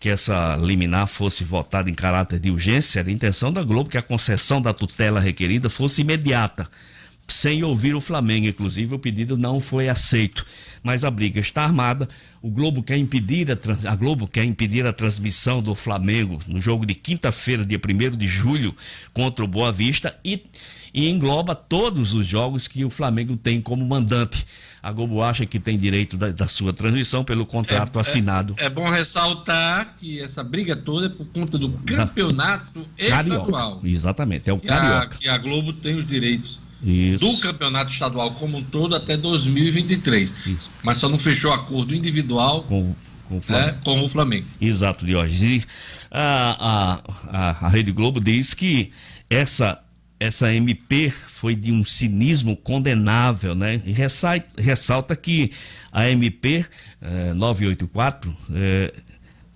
que 0.00 0.08
essa 0.08 0.56
liminar 0.56 1.06
fosse 1.06 1.44
votada 1.44 1.88
em 1.88 1.94
caráter 1.94 2.40
de 2.40 2.50
urgência. 2.50 2.98
Era 2.98 3.08
a 3.08 3.12
intenção 3.12 3.52
da 3.52 3.62
Globo 3.62 3.88
que 3.88 3.96
a 3.96 4.02
concessão 4.02 4.60
da 4.60 4.72
tutela 4.72 5.20
requerida 5.20 5.70
fosse 5.70 6.00
imediata, 6.00 6.68
sem 7.26 7.62
ouvir 7.62 7.94
o 7.94 8.00
Flamengo. 8.00 8.46
Inclusive, 8.46 8.94
o 8.94 8.98
pedido 8.98 9.36
não 9.36 9.60
foi 9.60 9.88
aceito. 9.88 10.44
Mas 10.82 11.04
a 11.04 11.10
briga 11.10 11.40
está 11.40 11.64
armada. 11.64 12.08
O 12.42 12.50
Globo 12.50 12.82
quer 12.82 12.96
impedir 12.96 13.48
a, 13.50 13.90
a 13.90 13.96
Globo 13.96 14.28
quer 14.28 14.44
impedir 14.44 14.86
a 14.86 14.92
transmissão 14.92 15.62
do 15.62 15.74
Flamengo 15.74 16.40
no 16.46 16.60
jogo 16.60 16.84
de 16.84 16.94
quinta-feira, 16.94 17.64
dia 17.64 17.78
1 17.78 18.16
de 18.16 18.26
julho, 18.26 18.74
contra 19.12 19.44
o 19.44 19.48
Boa 19.48 19.72
Vista 19.72 20.14
e, 20.24 20.44
e 20.92 21.08
engloba 21.08 21.54
todos 21.54 22.12
os 22.12 22.26
jogos 22.26 22.68
que 22.68 22.84
o 22.84 22.90
Flamengo 22.90 23.36
tem 23.36 23.60
como 23.60 23.86
mandante 23.86 24.46
a 24.84 24.92
Globo 24.92 25.22
acha 25.22 25.46
que 25.46 25.58
tem 25.58 25.78
direito 25.78 26.14
da, 26.14 26.30
da 26.30 26.46
sua 26.46 26.70
transmissão 26.70 27.24
pelo 27.24 27.46
contrato 27.46 27.98
é, 27.98 28.00
assinado. 28.00 28.54
É, 28.58 28.66
é, 28.66 28.68
bom 28.68 28.86
ressaltar 28.90 29.96
que 29.98 30.20
essa 30.20 30.44
briga 30.44 30.76
toda 30.76 31.06
é 31.06 31.08
por 31.08 31.24
conta 31.28 31.56
do 31.56 31.70
campeonato 31.70 32.86
estadual. 32.98 33.46
Carioca. 33.46 33.88
Exatamente, 33.88 34.50
é 34.50 34.52
o 34.52 34.58
que 34.58 34.66
Carioca. 34.66 35.14
A, 35.16 35.18
que 35.18 35.26
a 35.26 35.38
Globo 35.38 35.72
tem 35.72 35.96
os 35.96 36.06
direitos 36.06 36.60
isso. 36.82 37.24
do 37.24 37.40
campeonato 37.40 37.92
estadual 37.92 38.32
como 38.32 38.58
um 38.58 38.64
todo 38.64 38.94
até 38.94 39.16
2023. 39.16 40.32
Isso. 40.46 40.70
Mas 40.82 40.98
só 40.98 41.08
não 41.08 41.18
fechou 41.18 41.52
acordo 41.52 41.94
individual 41.94 42.62
com, 42.64 42.94
com, 43.28 43.38
o, 43.38 43.40
Flamengo. 43.40 43.68
É, 43.68 43.84
com 43.84 44.04
o 44.04 44.08
Flamengo. 44.08 44.46
Exato, 44.60 45.06
Diógenes. 45.06 45.40
E 45.40 45.66
a, 46.10 47.00
a, 47.30 47.66
a, 47.66 47.68
Rede 47.68 47.92
Globo 47.92 48.20
diz 48.20 48.54
que 48.54 48.92
essa 49.28 49.80
essa 50.20 50.54
MP 50.54 51.10
foi 51.10 51.54
de 51.54 51.72
um 51.72 51.84
cinismo 51.84 52.56
condenável, 52.56 53.54
né? 53.54 53.82
E 53.84 53.92
ressalta, 53.92 54.46
ressalta 54.62 55.16
que 55.16 55.50
a 55.92 56.08
MP 56.08 56.64
eh, 57.02 57.34
984, 57.34 58.36
eh, 58.54 58.94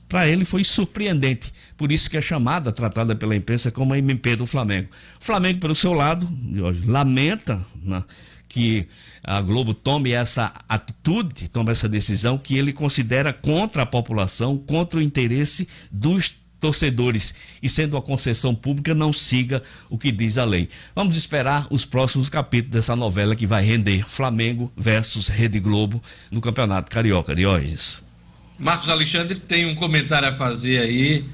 para 0.09 0.27
ele 0.27 0.45
foi 0.45 0.65
surpreendente. 0.65 1.53
Por 1.77 1.93
isso 1.93 2.11
que 2.11 2.17
é 2.17 2.21
chamada, 2.21 2.73
tratada 2.73 3.15
pela 3.15 3.37
imprensa 3.37 3.71
como 3.71 3.93
a 3.93 3.99
MP 3.99 4.37
do 4.37 4.47
Flamengo. 4.47 4.89
O 5.21 5.25
Flamengo, 5.25 5.61
pelo 5.61 5.75
seu 5.75 5.93
lado, 5.93 6.29
lamenta 6.87 7.65
né, 7.83 8.03
que 8.49 8.89
a 9.23 9.41
Globo 9.41 9.75
tome 9.75 10.13
essa 10.13 10.53
atitude, 10.69 11.49
tome 11.49 11.71
essa 11.71 11.89
decisão 11.89 12.39
que 12.39 12.57
ele 12.57 12.73
considera 12.73 13.33
contra 13.33 13.83
a 13.83 13.87
população, 13.87 14.57
contra 14.57 14.99
o 14.99 15.03
interesse 15.03 15.69
dos 15.91 16.37
torcedores 16.61 17.35
e 17.63 17.69
sendo 17.69 17.95
uma 17.95 18.03
concessão 18.03 18.55
pública 18.55 18.95
não 18.95 19.13
siga 19.13 19.63
o 19.89 19.97
que 19.97 20.11
diz 20.11 20.39
a 20.39 20.45
lei. 20.45 20.69
Vamos 20.95 21.17
esperar 21.17 21.67
os 21.71 21.85
próximos 21.85 22.29
capítulos 22.29 22.73
dessa 22.73 22.97
novela 22.97 23.37
que 23.37 23.47
vai 23.47 23.63
render 23.63 24.05
Flamengo 24.09 24.73
versus 24.77 25.29
Rede 25.29 25.61
Globo 25.61 26.03
no 26.31 26.41
Campeonato 26.41 26.91
Carioca. 26.91 27.35
Diógenes. 27.35 28.08
Marcos 28.59 28.89
Alexandre 28.89 29.37
tem 29.37 29.67
um 29.67 29.75
comentário 29.75 30.29
a 30.29 30.35
fazer 30.35 30.81
aí 30.81 31.25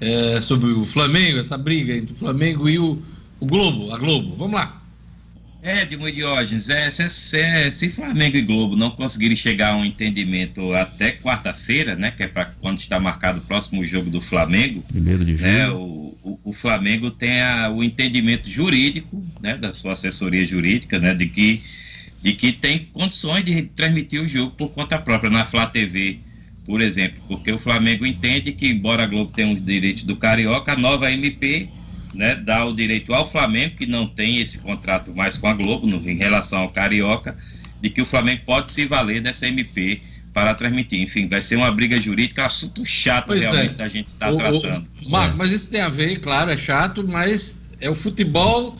é, 0.00 0.40
sobre 0.40 0.70
o 0.72 0.84
Flamengo, 0.84 1.38
essa 1.38 1.56
briga 1.56 1.96
entre 1.96 2.12
o 2.12 2.16
Flamengo 2.16 2.68
e 2.68 2.78
o, 2.78 3.00
o 3.38 3.46
Globo, 3.46 3.94
a 3.94 3.98
Globo. 3.98 4.34
Vamos 4.36 4.54
lá. 4.54 4.82
É, 5.62 5.82
Edmo 5.82 6.08
e 6.08 6.12
Diógenes, 6.12 6.68
é, 6.68 6.90
se, 6.90 7.08
se, 7.08 7.70
se, 7.70 7.88
Flamengo 7.88 8.36
e 8.36 8.42
Globo 8.42 8.74
não 8.74 8.90
conseguirem 8.90 9.36
chegar 9.36 9.74
a 9.74 9.76
um 9.76 9.84
entendimento 9.84 10.72
até 10.74 11.12
quarta-feira, 11.12 11.94
né, 11.94 12.10
que 12.10 12.24
é 12.24 12.26
para 12.26 12.46
quando 12.46 12.80
está 12.80 12.98
marcado 12.98 13.38
o 13.38 13.42
próximo 13.42 13.86
jogo 13.86 14.10
do 14.10 14.20
Flamengo, 14.20 14.82
primeiro 14.88 15.24
de 15.24 15.34
né, 15.34 15.68
o, 15.68 16.16
o, 16.24 16.40
o, 16.46 16.52
Flamengo 16.52 17.12
tem 17.12 17.40
a, 17.40 17.70
o 17.70 17.84
entendimento 17.84 18.50
jurídico, 18.50 19.24
né, 19.40 19.56
da 19.56 19.72
sua 19.72 19.92
assessoria 19.92 20.44
jurídica, 20.44 20.98
né, 20.98 21.14
de 21.14 21.26
que 21.26 21.62
de 22.20 22.32
que 22.32 22.52
tem 22.52 22.88
condições 22.92 23.44
de 23.44 23.62
transmitir 23.62 24.20
o 24.20 24.26
jogo 24.26 24.52
por 24.52 24.70
conta 24.70 24.98
própria 24.98 25.30
na 25.30 25.44
Flá 25.44 25.66
TV, 25.66 26.20
por 26.64 26.80
exemplo, 26.80 27.20
porque 27.28 27.50
o 27.50 27.58
Flamengo 27.58 28.06
entende 28.06 28.52
que 28.52 28.68
embora 28.68 29.02
a 29.02 29.06
Globo 29.06 29.32
tenha 29.32 29.52
os 29.52 29.64
direitos 29.64 30.04
do 30.04 30.16
Carioca, 30.16 30.72
a 30.72 30.76
nova 30.76 31.10
MP 31.10 31.68
né, 32.14 32.36
dá 32.36 32.64
o 32.64 32.74
direito 32.74 33.12
ao 33.14 33.28
Flamengo, 33.28 33.76
que 33.76 33.86
não 33.86 34.06
tem 34.06 34.40
esse 34.40 34.58
contrato 34.58 35.14
mais 35.14 35.36
com 35.36 35.46
a 35.46 35.52
Globo, 35.52 35.86
no, 35.86 35.96
em 36.08 36.16
relação 36.16 36.60
ao 36.60 36.70
Carioca, 36.70 37.36
de 37.80 37.90
que 37.90 38.02
o 38.02 38.06
Flamengo 38.06 38.42
pode 38.44 38.70
se 38.70 38.84
valer 38.84 39.20
dessa 39.20 39.48
MP 39.48 40.00
para 40.32 40.54
transmitir. 40.54 41.00
Enfim, 41.00 41.26
vai 41.26 41.42
ser 41.42 41.56
uma 41.56 41.70
briga 41.70 42.00
jurídica, 42.00 42.46
assunto 42.46 42.84
chato 42.84 43.28
pois 43.28 43.40
realmente 43.40 43.72
é. 43.72 43.74
da 43.74 43.88
gente 43.88 44.08
estar 44.08 44.30
tá 44.30 44.36
tratando. 44.36 44.88
Marco, 45.08 45.34
é. 45.34 45.38
mas 45.38 45.52
isso 45.52 45.66
tem 45.66 45.80
a 45.80 45.88
ver, 45.88 46.20
claro, 46.20 46.50
é 46.50 46.56
chato, 46.56 47.06
mas 47.06 47.56
é 47.80 47.90
o 47.90 47.94
futebol 47.94 48.78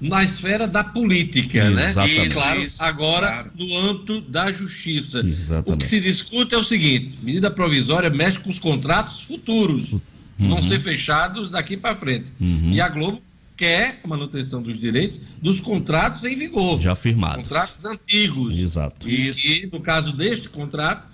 na 0.00 0.22
esfera 0.22 0.66
da 0.66 0.84
política, 0.84 1.70
né? 1.70 1.86
Exatamente. 1.86 2.26
E, 2.26 2.30
claro, 2.30 2.60
isso, 2.62 2.82
agora 2.82 3.26
claro. 3.26 3.50
no 3.56 3.76
âmbito 3.76 4.20
da 4.22 4.52
justiça. 4.52 5.20
Exatamente. 5.20 5.70
O 5.70 5.76
que 5.76 5.86
se 5.86 6.00
discute 6.00 6.54
é 6.54 6.58
o 6.58 6.64
seguinte: 6.64 7.18
medida 7.22 7.50
provisória 7.50 8.08
mexe 8.08 8.38
com 8.38 8.50
os 8.50 8.58
contratos 8.58 9.22
futuros 9.22 9.92
uhum. 10.38 10.48
vão 10.50 10.62
ser 10.62 10.80
fechados 10.80 11.50
daqui 11.50 11.76
para 11.76 11.96
frente. 11.96 12.26
Uhum. 12.40 12.72
E 12.72 12.80
a 12.80 12.88
Globo 12.88 13.20
quer 13.56 14.00
a 14.04 14.08
manutenção 14.08 14.62
dos 14.62 14.78
direitos 14.78 15.20
dos 15.42 15.60
contratos 15.60 16.24
em 16.24 16.36
vigor. 16.36 16.80
Já 16.80 16.94
firmados. 16.94 17.48
Contratos 17.48 17.84
antigos. 17.84 18.56
Exato. 18.56 19.08
E, 19.08 19.30
e 19.30 19.68
no 19.70 19.80
caso 19.80 20.12
deste 20.12 20.48
contrato, 20.48 21.08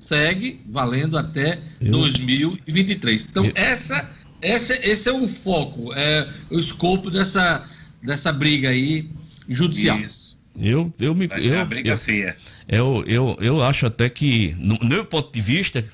segue 0.00 0.60
valendo 0.66 1.18
até 1.18 1.60
Eu... 1.80 1.92
2023. 1.92 3.26
Então, 3.30 3.44
Eu... 3.44 3.52
essa, 3.54 4.08
essa, 4.40 4.74
esse 4.82 5.08
é 5.08 5.12
o 5.12 5.28
foco, 5.28 5.92
é 5.94 6.28
o 6.50 6.58
escopo 6.58 7.10
dessa, 7.10 7.68
dessa 8.02 8.32
briga 8.32 8.70
aí 8.70 9.10
judicial. 9.48 9.98
Isso. 10.00 10.32
Eu, 10.58 10.92
eu 10.98 11.14
me. 11.14 11.26
Vai 11.26 11.40
ser 11.40 11.52
eu, 11.52 11.56
uma 11.56 11.64
briga 11.64 11.90
eu, 11.92 11.98
feia. 11.98 12.36
Eu, 12.68 13.04
eu, 13.06 13.36
eu 13.40 13.62
acho 13.62 13.86
até 13.86 14.08
que, 14.10 14.54
no 14.58 14.78
meu 14.82 15.04
ponto 15.04 15.32
de 15.32 15.40
vista, 15.40 15.84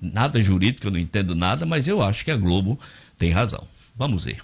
nada 0.00 0.42
jurídico, 0.42 0.86
eu 0.86 0.90
não 0.90 0.98
entendo 0.98 1.34
nada, 1.34 1.64
mas 1.64 1.86
eu 1.86 2.02
acho 2.02 2.24
que 2.24 2.30
a 2.30 2.36
Globo 2.36 2.78
tem 3.16 3.30
razão. 3.30 3.66
Vamos 3.96 4.24
ver. 4.24 4.38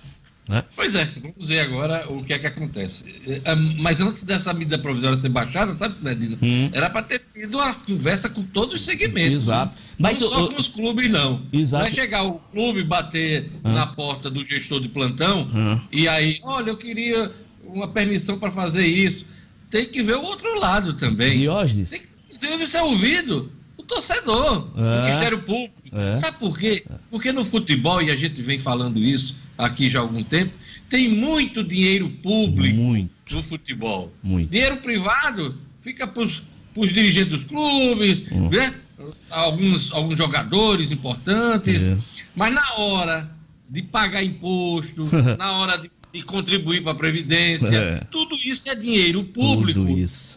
Né? 0.49 0.65
Pois 0.75 0.95
é, 0.95 1.05
vamos 1.21 1.47
ver 1.47 1.61
agora 1.61 2.11
o 2.11 2.25
que 2.25 2.33
é 2.33 2.39
que 2.39 2.47
acontece. 2.47 3.05
É, 3.45 3.55
mas 3.55 4.01
antes 4.01 4.23
dessa 4.23 4.53
medida 4.53 4.79
provisória 4.79 5.19
ser 5.19 5.29
baixada, 5.29 5.75
sabe, 5.75 5.97
Cidadino? 5.97 6.39
Hum. 6.41 6.71
Era 6.73 6.89
para 6.89 7.03
ter 7.03 7.23
tido 7.35 7.59
uma 7.59 7.75
conversa 7.75 8.29
com 8.29 8.43
todos 8.43 8.77
os 8.77 8.85
segmentos. 8.85 9.43
Exato. 9.43 9.75
Né? 9.75 9.97
Mas 9.99 10.21
não 10.21 10.29
só 10.29 10.49
com 10.49 10.57
os 10.57 10.69
clubes, 10.69 11.11
não. 11.11 11.43
Exato. 11.53 11.85
Vai 11.85 11.93
chegar 11.93 12.23
o 12.25 12.35
clube 12.53 12.83
bater 12.83 13.51
hum. 13.65 13.73
na 13.73 13.87
porta 13.87 14.31
do 14.31 14.45
gestor 14.45 14.81
de 14.81 14.89
plantão 14.89 15.49
hum. 15.55 15.81
e 15.93 16.09
aí, 16.09 16.41
olha, 16.43 16.71
eu 16.71 16.77
queria 16.77 17.31
uma 17.63 17.89
permissão 17.89 18.39
para 18.39 18.51
fazer 18.51 18.87
isso 18.87 19.27
tem 19.71 19.87
que 19.87 20.03
ver 20.03 20.17
o 20.17 20.23
outro 20.23 20.59
lado 20.59 20.95
também. 20.95 21.39
Diógenes. 21.39 21.91
Tem 21.91 22.01
que, 22.01 22.09
inclusive, 22.27 22.67
ser 22.67 22.81
ouvido 22.81 23.53
o 23.77 23.83
torcedor, 23.83 24.69
é, 24.77 24.81
o 24.81 25.05
Ministério 25.05 25.43
Público. 25.43 25.78
É. 25.93 26.17
Sabe 26.17 26.39
por 26.39 26.59
quê? 26.59 26.85
Porque 27.11 27.33
no 27.33 27.45
futebol, 27.45 28.03
e 28.03 28.11
a 28.11 28.17
gente 28.17 28.41
vem 28.43 28.59
falando 28.59 28.99
isso 28.99 29.37
aqui 29.57 29.91
já 29.91 29.99
há 29.99 30.03
algum 30.03 30.23
tempo, 30.23 30.53
tem 30.89 31.09
muito 31.09 31.63
dinheiro 31.63 32.09
público 32.23 32.77
muito. 32.77 33.11
no 33.35 33.43
futebol. 33.43 34.13
Muito. 34.23 34.51
Dinheiro 34.51 34.79
privado 34.79 35.57
fica 35.83 36.07
para 36.07 36.23
os 36.23 36.43
dirigentes 36.93 37.33
dos 37.33 37.45
clubes, 37.45 38.25
hum. 38.31 38.49
né? 38.49 38.75
alguns, 39.31 39.93
alguns 39.93 40.19
jogadores 40.19 40.91
importantes, 40.91 41.87
é. 41.87 41.99
mas 42.35 42.55
na 42.55 42.75
hora 42.75 43.31
de 43.69 43.83
pagar 43.83 44.23
imposto, 44.23 45.05
na 45.39 45.53
hora 45.53 45.77
de, 45.77 45.91
de 46.13 46.23
contribuir 46.23 46.83
para 46.83 46.93
a 46.93 46.97
Previdência, 46.97 47.77
é. 47.77 48.01
tudo 48.11 48.35
isso 48.37 48.69
é 48.69 48.75
dinheiro 48.75 49.25
público 49.25 49.87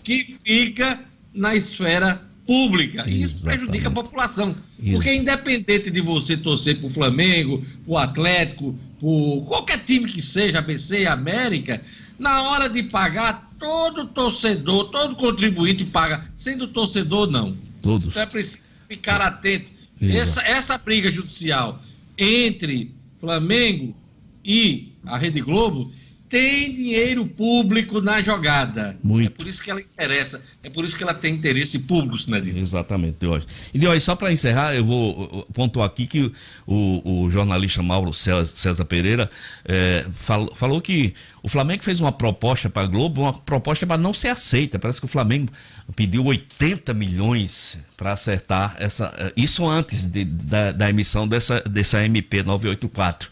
que 0.04 0.36
fica 0.44 1.00
na 1.34 1.56
esfera 1.56 2.22
pública. 2.46 3.08
E 3.08 3.24
isso 3.24 3.44
prejudica 3.44 3.88
a 3.88 3.92
população. 3.92 4.56
Isso. 4.82 4.94
Porque 4.94 5.14
independente 5.14 5.92
de 5.92 6.02
você 6.02 6.36
torcer 6.36 6.80
para 6.80 6.88
o 6.88 6.90
Flamengo, 6.90 7.64
para 7.86 7.94
o 7.94 7.98
Atlético, 7.98 8.76
por 9.00 9.46
qualquer 9.48 9.86
time 9.86 10.12
que 10.12 10.22
seja, 10.22 10.60
ABC, 10.60 11.06
América, 11.06 11.82
na 12.18 12.42
hora 12.44 12.68
de 12.68 12.84
pagar, 12.84 13.52
todo 13.60 14.08
torcedor, 14.08 14.90
todo 14.90 15.16
contribuinte 15.16 15.86
paga, 15.86 16.26
sendo 16.36 16.68
torcedor 16.68 17.30
não. 17.30 17.56
Todos. 17.82 18.08
Então 18.08 18.24
é 18.24 18.26
preciso 18.26 18.62
ficar 18.88 19.22
atento. 19.22 19.70
Essa, 20.02 20.42
essa 20.42 20.78
briga 20.80 21.12
judicial 21.12 21.80
entre 22.18 22.92
Flamengo 23.20 23.96
e 24.44 24.94
a 25.06 25.16
Rede 25.18 25.42
Globo 25.42 25.92
tem 26.32 26.74
dinheiro 26.74 27.28
público 27.28 28.00
na 28.00 28.22
jogada. 28.22 28.98
Muito. 29.04 29.28
É 29.28 29.30
por 29.36 29.48
isso 29.48 29.62
que 29.62 29.70
ela 29.70 29.82
interessa, 29.82 30.42
é 30.64 30.70
por 30.70 30.86
isso 30.86 30.96
que 30.96 31.04
ela 31.04 31.14
tem 31.14 31.36
interesse 31.36 31.78
público, 31.78 32.18
Sinadinho. 32.18 32.58
Exatamente, 32.58 33.18
Deus. 33.20 33.46
E 33.74 33.78
Deus, 33.78 34.02
só 34.02 34.16
para 34.16 34.32
encerrar, 34.32 34.74
eu 34.74 34.86
vou 34.86 35.46
pontuar 35.54 35.88
aqui 35.88 36.08
que 36.08 36.32
o, 36.66 37.26
o 37.26 37.30
jornalista 37.30 37.84
Mauro 37.84 38.14
César 38.14 38.86
Pereira 38.86 39.30
é, 39.66 40.06
falou, 40.16 40.56
falou 40.56 40.82
que 40.82 41.14
o 41.44 41.50
Flamengo 41.50 41.84
fez 41.84 42.00
uma 42.00 42.14
proposta 42.14 42.70
para 42.70 42.84
a 42.84 42.88
Globo, 42.88 43.24
uma 43.24 43.34
proposta 43.34 43.86
para 43.86 43.98
não 43.98 44.14
ser 44.14 44.30
aceita. 44.30 44.80
Parece 44.80 45.02
que 45.02 45.06
o 45.06 45.10
Flamengo 45.10 45.52
pediu 45.98 46.24
80 46.24 46.94
milhões 46.94 47.78
para 47.98 48.14
acertar 48.14 48.78
essa. 48.80 49.14
É, 49.18 49.34
isso 49.36 49.68
antes 49.68 50.08
de, 50.08 50.24
da, 50.24 50.72
da 50.72 50.90
emissão 50.90 51.28
dessa, 51.28 51.60
dessa 51.62 52.06
MP 52.06 52.42
984 52.42 53.30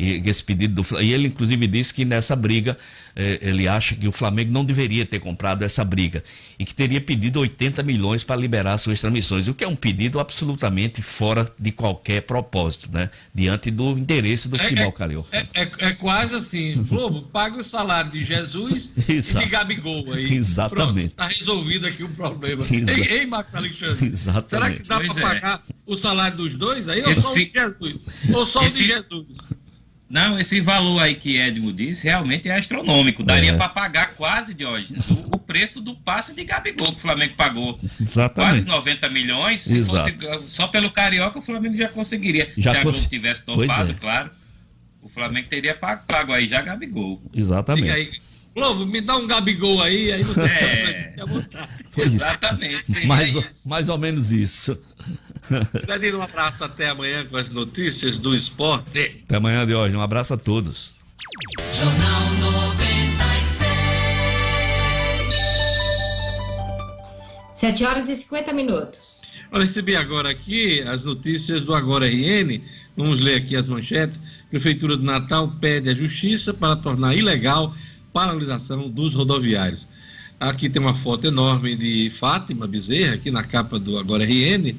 e 0.00 0.28
esse 0.28 0.42
pedido 0.42 0.82
do 0.82 1.00
e 1.00 1.12
ele 1.12 1.28
inclusive 1.28 1.66
disse 1.66 1.92
que 1.92 2.04
nessa 2.04 2.34
briga 2.34 2.76
eh, 3.14 3.38
ele 3.42 3.68
acha 3.68 3.94
que 3.94 4.08
o 4.08 4.12
Flamengo 4.12 4.52
não 4.52 4.64
deveria 4.64 5.04
ter 5.04 5.18
comprado 5.18 5.62
essa 5.62 5.84
briga 5.84 6.22
e 6.58 6.64
que 6.64 6.74
teria 6.74 7.00
pedido 7.00 7.40
80 7.40 7.82
milhões 7.82 8.24
para 8.24 8.36
liberar 8.36 8.78
suas 8.78 9.00
transmissões, 9.00 9.48
o 9.48 9.54
que 9.54 9.64
é 9.64 9.68
um 9.68 9.76
pedido 9.76 10.20
absolutamente 10.20 11.02
fora 11.02 11.52
de 11.58 11.72
qualquer 11.72 12.22
propósito, 12.22 12.88
né? 12.92 13.10
Diante 13.34 13.70
do 13.70 13.92
interesse 13.92 14.48
do 14.48 14.56
é, 14.56 14.58
futebol 14.58 14.88
é, 14.88 14.92
carioca. 14.92 15.36
É, 15.36 15.48
é, 15.54 15.70
é, 15.78 15.92
quase 15.92 16.34
assim, 16.34 16.82
Globo, 16.84 17.22
paga 17.22 17.58
o 17.58 17.64
salário 17.64 18.10
de 18.10 18.24
Jesus 18.24 18.90
e 19.08 19.20
de 19.20 19.46
Gabigol 19.46 20.12
aí. 20.12 20.32
Exatamente. 20.36 21.08
Está 21.08 21.28
resolvido 21.28 21.86
aqui 21.86 22.04
o 22.04 22.08
problema. 22.10 22.64
Exa 22.70 23.00
ei, 23.00 23.20
ei, 23.20 23.26
Marcos 23.26 23.54
Alexandre. 23.54 24.06
Exatamente. 24.06 24.50
Será 24.50 24.70
que 24.70 25.08
dá 25.08 25.14
para 25.14 25.20
é. 25.20 25.40
pagar 25.40 25.62
o 25.86 25.96
salário 25.96 26.36
dos 26.36 26.54
dois 26.54 26.88
aí 26.88 27.02
ou 27.02 27.16
só 27.16 27.32
o 27.32 27.34
de 27.34 27.50
Jesus? 27.52 27.98
Ou 28.32 28.46
só 28.46 28.62
Esse... 28.62 28.76
o 28.76 28.78
de 28.78 28.86
Jesus? 28.86 29.26
Não, 30.10 30.40
esse 30.40 30.60
valor 30.60 31.00
aí 31.00 31.14
que 31.14 31.36
Edmo 31.36 31.72
disse 31.72 32.02
realmente 32.02 32.48
é 32.48 32.56
astronômico. 32.56 33.22
Daria 33.22 33.52
é. 33.52 33.56
para 33.56 33.68
pagar 33.68 34.14
quase, 34.16 34.52
Diógenes, 34.52 35.08
o, 35.08 35.36
o, 35.36 35.38
preço 35.38 35.80
do 35.80 35.94
passe 35.94 36.34
de 36.34 36.42
Gabigol 36.42 36.88
que 36.88 36.98
o 36.98 37.00
Flamengo 37.00 37.34
pagou. 37.36 37.78
Exatamente. 38.00 38.64
Quase 38.64 38.66
90 38.66 39.08
milhões. 39.10 39.60
Se 39.60 39.80
fosse, 39.84 40.16
só 40.46 40.66
pelo 40.66 40.90
Carioca 40.90 41.38
o 41.38 41.42
Flamengo 41.42 41.76
já 41.76 41.88
conseguiria. 41.88 42.52
Já 42.56 42.72
se 42.72 42.76
a 42.78 42.82
Globo 42.82 42.98
tivesse 42.98 43.44
topado, 43.44 43.92
é. 43.92 43.94
claro. 43.94 44.30
O 45.00 45.08
Flamengo 45.08 45.48
teria 45.48 45.76
pago, 45.76 46.02
pago 46.08 46.32
aí 46.32 46.48
já 46.48 46.60
Gabigol. 46.60 47.22
Exatamente. 47.32 47.90
Aí, 47.90 48.10
Globo, 48.52 48.84
me 48.84 49.00
dá 49.00 49.16
um 49.16 49.28
Gabigol 49.28 49.80
aí, 49.80 50.12
aí 50.12 50.24
você 50.24 50.42
é. 50.42 51.14
Exatamente. 51.96 53.06
Mais, 53.06 53.64
mais 53.64 53.88
ou 53.88 53.96
menos 53.96 54.32
isso. 54.32 54.76
Danilo, 55.86 56.18
um 56.18 56.22
abraço 56.22 56.62
até 56.64 56.90
amanhã 56.90 57.24
com 57.24 57.36
as 57.36 57.50
notícias 57.50 58.18
do 58.18 58.34
esporte. 58.34 59.22
Até 59.24 59.36
amanhã 59.36 59.66
de 59.66 59.74
hoje. 59.74 59.96
Um 59.96 60.02
abraço 60.02 60.34
a 60.34 60.36
todos. 60.36 60.92
Jornal 61.72 62.30
96. 62.40 63.70
7 67.54 67.84
horas 67.84 68.08
e 68.08 68.16
50 68.16 68.52
minutos. 68.52 69.22
Eu 69.52 69.60
recebi 69.60 69.96
agora 69.96 70.30
aqui 70.30 70.80
as 70.82 71.02
notícias 71.04 71.60
do 71.62 71.74
Agora 71.74 72.06
RN. 72.06 72.62
Vamos 72.96 73.20
ler 73.20 73.36
aqui 73.36 73.56
as 73.56 73.66
manchetes. 73.66 74.20
Prefeitura 74.48 74.96
do 74.96 75.02
Natal 75.02 75.52
pede 75.60 75.90
à 75.90 75.94
Justiça 75.94 76.54
para 76.54 76.76
tornar 76.76 77.16
ilegal 77.16 77.74
paralisação 78.12 78.88
dos 78.88 79.14
rodoviários. 79.14 79.88
Aqui 80.38 80.68
tem 80.70 80.80
uma 80.80 80.94
foto 80.94 81.26
enorme 81.26 81.74
de 81.76 82.10
Fátima 82.10 82.66
Bezerra, 82.66 83.14
aqui 83.14 83.30
na 83.30 83.42
capa 83.42 83.78
do 83.78 83.98
Agora 83.98 84.24
RN 84.24 84.74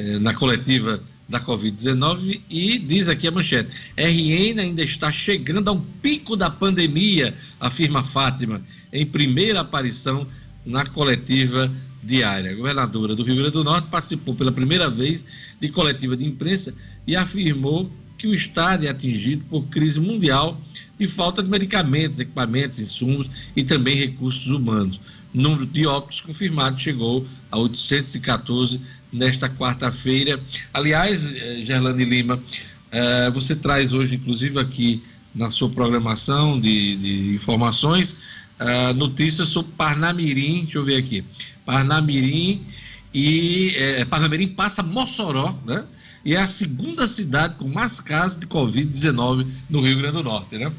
eh, 0.00 0.18
na 0.18 0.32
coletiva 0.32 1.02
da 1.28 1.38
Covid-19 1.40 2.40
e 2.48 2.78
diz 2.78 3.06
aqui 3.06 3.28
a 3.28 3.30
manchete: 3.30 3.70
RN 3.96 4.58
ainda 4.58 4.82
está 4.82 5.12
chegando 5.12 5.68
ao 5.68 5.80
pico 6.00 6.34
da 6.36 6.48
pandemia, 6.48 7.34
afirma 7.60 8.02
Fátima, 8.02 8.62
em 8.90 9.04
primeira 9.04 9.60
aparição 9.60 10.26
na 10.64 10.86
coletiva 10.86 11.70
diária. 12.02 12.50
A 12.50 12.54
governadora 12.54 13.14
do 13.14 13.22
Rio 13.22 13.36
Grande 13.36 13.50
do 13.50 13.62
Norte 13.62 13.88
participou 13.88 14.34
pela 14.34 14.50
primeira 14.50 14.88
vez 14.88 15.22
de 15.60 15.68
coletiva 15.68 16.16
de 16.16 16.24
imprensa 16.24 16.74
e 17.06 17.14
afirmou 17.14 17.90
que 18.16 18.26
o 18.26 18.34
Estado 18.34 18.86
é 18.86 18.88
atingido 18.88 19.44
por 19.50 19.64
crise 19.66 20.00
mundial 20.00 20.58
e 20.98 21.06
falta 21.06 21.42
de 21.42 21.48
medicamentos, 21.48 22.18
equipamentos, 22.18 22.80
insumos 22.80 23.30
e 23.54 23.62
também 23.62 23.96
recursos 23.96 24.46
humanos. 24.46 24.98
O 25.34 25.40
número 25.40 25.64
de 25.64 25.86
óbitos 25.86 26.20
confirmados 26.20 26.82
chegou 26.82 27.26
a 27.50 27.58
814 27.58 28.80
nesta 29.12 29.48
quarta-feira. 29.48 30.40
Aliás, 30.72 31.24
eh, 31.24 31.62
Gerlane 31.64 32.04
Lima, 32.04 32.42
eh, 32.90 33.30
você 33.30 33.54
traz 33.56 33.92
hoje, 33.92 34.14
inclusive, 34.14 34.58
aqui 34.58 35.02
na 35.34 35.50
sua 35.50 35.68
programação 35.68 36.60
de, 36.60 36.96
de 36.96 37.34
informações, 37.34 38.14
eh, 38.58 38.92
notícias 38.92 39.48
sobre 39.48 39.72
Parnamirim, 39.72 40.64
deixa 40.64 40.78
eu 40.78 40.84
ver 40.84 40.96
aqui, 40.96 41.24
Parnamirim 41.64 42.66
e 43.12 43.74
Parnamirim 44.08 44.48
passa 44.48 44.82
Mossoró, 44.82 45.58
né? 45.66 45.84
E 46.24 46.36
é 46.36 46.40
a 46.40 46.46
segunda 46.46 47.08
cidade 47.08 47.54
com 47.56 47.66
mais 47.66 47.98
casos 47.98 48.38
de 48.38 48.46
Covid-19 48.46 49.46
no 49.68 49.80
Rio 49.80 49.96
Grande 49.98 50.14
do 50.14 50.22
Norte, 50.22 50.56
né? 50.58 50.70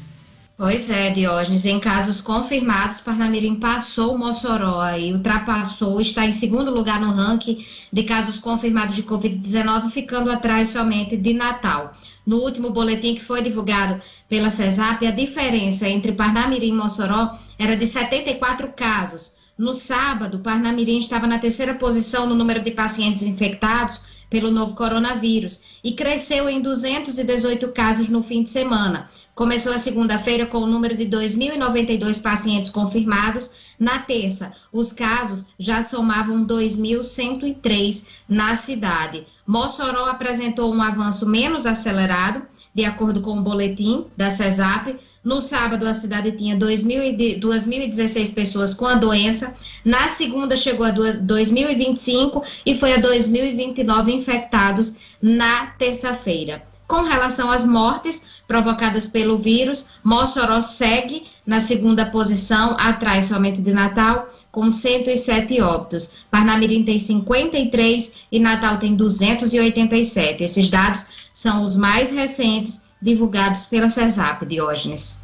Pois 0.56 0.90
é, 0.90 1.10
Diógenes. 1.10 1.64
Em 1.64 1.80
casos 1.80 2.20
confirmados, 2.20 3.00
Parnamirim 3.00 3.54
passou 3.54 4.14
o 4.14 4.18
Mossoró 4.18 4.84
e 4.94 5.12
ultrapassou, 5.12 6.00
está 6.00 6.26
em 6.26 6.32
segundo 6.32 6.70
lugar 6.70 7.00
no 7.00 7.10
ranking 7.10 7.64
de 7.90 8.02
casos 8.02 8.38
confirmados 8.38 8.94
de 8.94 9.02
Covid-19, 9.02 9.90
ficando 9.90 10.30
atrás 10.30 10.68
somente 10.68 11.16
de 11.16 11.32
Natal. 11.32 11.92
No 12.26 12.36
último 12.36 12.70
boletim 12.70 13.14
que 13.14 13.24
foi 13.24 13.42
divulgado 13.42 14.00
pela 14.28 14.50
CESAP, 14.50 15.06
a 15.06 15.10
diferença 15.10 15.88
entre 15.88 16.12
Parnamirim 16.12 16.68
e 16.68 16.72
Mossoró 16.72 17.36
era 17.58 17.74
de 17.74 17.86
74 17.86 18.68
casos. 18.76 19.32
No 19.56 19.72
sábado, 19.72 20.40
Parnamirim 20.40 20.98
estava 20.98 21.26
na 21.26 21.38
terceira 21.38 21.74
posição 21.74 22.26
no 22.26 22.34
número 22.34 22.60
de 22.60 22.70
pacientes 22.70 23.22
infectados 23.22 24.00
pelo 24.28 24.50
novo 24.50 24.74
coronavírus 24.74 25.60
e 25.84 25.92
cresceu 25.92 26.48
em 26.48 26.60
218 26.60 27.68
casos 27.68 28.08
no 28.08 28.22
fim 28.22 28.42
de 28.42 28.50
semana. 28.50 29.08
Começou 29.34 29.72
a 29.72 29.78
segunda-feira 29.78 30.44
com 30.44 30.58
o 30.58 30.66
número 30.66 30.94
de 30.94 31.06
2.092 31.06 32.20
pacientes 32.20 32.68
confirmados. 32.68 33.50
Na 33.78 33.98
terça, 33.98 34.52
os 34.70 34.92
casos 34.92 35.46
já 35.58 35.82
somavam 35.82 36.46
2.103 36.46 38.04
na 38.28 38.54
cidade. 38.54 39.26
Mossoró 39.46 40.04
apresentou 40.04 40.72
um 40.72 40.82
avanço 40.82 41.26
menos 41.26 41.64
acelerado, 41.64 42.42
de 42.74 42.84
acordo 42.84 43.22
com 43.22 43.38
o 43.38 43.42
boletim 43.42 44.04
da 44.16 44.30
CESAP. 44.30 44.96
No 45.24 45.40
sábado, 45.40 45.88
a 45.88 45.94
cidade 45.94 46.32
tinha 46.32 46.54
2.016 46.54 48.34
pessoas 48.34 48.74
com 48.74 48.86
a 48.86 48.96
doença. 48.96 49.54
Na 49.82 50.08
segunda, 50.08 50.56
chegou 50.56 50.84
a 50.84 50.92
2.025 50.92 52.42
e 52.66 52.74
foi 52.74 52.92
a 52.92 53.00
2.029 53.00 54.08
infectados 54.08 54.94
na 55.22 55.68
terça-feira. 55.78 56.70
Com 56.92 57.04
relação 57.04 57.50
às 57.50 57.64
mortes 57.64 58.42
provocadas 58.46 59.06
pelo 59.06 59.38
vírus, 59.38 59.92
Mossoró 60.04 60.60
segue 60.60 61.24
na 61.46 61.58
segunda 61.58 62.04
posição, 62.04 62.76
atrás 62.78 63.28
somente 63.28 63.62
de 63.62 63.72
Natal, 63.72 64.26
com 64.50 64.70
107 64.70 65.58
óbitos. 65.62 66.26
Parnamirim 66.30 66.84
tem 66.84 66.98
53 66.98 68.12
e 68.30 68.38
Natal 68.38 68.76
tem 68.76 68.94
287. 68.94 70.44
Esses 70.44 70.68
dados 70.68 71.06
são 71.32 71.64
os 71.64 71.78
mais 71.78 72.10
recentes 72.10 72.82
divulgados 73.00 73.64
pela 73.64 73.88
CESAP, 73.88 74.44
Diógenes. 74.44 75.21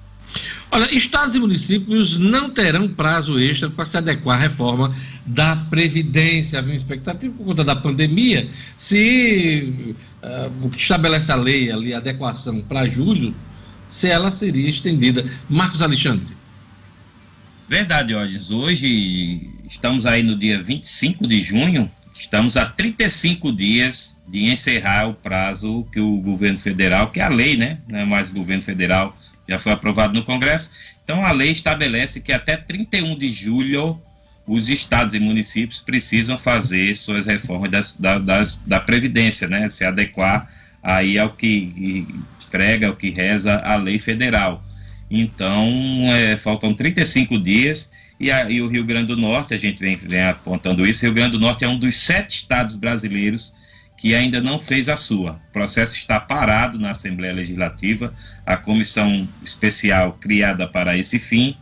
Olha, 0.70 0.94
estados 0.94 1.34
e 1.34 1.40
municípios 1.40 2.18
não 2.18 2.50
terão 2.50 2.88
prazo 2.88 3.38
extra 3.38 3.70
para 3.70 3.84
se 3.86 3.96
adequar 3.96 4.38
à 4.38 4.42
reforma 4.42 4.94
da 5.24 5.56
Previdência. 5.56 6.58
Havia 6.58 6.72
uma 6.72 6.76
expectativa 6.76 7.32
por 7.34 7.46
conta 7.46 7.64
da 7.64 7.74
pandemia. 7.74 8.50
Se 8.76 9.94
uh, 10.22 10.66
o 10.66 10.70
que 10.70 10.80
estabelece 10.80 11.32
a 11.32 11.36
lei 11.36 11.70
ali, 11.72 11.94
a 11.94 11.98
adequação 11.98 12.60
para 12.60 12.88
julho, 12.88 13.34
se 13.88 14.08
ela 14.08 14.30
seria 14.30 14.68
estendida. 14.68 15.24
Marcos 15.48 15.80
Alexandre. 15.80 16.36
Verdade, 17.66 18.14
Orges. 18.14 18.50
Hoje 18.50 19.50
estamos 19.66 20.06
aí 20.06 20.22
no 20.22 20.36
dia 20.36 20.62
25 20.62 21.26
de 21.26 21.40
junho, 21.40 21.90
estamos 22.14 22.56
a 22.56 22.66
35 22.66 23.52
dias 23.52 24.16
de 24.26 24.50
encerrar 24.50 25.08
o 25.08 25.14
prazo 25.14 25.86
que 25.92 26.00
o 26.00 26.16
governo 26.18 26.58
federal, 26.58 27.10
que 27.10 27.20
é 27.20 27.24
a 27.24 27.28
lei, 27.28 27.56
né? 27.56 27.78
Não 27.88 27.98
é 27.98 28.04
mais 28.04 28.30
o 28.30 28.34
governo 28.34 28.62
federal, 28.62 29.16
já 29.48 29.58
foi 29.58 29.72
aprovado 29.72 30.14
no 30.14 30.24
Congresso. 30.24 30.70
Então 31.04 31.24
a 31.24 31.32
lei 31.32 31.50
estabelece 31.50 32.20
que 32.20 32.32
até 32.32 32.56
31 32.56 33.16
de 33.16 33.32
julho 33.32 34.00
os 34.46 34.68
estados 34.68 35.14
e 35.14 35.20
municípios 35.20 35.80
precisam 35.80 36.38
fazer 36.38 36.94
suas 36.96 37.26
reformas 37.26 37.70
das, 37.70 37.92
da, 37.92 38.18
das, 38.18 38.58
da 38.66 38.80
Previdência, 38.80 39.46
né? 39.46 39.68
Se 39.68 39.84
adequar 39.84 40.50
aí 40.82 41.18
ao 41.18 41.34
que 41.34 42.06
prega, 42.50 42.88
ao 42.88 42.96
que 42.96 43.10
reza 43.10 43.58
a 43.58 43.76
lei 43.76 43.98
federal. 43.98 44.64
Então, 45.10 45.68
é, 46.14 46.36
faltam 46.36 46.74
35 46.74 47.38
dias 47.38 47.90
e, 48.18 48.30
a, 48.30 48.50
e, 48.50 48.60
o 48.60 48.68
Rio 48.68 48.84
Grande 48.84 49.08
do 49.08 49.16
Norte, 49.16 49.54
a 49.54 49.58
gente 49.58 49.80
vem, 49.80 49.96
vem 49.96 50.22
apontando 50.22 50.86
isso, 50.86 51.02
Rio 51.02 51.14
Grande 51.14 51.32
do 51.32 51.40
Norte 51.40 51.64
é 51.64 51.68
um 51.68 51.78
dos 51.78 51.94
sete 51.96 52.36
estados 52.36 52.74
brasileiros 52.74 53.54
que 53.98 54.14
ainda 54.14 54.40
não 54.40 54.60
fez 54.60 54.88
a 54.88 54.96
sua. 54.96 55.32
O 55.48 55.52
processo 55.52 55.96
está 55.96 56.20
parado 56.20 56.78
na 56.78 56.92
Assembleia 56.92 57.34
Legislativa, 57.34 58.14
a 58.46 58.56
comissão 58.56 59.28
especial 59.42 60.16
criada 60.20 60.68
para 60.68 60.96
esse 60.96 61.18
fim, 61.18 61.56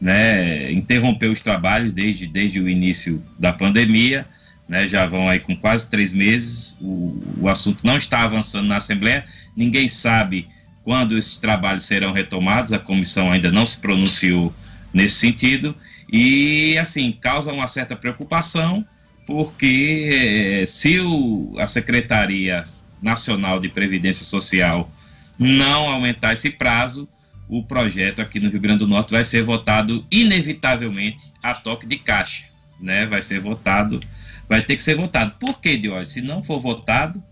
né, 0.00 0.72
interrompeu 0.72 1.30
os 1.30 1.42
trabalhos 1.42 1.92
desde, 1.92 2.26
desde 2.26 2.58
o 2.58 2.68
início 2.68 3.22
da 3.38 3.52
pandemia, 3.52 4.26
né, 4.66 4.88
já 4.88 5.06
vão 5.06 5.28
aí 5.28 5.38
com 5.38 5.54
quase 5.54 5.90
três 5.90 6.14
meses, 6.14 6.76
o, 6.80 7.22
o 7.42 7.48
assunto 7.48 7.86
não 7.86 7.98
está 7.98 8.22
avançando 8.22 8.66
na 8.66 8.78
Assembleia, 8.78 9.26
ninguém 9.54 9.86
sabe 9.86 10.48
quando 10.82 11.16
esses 11.16 11.36
trabalhos 11.36 11.84
serão 11.84 12.10
retomados, 12.10 12.72
a 12.72 12.78
comissão 12.78 13.30
ainda 13.30 13.52
não 13.52 13.66
se 13.66 13.78
pronunciou 13.78 14.52
nesse 14.94 15.16
sentido, 15.16 15.76
e 16.10 16.76
assim, 16.78 17.12
causa 17.12 17.52
uma 17.52 17.68
certa 17.68 17.94
preocupação, 17.94 18.84
porque 19.26 20.62
eh, 20.62 20.66
se 20.66 21.00
o, 21.00 21.54
a 21.58 21.66
Secretaria 21.66 22.66
Nacional 23.00 23.60
de 23.60 23.68
Previdência 23.68 24.24
Social 24.24 24.90
não 25.38 25.88
aumentar 25.88 26.32
esse 26.32 26.50
prazo, 26.50 27.08
o 27.48 27.62
projeto 27.62 28.20
aqui 28.20 28.40
no 28.40 28.50
Rio 28.50 28.60
Grande 28.60 28.80
do 28.80 28.88
Norte 28.88 29.12
vai 29.12 29.24
ser 29.24 29.42
votado 29.42 30.06
inevitavelmente 30.10 31.32
a 31.42 31.54
toque 31.54 31.86
de 31.86 31.98
caixa, 31.98 32.46
né? 32.80 33.06
Vai 33.06 33.22
ser 33.22 33.40
votado, 33.40 34.00
vai 34.48 34.62
ter 34.62 34.76
que 34.76 34.82
ser 34.82 34.94
votado. 34.94 35.34
Por 35.38 35.60
que, 35.60 35.76
Diógenes? 35.76 36.08
Se 36.08 36.22
não 36.22 36.42
for 36.42 36.60
votado, 36.60 37.22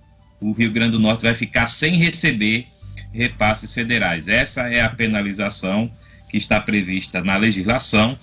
o 0.41 0.53
Rio 0.53 0.71
Grande 0.71 0.93
do 0.93 0.99
Norte 0.99 1.23
vai 1.23 1.35
ficar 1.35 1.69
sem 1.69 1.95
receber 1.95 2.67
repasses 3.13 3.73
federais. 3.73 4.29
Essa 4.29 4.69
é 4.69 4.83
a 4.83 4.89
penalização 4.89 5.91
que 6.29 6.37
está 6.37 6.61
prevista 6.61 7.23
na 7.23 7.37
legislação 7.37 8.17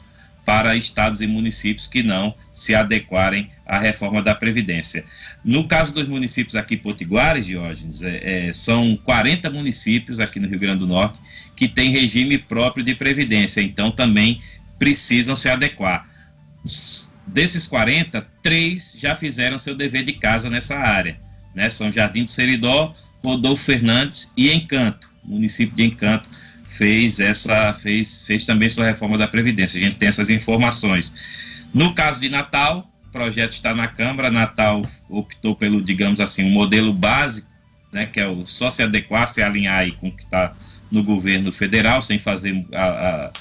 para 0.48 0.78
estados 0.78 1.20
e 1.20 1.28
municípios 1.28 1.88
que 1.88 2.02
não 2.02 2.34
se 2.54 2.74
adequarem 2.74 3.52
à 3.66 3.78
reforma 3.78 4.22
da 4.22 4.34
Previdência. 4.34 5.04
No 5.44 5.68
caso 5.68 5.94
dos 5.94 6.08
municípios 6.08 6.56
aqui 6.56 6.78
potiguares, 6.78 7.46
Diógenes, 7.46 8.02
é, 8.02 8.48
é, 8.48 8.54
são 8.54 8.96
40 8.96 9.50
municípios 9.50 10.22
aqui 10.22 10.40
no 10.40 10.48
Rio 10.48 10.58
Grande 10.58 10.80
do 10.80 10.88
Norte 10.88 11.20
que 11.54 11.68
têm 11.68 11.92
regime 11.92 12.38
próprio 12.38 12.82
de 12.82 12.96
Previdência, 12.96 13.60
então 13.60 13.92
também 13.92 14.42
precisam 14.80 15.36
se 15.36 15.50
adequar. 15.50 16.08
Desses 17.28 17.68
40, 17.68 18.26
três 18.42 18.96
já 18.98 19.18
fizeram 19.18 19.60
seu 19.60 19.76
dever 19.76 20.06
de 20.06 20.14
casa 20.14 20.50
nessa 20.50 20.78
área. 20.78 21.20
Né? 21.54 21.70
São 21.70 21.92
Jardim 21.92 22.24
do 22.24 22.30
Seridó, 22.30 22.96
Rodolfo 23.22 23.66
Fernandes 23.66 24.32
e 24.38 24.50
Encanto, 24.50 25.10
município 25.26 25.76
de 25.76 25.84
Encanto 25.84 26.30
fez 26.78 27.20
essa 27.20 27.74
fez, 27.74 28.24
fez 28.26 28.46
também 28.46 28.70
sua 28.70 28.86
reforma 28.86 29.18
da 29.18 29.28
previdência. 29.28 29.80
A 29.80 29.84
gente 29.84 29.96
tem 29.96 30.08
essas 30.08 30.30
informações. 30.30 31.14
No 31.74 31.94
caso 31.94 32.20
de 32.22 32.30
Natal, 32.30 32.90
o 33.08 33.12
projeto 33.12 33.54
está 33.54 33.74
na 33.74 33.88
Câmara. 33.88 34.30
Natal 34.30 34.84
optou 35.10 35.56
pelo, 35.56 35.82
digamos 35.82 36.20
assim, 36.20 36.46
um 36.46 36.52
modelo 36.52 36.94
básico, 36.94 37.50
né, 37.92 38.06
que 38.06 38.20
é 38.20 38.28
o 38.28 38.46
só 38.46 38.70
se 38.70 38.84
adequar, 38.84 39.28
se 39.28 39.42
alinhar 39.42 39.80
aí 39.80 39.92
com 39.92 40.10
o 40.10 40.12
que 40.12 40.24
está 40.24 40.54
no 40.92 41.04
governo 41.04 41.52
federal, 41.52 42.02
sem 42.02 42.20
fazer 42.20 42.66
a, 42.74 42.86
a, 42.86 43.32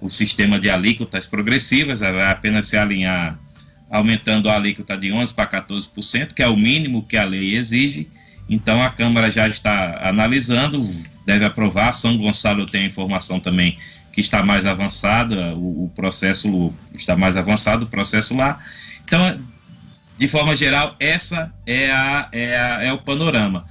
o 0.00 0.10
sistema 0.10 0.58
de 0.58 0.68
alíquotas 0.68 1.26
progressivas, 1.26 2.02
apenas 2.02 2.66
se 2.66 2.76
alinhar 2.76 3.38
aumentando 3.90 4.48
a 4.48 4.54
alíquota 4.54 4.96
de 4.96 5.08
11% 5.08 5.34
para 5.34 5.62
14%, 5.62 6.32
que 6.32 6.42
é 6.42 6.48
o 6.48 6.56
mínimo 6.56 7.04
que 7.04 7.16
a 7.16 7.24
lei 7.24 7.56
exige. 7.56 8.08
Então 8.48 8.82
a 8.82 8.90
Câmara 8.90 9.30
já 9.30 9.48
está 9.48 10.00
analisando, 10.02 10.86
deve 11.30 11.44
aprovar. 11.44 11.94
São 11.94 12.16
Gonçalo 12.18 12.66
tem 12.66 12.82
a 12.82 12.86
informação 12.86 13.38
também 13.38 13.78
que 14.12 14.20
está 14.20 14.42
mais 14.42 14.66
avançada, 14.66 15.54
o, 15.54 15.84
o, 15.84 15.92
processo 15.94 16.72
está 16.94 17.16
mais 17.16 17.36
avançado, 17.36 17.84
o 17.84 17.88
processo 17.88 18.36
lá. 18.36 18.58
Então, 19.04 19.40
de 20.18 20.26
forma 20.26 20.56
geral, 20.56 20.96
essa 20.98 21.52
é, 21.64 21.90
a, 21.92 22.28
é, 22.32 22.58
a, 22.58 22.82
é 22.82 22.92
o 22.92 22.98
panorama. 22.98 23.64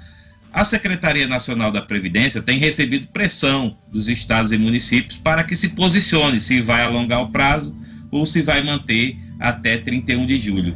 A 0.52 0.64
Secretaria 0.64 1.28
Nacional 1.28 1.72
da 1.72 1.82
Previdência 1.82 2.42
tem 2.42 2.58
recebido 2.58 3.08
pressão 3.08 3.76
dos 3.92 4.08
estados 4.08 4.52
e 4.52 4.58
municípios 4.58 5.18
para 5.18 5.44
que 5.44 5.54
se 5.54 5.70
posicione 5.70 6.40
se 6.40 6.62
vai 6.62 6.82
alongar 6.82 7.22
o 7.22 7.30
prazo 7.30 7.76
ou 8.10 8.26
se 8.26 8.42
vai 8.42 8.64
manter 8.64 9.18
até 9.40 9.78
31 9.78 10.26
de 10.26 10.40
julho. 10.40 10.76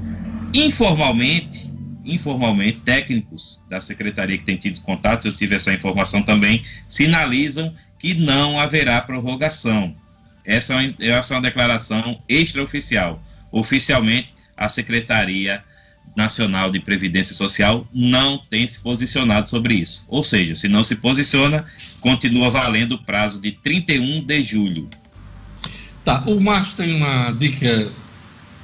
Informalmente, 0.53 1.72
informalmente, 2.05 2.81
técnicos 2.81 3.61
da 3.69 3.79
secretaria 3.79 4.37
que 4.37 4.43
têm 4.43 4.57
tido 4.57 4.81
contatos, 4.81 5.25
eu 5.25 5.33
tive 5.33 5.55
essa 5.55 5.73
informação 5.73 6.21
também, 6.21 6.63
sinalizam 6.87 7.73
que 7.97 8.13
não 8.13 8.59
haverá 8.59 9.01
prorrogação. 9.01 9.95
Essa 10.45 10.73
é 10.73 10.77
uma, 10.77 10.95
essa 10.99 11.33
é 11.33 11.37
uma 11.37 11.43
declaração 11.43 12.19
extraoficial. 12.27 13.23
Oficialmente, 13.51 14.33
a 14.57 14.67
Secretaria 14.67 15.63
Nacional 16.15 16.69
de 16.69 16.79
Previdência 16.79 17.33
Social 17.33 17.87
não 17.93 18.37
tem 18.37 18.67
se 18.67 18.81
posicionado 18.81 19.49
sobre 19.49 19.75
isso. 19.75 20.05
Ou 20.07 20.21
seja, 20.21 20.53
se 20.53 20.67
não 20.67 20.83
se 20.83 20.97
posiciona, 20.97 21.65
continua 22.01 22.49
valendo 22.49 22.93
o 22.93 23.03
prazo 23.03 23.39
de 23.39 23.51
31 23.51 24.25
de 24.25 24.43
julho. 24.43 24.89
Tá, 26.03 26.23
o 26.27 26.39
Marcos 26.41 26.73
tem 26.73 26.95
uma 26.95 27.31
dica 27.31 27.91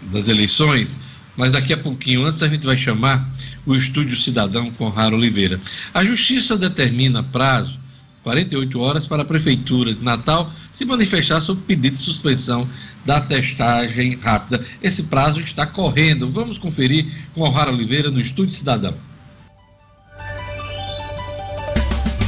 das 0.01 0.27
eleições 0.27 0.95
mas 1.39 1.53
daqui 1.53 1.71
a 1.71 1.77
pouquinho, 1.77 2.25
antes 2.25 2.43
a 2.43 2.49
gente 2.49 2.65
vai 2.65 2.77
chamar 2.77 3.33
o 3.65 3.73
Estúdio 3.73 4.17
Cidadão 4.17 4.69
com 4.71 4.89
Raro 4.89 5.15
Oliveira. 5.15 5.61
A 5.93 6.03
Justiça 6.03 6.57
determina 6.57 7.23
prazo 7.23 7.79
48 8.23 8.77
horas 8.77 9.07
para 9.07 9.21
a 9.21 9.25
Prefeitura 9.25 9.93
de 9.93 10.03
Natal 10.03 10.51
se 10.73 10.83
manifestar 10.83 11.39
sobre 11.39 11.63
pedido 11.63 11.93
de 11.93 12.01
suspensão 12.01 12.69
da 13.05 13.21
testagem 13.21 14.19
rápida. 14.21 14.65
Esse 14.83 15.03
prazo 15.03 15.39
está 15.39 15.65
correndo. 15.65 16.29
Vamos 16.29 16.57
conferir 16.57 17.09
com 17.33 17.39
o 17.39 17.49
Raro 17.49 17.71
Oliveira 17.71 18.11
no 18.11 18.19
Estúdio 18.19 18.53
Cidadão. 18.55 18.97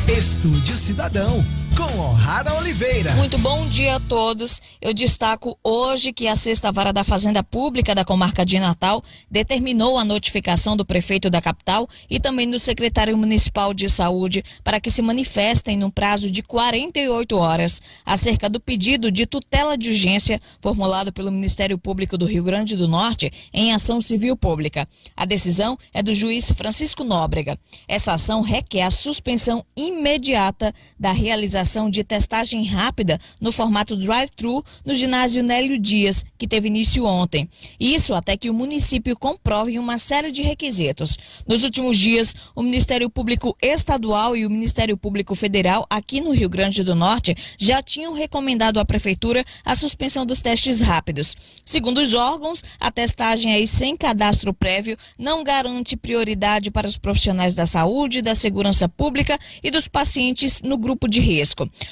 Estúdio 0.07 0.77
Cidadão 0.77 1.45
com 1.77 1.83
O'Hara 1.83 2.53
Oliveira. 2.55 3.13
Muito 3.13 3.37
bom 3.37 3.65
dia 3.67 3.95
a 3.95 3.99
todos. 3.99 4.61
Eu 4.81 4.93
destaco 4.93 5.57
hoje 5.63 6.11
que 6.11 6.27
a 6.27 6.35
Sexta 6.35 6.71
Vara 6.71 6.91
da 6.91 7.03
Fazenda 7.03 7.43
Pública 7.43 7.95
da 7.95 8.03
Comarca 8.03 8.45
de 8.45 8.59
Natal 8.59 9.03
determinou 9.29 9.97
a 9.97 10.05
notificação 10.05 10.75
do 10.75 10.85
prefeito 10.85 11.29
da 11.29 11.41
capital 11.41 11.87
e 12.09 12.19
também 12.19 12.49
do 12.49 12.59
secretário 12.59 13.17
municipal 13.17 13.73
de 13.73 13.87
saúde 13.89 14.43
para 14.63 14.79
que 14.79 14.89
se 14.89 15.01
manifestem 15.01 15.77
no 15.77 15.91
prazo 15.91 16.29
de 16.29 16.41
48 16.41 17.37
horas 17.37 17.81
acerca 18.05 18.49
do 18.49 18.59
pedido 18.59 19.11
de 19.11 19.25
tutela 19.25 19.77
de 19.77 19.89
urgência 19.89 20.41
formulado 20.61 21.13
pelo 21.13 21.31
Ministério 21.31 21.77
Público 21.77 22.17
do 22.17 22.25
Rio 22.25 22.43
Grande 22.43 22.75
do 22.75 22.87
Norte 22.87 23.31
em 23.53 23.73
ação 23.73 24.01
civil 24.01 24.35
pública. 24.35 24.87
A 25.15 25.25
decisão 25.25 25.77
é 25.93 26.03
do 26.03 26.13
juiz 26.13 26.51
Francisco 26.51 27.03
Nóbrega. 27.03 27.57
Essa 27.87 28.13
ação 28.13 28.41
requer 28.41 28.83
a 28.83 28.91
suspensão 28.91 29.63
imediata 29.75 30.73
da 30.99 31.11
realização 31.11 31.60
de 31.89 32.03
testagem 32.03 32.63
rápida 32.63 33.19
no 33.39 33.51
formato 33.51 33.95
drive-thru 33.95 34.63
no 34.85 34.95
ginásio 34.95 35.43
Nélio 35.43 35.77
Dias, 35.77 36.23
que 36.37 36.47
teve 36.47 36.67
início 36.67 37.05
ontem. 37.05 37.47
Isso 37.79 38.13
até 38.13 38.35
que 38.35 38.49
o 38.49 38.53
município 38.53 39.15
comprove 39.15 39.77
uma 39.77 39.97
série 39.97 40.31
de 40.31 40.41
requisitos. 40.41 41.17
Nos 41.47 41.63
últimos 41.63 41.97
dias, 41.97 42.33
o 42.55 42.63
Ministério 42.63 43.09
Público 43.09 43.55
Estadual 43.61 44.35
e 44.35 44.45
o 44.45 44.49
Ministério 44.49 44.97
Público 44.97 45.35
Federal, 45.35 45.85
aqui 45.89 46.21
no 46.21 46.31
Rio 46.31 46.49
Grande 46.49 46.83
do 46.83 46.95
Norte, 46.95 47.35
já 47.57 47.81
tinham 47.81 48.13
recomendado 48.13 48.79
à 48.79 48.85
Prefeitura 48.85 49.43
a 49.63 49.75
suspensão 49.75 50.25
dos 50.25 50.41
testes 50.41 50.81
rápidos. 50.81 51.35
Segundo 51.65 51.99
os 51.99 52.13
órgãos, 52.13 52.63
a 52.79 52.91
testagem 52.91 53.53
aí 53.53 53.67
sem 53.67 53.95
cadastro 53.95 54.53
prévio 54.53 54.97
não 55.17 55.43
garante 55.43 55.95
prioridade 55.95 56.71
para 56.71 56.87
os 56.87 56.97
profissionais 56.97 57.53
da 57.53 57.65
saúde, 57.65 58.21
da 58.21 58.33
segurança 58.35 58.87
pública 58.87 59.37
e 59.63 59.69
dos 59.69 59.87
pacientes 59.87 60.61
no 60.61 60.77
grupo 60.77 61.07
de 61.07 61.19
risco. 61.19 61.50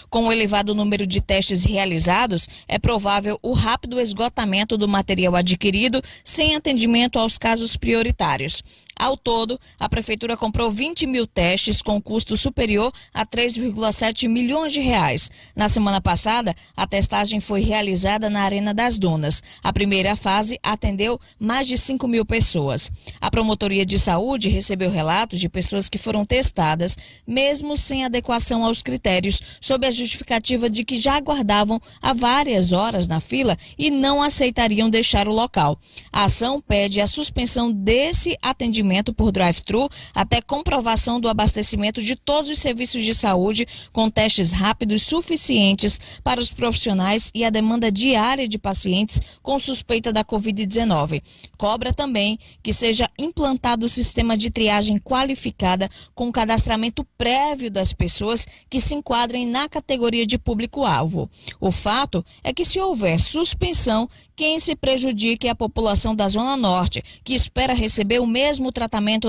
Com 0.09 0.27
o 0.27 0.31
elevado 0.31 0.73
número 0.73 1.05
de 1.05 1.21
testes 1.21 1.63
realizados, 1.63 2.47
é 2.67 2.79
provável 2.79 3.39
o 3.41 3.53
rápido 3.53 3.99
esgotamento 3.99 4.77
do 4.77 4.87
material 4.87 5.35
adquirido 5.35 6.01
sem 6.23 6.55
atendimento 6.55 7.19
aos 7.19 7.37
casos 7.37 7.75
prioritários. 7.77 8.63
Ao 8.99 9.15
todo, 9.15 9.57
a 9.79 9.87
Prefeitura 9.87 10.35
comprou 10.35 10.69
20 10.69 11.07
mil 11.07 11.25
testes 11.25 11.81
com 11.81 12.01
custo 12.01 12.35
superior 12.35 12.91
a 13.13 13.25
3,7 13.25 14.27
milhões 14.27 14.73
de 14.73 14.81
reais. 14.81 15.31
Na 15.55 15.69
semana 15.69 16.01
passada, 16.01 16.53
a 16.75 16.85
testagem 16.85 17.39
foi 17.39 17.61
realizada 17.61 18.29
na 18.29 18.41
Arena 18.41 18.73
das 18.73 18.97
Dunas. 18.97 19.41
A 19.63 19.71
primeira 19.71 20.17
fase 20.17 20.59
atendeu 20.61 21.17
mais 21.39 21.65
de 21.65 21.77
5 21.77 22.09
mil 22.09 22.25
pessoas. 22.25 22.91
A 23.21 23.31
Promotoria 23.31 23.85
de 23.85 23.97
Saúde 23.97 24.49
recebeu 24.49 24.91
relatos 24.91 25.39
de 25.39 25.47
pessoas 25.47 25.87
que 25.87 25.97
foram 25.97 26.25
testadas, 26.25 26.97
mesmo 27.25 27.77
sem 27.77 28.03
adequação 28.03 28.65
aos 28.65 28.83
critérios, 28.83 29.39
sob 29.61 29.87
a 29.87 29.91
justificativa 29.91 30.69
de 30.69 30.83
que 30.83 30.99
já 30.99 31.15
aguardavam 31.15 31.79
há 32.01 32.11
várias 32.11 32.73
horas 32.73 33.07
na 33.07 33.21
fila 33.21 33.57
e 33.77 33.89
não 33.89 34.21
aceitariam 34.21 34.89
deixar 34.89 35.25
o 35.29 35.33
local. 35.33 35.79
A 36.11 36.25
ação 36.25 36.59
pede 36.59 36.99
a 36.99 37.07
suspensão 37.07 37.71
desse 37.71 38.37
atendimento 38.41 38.88
atendimento 38.89 39.13
por 39.13 39.31
drive-thru 39.31 39.89
até 40.13 40.41
comprovação 40.41 41.19
do 41.19 41.29
abastecimento 41.29 42.01
de 42.01 42.15
todos 42.15 42.49
os 42.49 42.57
serviços 42.57 43.03
de 43.03 43.13
saúde 43.13 43.67
com 43.93 44.09
testes 44.09 44.51
rápidos 44.51 45.03
suficientes 45.03 45.99
para 46.23 46.41
os 46.41 46.49
profissionais 46.49 47.31
e 47.33 47.45
a 47.45 47.49
demanda 47.49 47.91
diária 47.91 48.47
de 48.47 48.57
pacientes 48.57 49.21
com 49.41 49.59
suspeita 49.59 50.11
da 50.11 50.23
Covid-19. 50.23 51.21
Cobra 51.57 51.93
também 51.93 52.39
que 52.63 52.73
seja 52.73 53.09
implantado 53.17 53.85
o 53.85 53.89
sistema 53.89 54.35
de 54.35 54.49
triagem 54.49 54.97
qualificada 54.97 55.89
com 56.15 56.31
cadastramento 56.31 57.05
prévio 57.17 57.69
das 57.69 57.93
pessoas 57.93 58.47
que 58.69 58.79
se 58.79 58.95
enquadrem 58.95 59.45
na 59.45 59.69
categoria 59.69 60.25
de 60.25 60.37
público-alvo. 60.37 61.29
O 61.59 61.71
fato 61.71 62.25
é 62.43 62.53
que 62.53 62.65
se 62.65 62.79
houver 62.79 63.19
suspensão, 63.19 64.09
quem 64.35 64.59
se 64.59 64.75
prejudique 64.75 65.47
é 65.47 65.51
a 65.51 65.55
população 65.55 66.15
da 66.15 66.27
Zona 66.27 66.55
Norte, 66.55 67.03
que 67.23 67.33
espera 67.33 67.73
receber 67.73 68.19
o 68.19 68.25
mesmo 68.25 68.71
tratamento 68.71 68.78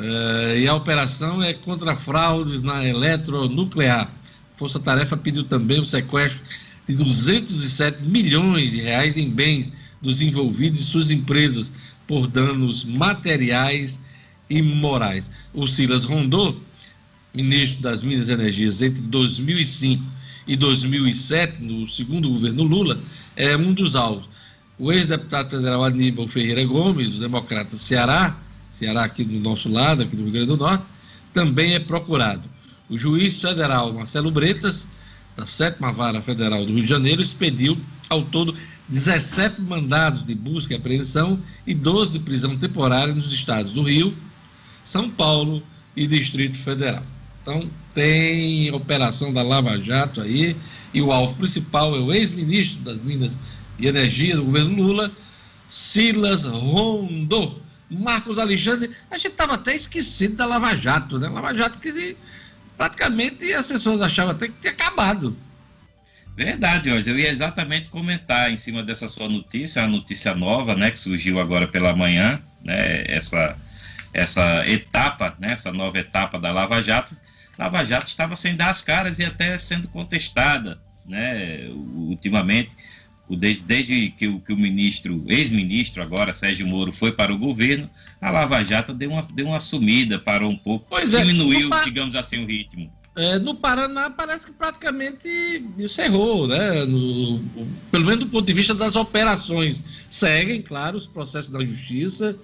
Uh, 0.00 0.56
e 0.56 0.66
a 0.66 0.74
operação 0.74 1.42
é 1.42 1.52
contra 1.52 1.94
fraudes 1.94 2.62
na 2.62 2.86
eletronuclear. 2.86 4.10
Força 4.56 4.80
Tarefa 4.80 5.14
pediu 5.14 5.44
também 5.44 5.78
o 5.78 5.84
sequestro 5.84 6.40
de 6.88 6.94
207 6.94 8.02
milhões 8.02 8.70
de 8.70 8.80
reais 8.80 9.18
em 9.18 9.28
bens 9.28 9.70
dos 10.00 10.22
envolvidos 10.22 10.80
e 10.80 10.84
suas 10.84 11.10
empresas 11.10 11.70
por 12.06 12.26
danos 12.26 12.82
materiais 12.82 14.00
e 14.48 14.62
morais. 14.62 15.30
O 15.52 15.66
Silas 15.66 16.04
Rondô, 16.04 16.56
ministro 17.34 17.82
das 17.82 18.02
Minas 18.02 18.28
e 18.28 18.32
Energias 18.32 18.80
entre 18.80 19.02
2005 19.02 20.02
e 20.46 20.56
2007, 20.56 21.62
no 21.62 21.86
segundo 21.86 22.30
governo 22.30 22.62
Lula, 22.62 22.98
é 23.36 23.54
um 23.54 23.74
dos 23.74 23.94
alvos. 23.94 24.24
O 24.78 24.90
ex-deputado 24.90 25.50
federal 25.50 25.84
Aníbal 25.84 26.26
Ferreira 26.26 26.64
Gomes, 26.64 27.10
do 27.10 27.20
Democrata 27.20 27.76
Ceará, 27.76 28.38
Ceará 28.80 29.04
aqui 29.04 29.22
do 29.22 29.38
nosso 29.38 29.68
lado, 29.68 30.02
aqui 30.02 30.16
do 30.16 30.22
Rio 30.22 30.32
Grande 30.32 30.46
do 30.46 30.56
Norte, 30.56 30.82
também 31.34 31.74
é 31.74 31.78
procurado. 31.78 32.48
O 32.88 32.96
juiz 32.96 33.38
federal 33.38 33.92
Marcelo 33.92 34.30
Bretas, 34.30 34.86
da 35.36 35.44
sétima 35.44 35.92
vara 35.92 36.22
federal 36.22 36.64
do 36.64 36.72
Rio 36.72 36.84
de 36.84 36.88
Janeiro, 36.88 37.20
expediu 37.20 37.78
ao 38.08 38.22
todo 38.22 38.56
17 38.88 39.60
mandados 39.60 40.24
de 40.24 40.34
busca 40.34 40.72
e 40.72 40.76
apreensão 40.78 41.38
e 41.66 41.74
12 41.74 42.12
de 42.12 42.20
prisão 42.20 42.56
temporária 42.56 43.14
nos 43.14 43.30
estados 43.30 43.74
do 43.74 43.82
Rio, 43.82 44.16
São 44.82 45.10
Paulo 45.10 45.62
e 45.94 46.06
Distrito 46.06 46.58
Federal. 46.58 47.02
Então, 47.42 47.68
tem 47.92 48.72
operação 48.72 49.30
da 49.30 49.42
Lava 49.42 49.76
Jato 49.78 50.22
aí, 50.22 50.56
e 50.94 51.02
o 51.02 51.12
alvo 51.12 51.34
principal 51.34 51.94
é 51.94 51.98
o 51.98 52.14
ex-ministro 52.14 52.80
das 52.80 52.98
Minas 53.02 53.36
e 53.78 53.86
Energia 53.86 54.36
do 54.36 54.44
governo 54.44 54.82
Lula, 54.82 55.12
Silas 55.68 56.44
Rondô 56.44 57.56
Marcos 57.90 58.38
Alexandre, 58.38 58.90
a 59.10 59.16
gente 59.16 59.32
estava 59.32 59.54
até 59.54 59.74
esquecido 59.74 60.36
da 60.36 60.46
Lava 60.46 60.76
Jato, 60.76 61.18
né? 61.18 61.28
Lava 61.28 61.52
Jato 61.52 61.78
que 61.78 62.16
praticamente 62.76 63.52
as 63.52 63.66
pessoas 63.66 64.00
achavam 64.00 64.32
até 64.32 64.48
que 64.48 64.54
tinha 64.60 64.72
acabado. 64.72 65.36
Verdade, 66.36 66.90
hoje 66.90 67.10
eu 67.10 67.18
ia 67.18 67.28
exatamente 67.28 67.88
comentar 67.88 68.50
em 68.50 68.56
cima 68.56 68.82
dessa 68.82 69.08
sua 69.08 69.28
notícia, 69.28 69.82
a 69.82 69.88
notícia 69.88 70.34
nova, 70.34 70.74
né, 70.74 70.90
que 70.90 70.98
surgiu 70.98 71.38
agora 71.40 71.66
pela 71.66 71.94
manhã, 71.94 72.40
né, 72.64 73.04
essa 73.06 73.56
essa 74.12 74.66
etapa, 74.66 75.36
né, 75.38 75.52
essa 75.52 75.72
nova 75.72 75.98
etapa 75.98 76.38
da 76.38 76.50
Lava 76.50 76.82
Jato. 76.82 77.14
Lava 77.58 77.84
Jato 77.84 78.06
estava 78.06 78.34
sem 78.34 78.56
dar 78.56 78.70
as 78.70 78.82
caras 78.82 79.18
e 79.18 79.24
até 79.24 79.58
sendo 79.58 79.88
contestada, 79.88 80.80
né, 81.04 81.68
ultimamente 81.70 82.74
desde, 83.36 83.62
desde 83.62 84.10
que, 84.10 84.28
o, 84.28 84.40
que 84.40 84.52
o 84.52 84.56
ministro, 84.56 85.24
ex-ministro 85.28 86.02
agora, 86.02 86.34
Sérgio 86.34 86.66
Moro, 86.66 86.92
foi 86.92 87.12
para 87.12 87.32
o 87.32 87.38
governo, 87.38 87.88
a 88.20 88.30
Lava 88.30 88.62
Jato 88.64 88.92
deu 88.92 89.10
uma, 89.10 89.22
deu 89.32 89.46
uma 89.46 89.60
sumida, 89.60 90.18
parou 90.18 90.50
um 90.50 90.56
pouco, 90.56 90.86
pois 90.90 91.14
é, 91.14 91.22
diminuiu, 91.22 91.72
é, 91.72 91.84
digamos 91.84 92.16
assim, 92.16 92.42
o 92.42 92.46
ritmo. 92.46 92.90
É, 93.16 93.38
no 93.38 93.54
Paraná 93.54 94.08
parece 94.08 94.46
que 94.46 94.52
praticamente 94.52 95.28
encerrou, 95.78 96.46
né? 96.46 96.84
No, 96.84 97.40
pelo 97.90 98.04
menos 98.04 98.20
do 98.24 98.30
ponto 98.30 98.46
de 98.46 98.52
vista 98.54 98.72
das 98.72 98.94
operações. 98.94 99.82
Seguem, 100.08 100.62
claro, 100.62 100.96
os 100.96 101.06
processos 101.06 101.50
da 101.50 101.60
justiça, 101.60 102.36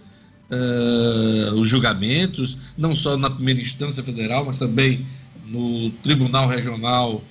uh, 0.50 1.54
os 1.54 1.68
julgamentos, 1.68 2.56
não 2.76 2.94
só 2.96 3.16
na 3.16 3.30
primeira 3.30 3.60
instância 3.60 4.02
federal, 4.02 4.44
mas 4.44 4.58
também 4.58 5.06
no 5.46 5.90
Tribunal 6.02 6.48
Regional 6.48 7.22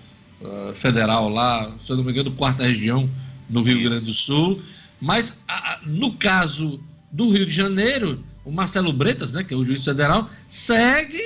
uh, 0.42 0.74
Federal 0.76 1.28
lá, 1.28 1.74
se 1.84 1.92
eu 1.92 1.98
não 1.98 2.04
me 2.04 2.12
engano, 2.12 2.32
quarta 2.32 2.64
região, 2.64 3.10
no 3.50 3.64
Rio 3.64 3.78
Isso. 3.80 3.90
Grande 3.90 4.06
do 4.06 4.14
Sul. 4.14 4.62
Mas 5.00 5.36
a, 5.48 5.80
no 5.86 6.14
caso 6.14 6.80
do 7.12 7.32
Rio 7.32 7.46
de 7.46 7.52
Janeiro, 7.52 8.24
o 8.44 8.52
Marcelo 8.52 8.92
Bretas, 8.94 9.34
né, 9.34 9.44
que 9.44 9.54
é 9.54 9.58
o 9.58 9.66
juiz 9.66 9.84
federal, 9.84 10.30
segue 10.50 11.22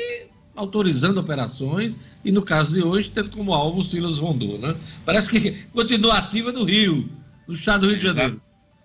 autorizando 0.55 1.19
operações 1.19 1.97
e 2.23 2.31
no 2.31 2.41
caso 2.41 2.73
de 2.73 2.81
hoje 2.81 3.09
tendo 3.09 3.29
como 3.29 3.53
alvo 3.53 3.79
o 3.79 3.83
Silas 3.83 4.17
Rondô, 4.17 4.57
né? 4.57 4.75
Parece 5.05 5.29
que 5.29 5.51
continua 5.71 6.17
ativa 6.17 6.51
no 6.51 6.65
Rio, 6.65 7.09
no 7.47 7.53
estado 7.53 7.81
do 7.81 7.87
Rio 7.89 7.99
de 7.99 8.05
Janeiro. 8.05 8.41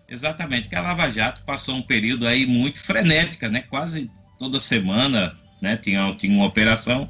Exatamente, 0.09 0.69
que 0.69 0.77
a 0.77 0.83
Lava 0.83 1.11
Jato 1.11 1.43
passou 1.45 1.75
um 1.75 1.83
período 1.83 2.27
aí 2.27 2.47
muito 2.47 2.79
frenética, 2.79 3.49
né? 3.49 3.63
Quase 3.63 4.11
toda 4.39 4.61
semana, 4.61 5.35
né? 5.61 5.77
Tinha, 5.77 6.15
tinha 6.15 6.33
uma 6.33 6.47
operação 6.47 7.09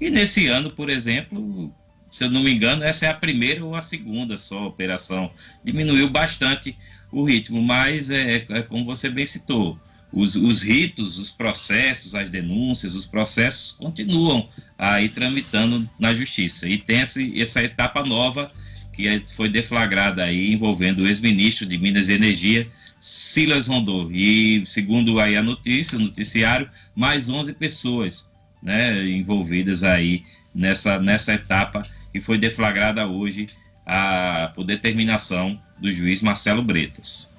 e 0.00 0.10
nesse 0.10 0.46
ano, 0.46 0.70
por 0.70 0.90
exemplo, 0.90 1.72
se 2.16 2.24
eu 2.24 2.30
não 2.30 2.42
me 2.42 2.50
engano, 2.50 2.82
essa 2.82 3.04
é 3.04 3.10
a 3.10 3.14
primeira 3.14 3.62
ou 3.62 3.74
a 3.74 3.82
segunda 3.82 4.38
só 4.38 4.66
operação. 4.66 5.30
Diminuiu 5.62 6.08
bastante 6.08 6.74
o 7.12 7.24
ritmo, 7.24 7.60
mas 7.60 8.08
é, 8.08 8.46
é 8.48 8.62
como 8.62 8.86
você 8.86 9.10
bem 9.10 9.26
citou, 9.26 9.78
os, 10.10 10.34
os, 10.34 10.62
ritos, 10.62 11.18
os 11.18 11.30
processos, 11.30 12.14
as 12.14 12.30
denúncias, 12.30 12.94
os 12.94 13.04
processos 13.04 13.72
continuam 13.72 14.48
aí 14.78 15.10
tramitando 15.10 15.86
na 15.98 16.14
justiça. 16.14 16.66
E 16.66 16.78
tem 16.78 17.00
essa, 17.00 17.20
essa 17.38 17.62
etapa 17.62 18.02
nova 18.02 18.50
que 18.94 19.06
é, 19.06 19.20
foi 19.20 19.50
deflagrada 19.50 20.24
aí 20.24 20.54
envolvendo 20.54 21.00
o 21.00 21.06
ex-ministro 21.06 21.66
de 21.66 21.76
Minas 21.76 22.08
e 22.08 22.14
Energia, 22.14 22.66
Silas 22.98 23.66
Rondô. 23.66 24.10
E 24.10 24.64
segundo 24.66 25.20
aí 25.20 25.36
a 25.36 25.42
notícia, 25.42 25.98
o 25.98 26.00
noticiário, 26.00 26.70
mais 26.94 27.28
11 27.28 27.52
pessoas 27.52 28.30
né, 28.62 29.04
envolvidas 29.04 29.82
aí 29.82 30.24
nessa, 30.56 30.98
nessa 30.98 31.34
etapa 31.34 31.82
que 32.16 32.20
foi 32.20 32.38
deflagrada 32.38 33.06
hoje 33.06 33.46
a, 33.84 34.50
por 34.54 34.64
determinação 34.64 35.60
do 35.78 35.92
juiz 35.92 36.22
Marcelo 36.22 36.62
Bretas. 36.62 37.30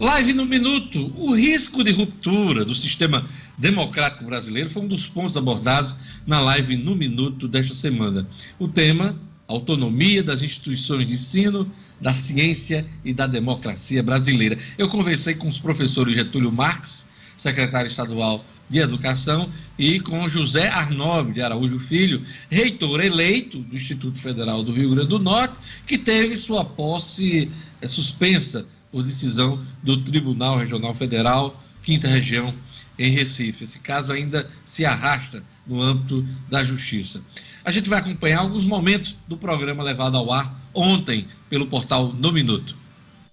Live 0.00 0.32
no 0.32 0.44
Minuto. 0.44 1.12
O 1.16 1.32
risco 1.32 1.84
de 1.84 1.92
ruptura 1.92 2.64
do 2.64 2.74
sistema 2.74 3.28
democrático 3.56 4.24
brasileiro 4.24 4.68
foi 4.68 4.82
um 4.82 4.88
dos 4.88 5.06
pontos 5.06 5.36
abordados 5.36 5.94
na 6.26 6.40
live 6.40 6.76
no 6.76 6.96
Minuto 6.96 7.46
desta 7.46 7.76
semana. 7.76 8.26
O 8.58 8.66
tema: 8.66 9.16
autonomia 9.46 10.24
das 10.24 10.42
instituições 10.42 11.06
de 11.06 11.14
ensino, 11.14 11.70
da 12.00 12.12
ciência 12.12 12.84
e 13.04 13.14
da 13.14 13.28
democracia 13.28 14.02
brasileira. 14.02 14.58
Eu 14.76 14.88
conversei 14.88 15.36
com 15.36 15.48
os 15.48 15.58
professores 15.60 16.14
Getúlio 16.14 16.50
Marques, 16.50 17.06
secretário 17.40 17.88
estadual 17.88 18.44
de 18.68 18.78
Educação, 18.78 19.50
e 19.78 19.98
com 19.98 20.28
José 20.28 20.68
Arnob 20.68 21.32
de 21.32 21.42
Araújo 21.42 21.78
Filho, 21.78 22.24
reitor 22.48 23.00
eleito 23.00 23.58
do 23.58 23.76
Instituto 23.76 24.20
Federal 24.20 24.62
do 24.62 24.72
Rio 24.72 24.90
Grande 24.90 25.08
do 25.08 25.18
Norte, 25.18 25.54
que 25.86 25.98
teve 25.98 26.36
sua 26.36 26.64
posse 26.64 27.50
é, 27.80 27.88
suspensa 27.88 28.66
por 28.92 29.02
decisão 29.02 29.64
do 29.82 30.04
Tribunal 30.04 30.58
Regional 30.58 30.94
Federal, 30.94 31.60
quinta 31.82 32.06
região, 32.06 32.54
em 32.98 33.10
Recife. 33.12 33.64
Esse 33.64 33.80
caso 33.80 34.12
ainda 34.12 34.48
se 34.64 34.84
arrasta 34.84 35.42
no 35.66 35.80
âmbito 35.80 36.24
da 36.48 36.62
justiça. 36.62 37.22
A 37.64 37.72
gente 37.72 37.88
vai 37.88 37.98
acompanhar 37.98 38.40
alguns 38.40 38.64
momentos 38.64 39.16
do 39.26 39.36
programa 39.36 39.82
levado 39.82 40.16
ao 40.16 40.30
ar 40.30 40.54
ontem 40.74 41.26
pelo 41.48 41.66
portal 41.66 42.12
No 42.12 42.30
Minuto. 42.30 42.76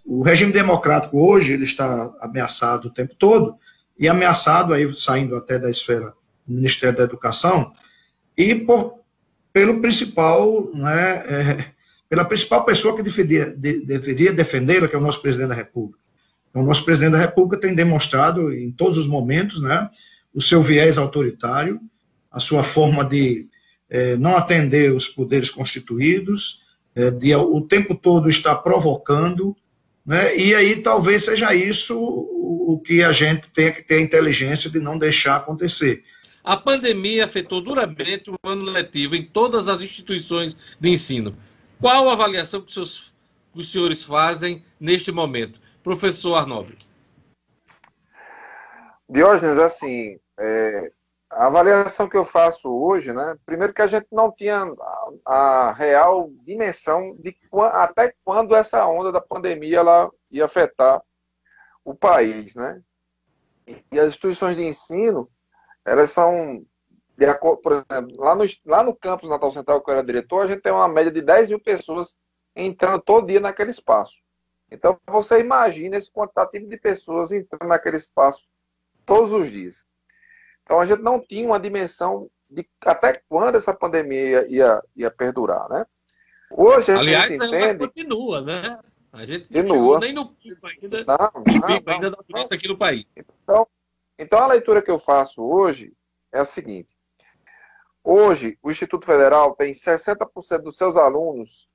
O 0.05 0.23
regime 0.23 0.53
democrático 0.53 1.19
hoje 1.19 1.51
ele 1.51 1.65
está 1.65 2.09
ameaçado 2.21 2.87
o 2.87 2.91
tempo 2.91 3.13
todo 3.15 3.55
e 3.99 4.07
ameaçado 4.07 4.73
aí 4.73 4.93
saindo 4.95 5.35
até 5.35 5.57
da 5.57 5.69
esfera 5.69 6.13
do 6.45 6.53
Ministério 6.53 6.97
da 6.97 7.03
Educação 7.03 7.73
e 8.37 8.53
por, 8.55 8.99
pelo 9.51 9.81
principal 9.81 10.69
né, 10.73 11.23
é, 11.27 11.77
pela 12.09 12.25
principal 12.25 12.63
pessoa 12.63 12.95
que 12.95 13.03
deveria, 13.03 13.45
de, 13.45 13.85
deveria 13.85 14.31
defendê-la, 14.31 14.87
que 14.87 14.95
é 14.95 14.99
o 14.99 15.01
nosso 15.01 15.21
presidente 15.21 15.49
da 15.49 15.55
República. 15.55 15.99
Então, 16.49 16.61
o 16.61 16.65
nosso 16.65 16.85
presidente 16.85 17.11
da 17.11 17.17
República 17.19 17.59
tem 17.59 17.75
demonstrado 17.75 18.53
em 18.53 18.71
todos 18.71 18.97
os 18.97 19.07
momentos 19.07 19.61
né, 19.61 19.89
o 20.33 20.41
seu 20.41 20.61
viés 20.61 20.97
autoritário, 20.97 21.79
a 22.31 22.39
sua 22.39 22.63
forma 22.63 23.03
de 23.03 23.47
é, 23.89 24.15
não 24.15 24.35
atender 24.35 24.93
os 24.93 25.07
poderes 25.07 25.49
constituídos, 25.49 26.61
é, 26.95 27.11
de 27.11 27.35
o 27.35 27.61
tempo 27.61 27.93
todo 27.93 28.29
estar 28.29 28.55
provocando, 28.55 29.55
né, 30.07 30.37
e 30.37 30.55
aí 30.55 30.81
talvez 30.81 31.25
seja 31.25 31.53
isso 31.53 31.99
o, 31.99 32.81
que 32.85 33.03
a 33.03 33.11
gente 33.11 33.49
tenha 33.49 33.73
que 33.73 33.81
ter 33.81 33.95
a 33.95 34.01
inteligência 34.01 34.69
de 34.69 34.79
não 34.79 34.97
deixar 34.97 35.35
acontecer. 35.35 36.05
A 36.41 36.55
pandemia 36.55 37.25
afetou 37.25 37.59
duramente 37.59 38.31
o 38.31 38.37
ano 38.41 38.63
letivo 38.63 39.15
em 39.15 39.25
todas 39.25 39.67
as 39.67 39.81
instituições 39.81 40.55
de 40.79 40.89
ensino. 40.89 41.35
Qual 41.81 42.07
a 42.07 42.13
avaliação 42.13 42.61
que, 42.61 42.71
seus, 42.71 43.13
que 43.53 43.59
os 43.59 43.69
senhores 43.69 44.01
fazem 44.01 44.63
neste 44.79 45.11
momento? 45.11 45.59
Professor 45.83 46.35
Arnold. 46.35 46.73
Diógenes, 49.09 49.57
assim, 49.57 50.17
é, 50.39 50.91
a 51.37 51.45
avaliação 51.45 52.09
que 52.09 52.17
eu 52.17 52.23
faço 52.23 52.67
hoje, 52.67 53.13
né? 53.13 53.37
Primeiro 53.45 53.71
que 53.71 53.81
a 53.83 53.87
gente 53.87 54.07
não 54.11 54.31
tinha 54.31 54.63
a, 55.23 55.67
a 55.67 55.71
real 55.71 56.31
dimensão 56.43 57.15
de 57.19 57.37
até 57.73 58.15
quando 58.25 58.55
essa 58.55 58.83
onda 58.87 59.11
da 59.11 59.21
pandemia 59.21 59.77
ela 59.77 60.11
ia 60.31 60.45
afetar 60.45 60.99
o 61.85 61.93
país, 61.93 62.55
né? 62.55 62.81
E 63.91 63.99
as 63.99 64.13
instituições 64.13 64.55
de 64.55 64.63
ensino, 64.63 65.29
elas 65.85 66.09
são 66.09 66.65
de 67.15 67.25
por 67.61 67.71
exemplo, 67.73 68.17
lá 68.17 68.33
no, 68.33 68.43
lá 68.65 68.83
no 68.83 68.95
campus 68.95 69.29
Natal 69.29 69.51
Central, 69.51 69.83
que 69.83 69.91
eu 69.91 69.93
era 69.93 70.03
diretor, 70.03 70.41
a 70.41 70.47
gente 70.47 70.61
tem 70.61 70.71
uma 70.71 70.87
média 70.87 71.11
de 71.11 71.21
10 71.21 71.49
mil 71.49 71.61
pessoas 71.61 72.17
entrando 72.55 72.99
todo 72.99 73.27
dia 73.27 73.39
naquele 73.39 73.69
espaço. 73.69 74.23
Então, 74.71 74.99
você 75.05 75.39
imagina 75.39 75.97
esse 75.97 76.11
quantitativo 76.11 76.67
de 76.67 76.77
pessoas 76.77 77.31
entrando 77.31 77.69
naquele 77.69 77.97
espaço 77.97 78.47
todos 79.05 79.31
os 79.31 79.51
dias. 79.51 79.85
Então, 80.67 80.81
a 80.81 80.85
gente 80.85 81.01
não 81.01 81.17
tinha 81.17 81.47
uma 81.47 81.57
dimensão 81.57 82.29
de 82.49 82.67
até 82.81 83.21
quando 83.29 83.55
essa 83.55 83.73
pandemia 83.73 84.45
ia, 84.49 84.83
ia, 84.93 85.09
perdurar, 85.09 85.69
né? 85.69 85.85
Hoje 86.51 86.91
a 86.91 86.99
Aliás, 86.99 87.31
gente 87.31 87.45
entende... 87.45 87.87
continua, 87.87 88.41
né? 88.41 88.77
A 89.13 89.25
gente 89.25 89.47
continua. 89.47 89.99
nem 90.01 90.11
no 90.11 90.35
pico 90.35 90.67
ainda, 90.67 91.05
não, 91.05 91.17
não, 91.33 91.43
pico 91.43 91.89
ainda 91.89 92.11
da 92.11 92.17
doença 92.27 92.55
aqui 92.55 92.67
no 92.67 92.77
país. 92.77 93.05
Então, 93.15 93.65
então, 94.19 94.39
a 94.39 94.47
leitura 94.47 94.81
que 94.81 94.91
eu 94.91 94.99
faço 94.99 95.41
hoje 95.41 95.93
é 96.33 96.39
a 96.39 96.43
seguinte. 96.43 96.93
Hoje, 98.03 98.59
o 98.61 98.69
Instituto 98.69 99.05
Federal 99.05 99.55
tem 99.55 99.71
60% 99.71 100.63
dos 100.63 100.75
seus 100.75 100.97
alunos 100.97 101.69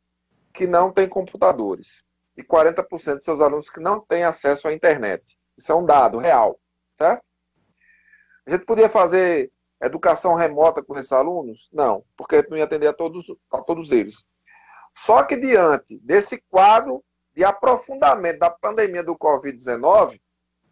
que 0.53 0.67
não 0.67 0.93
têm 0.93 1.09
computadores 1.09 2.05
e 2.37 2.43
40% 2.43 3.15
dos 3.15 3.25
seus 3.25 3.41
alunos 3.41 3.71
que 3.71 3.81
não 3.81 4.01
têm 4.01 4.25
acesso 4.25 4.69
à 4.69 4.73
internet. 4.75 5.39
Isso 5.57 5.73
é 5.73 5.75
um 5.75 5.87
dado 5.87 6.19
real, 6.19 6.61
certo? 6.95 7.25
A 8.47 8.51
gente 8.51 8.65
podia 8.65 8.89
fazer 8.89 9.51
educação 9.81 10.35
remota 10.35 10.83
com 10.83 10.97
esses 10.97 11.13
alunos? 11.13 11.69
Não, 11.73 12.05
porque 12.17 12.37
a 12.37 12.41
gente 12.41 12.51
não 12.51 12.57
ia 12.57 12.65
atender 12.65 12.87
a 12.87 12.93
todos, 12.93 13.27
a 13.51 13.61
todos 13.61 13.93
eles. 13.93 14.27
Só 14.95 15.23
que 15.23 15.37
diante 15.37 15.99
desse 16.01 16.43
quadro 16.51 17.03
de 17.35 17.45
aprofundamento 17.45 18.39
da 18.39 18.51
pandemia 18.51 19.03
do 19.03 19.17
Covid-19, 19.17 20.21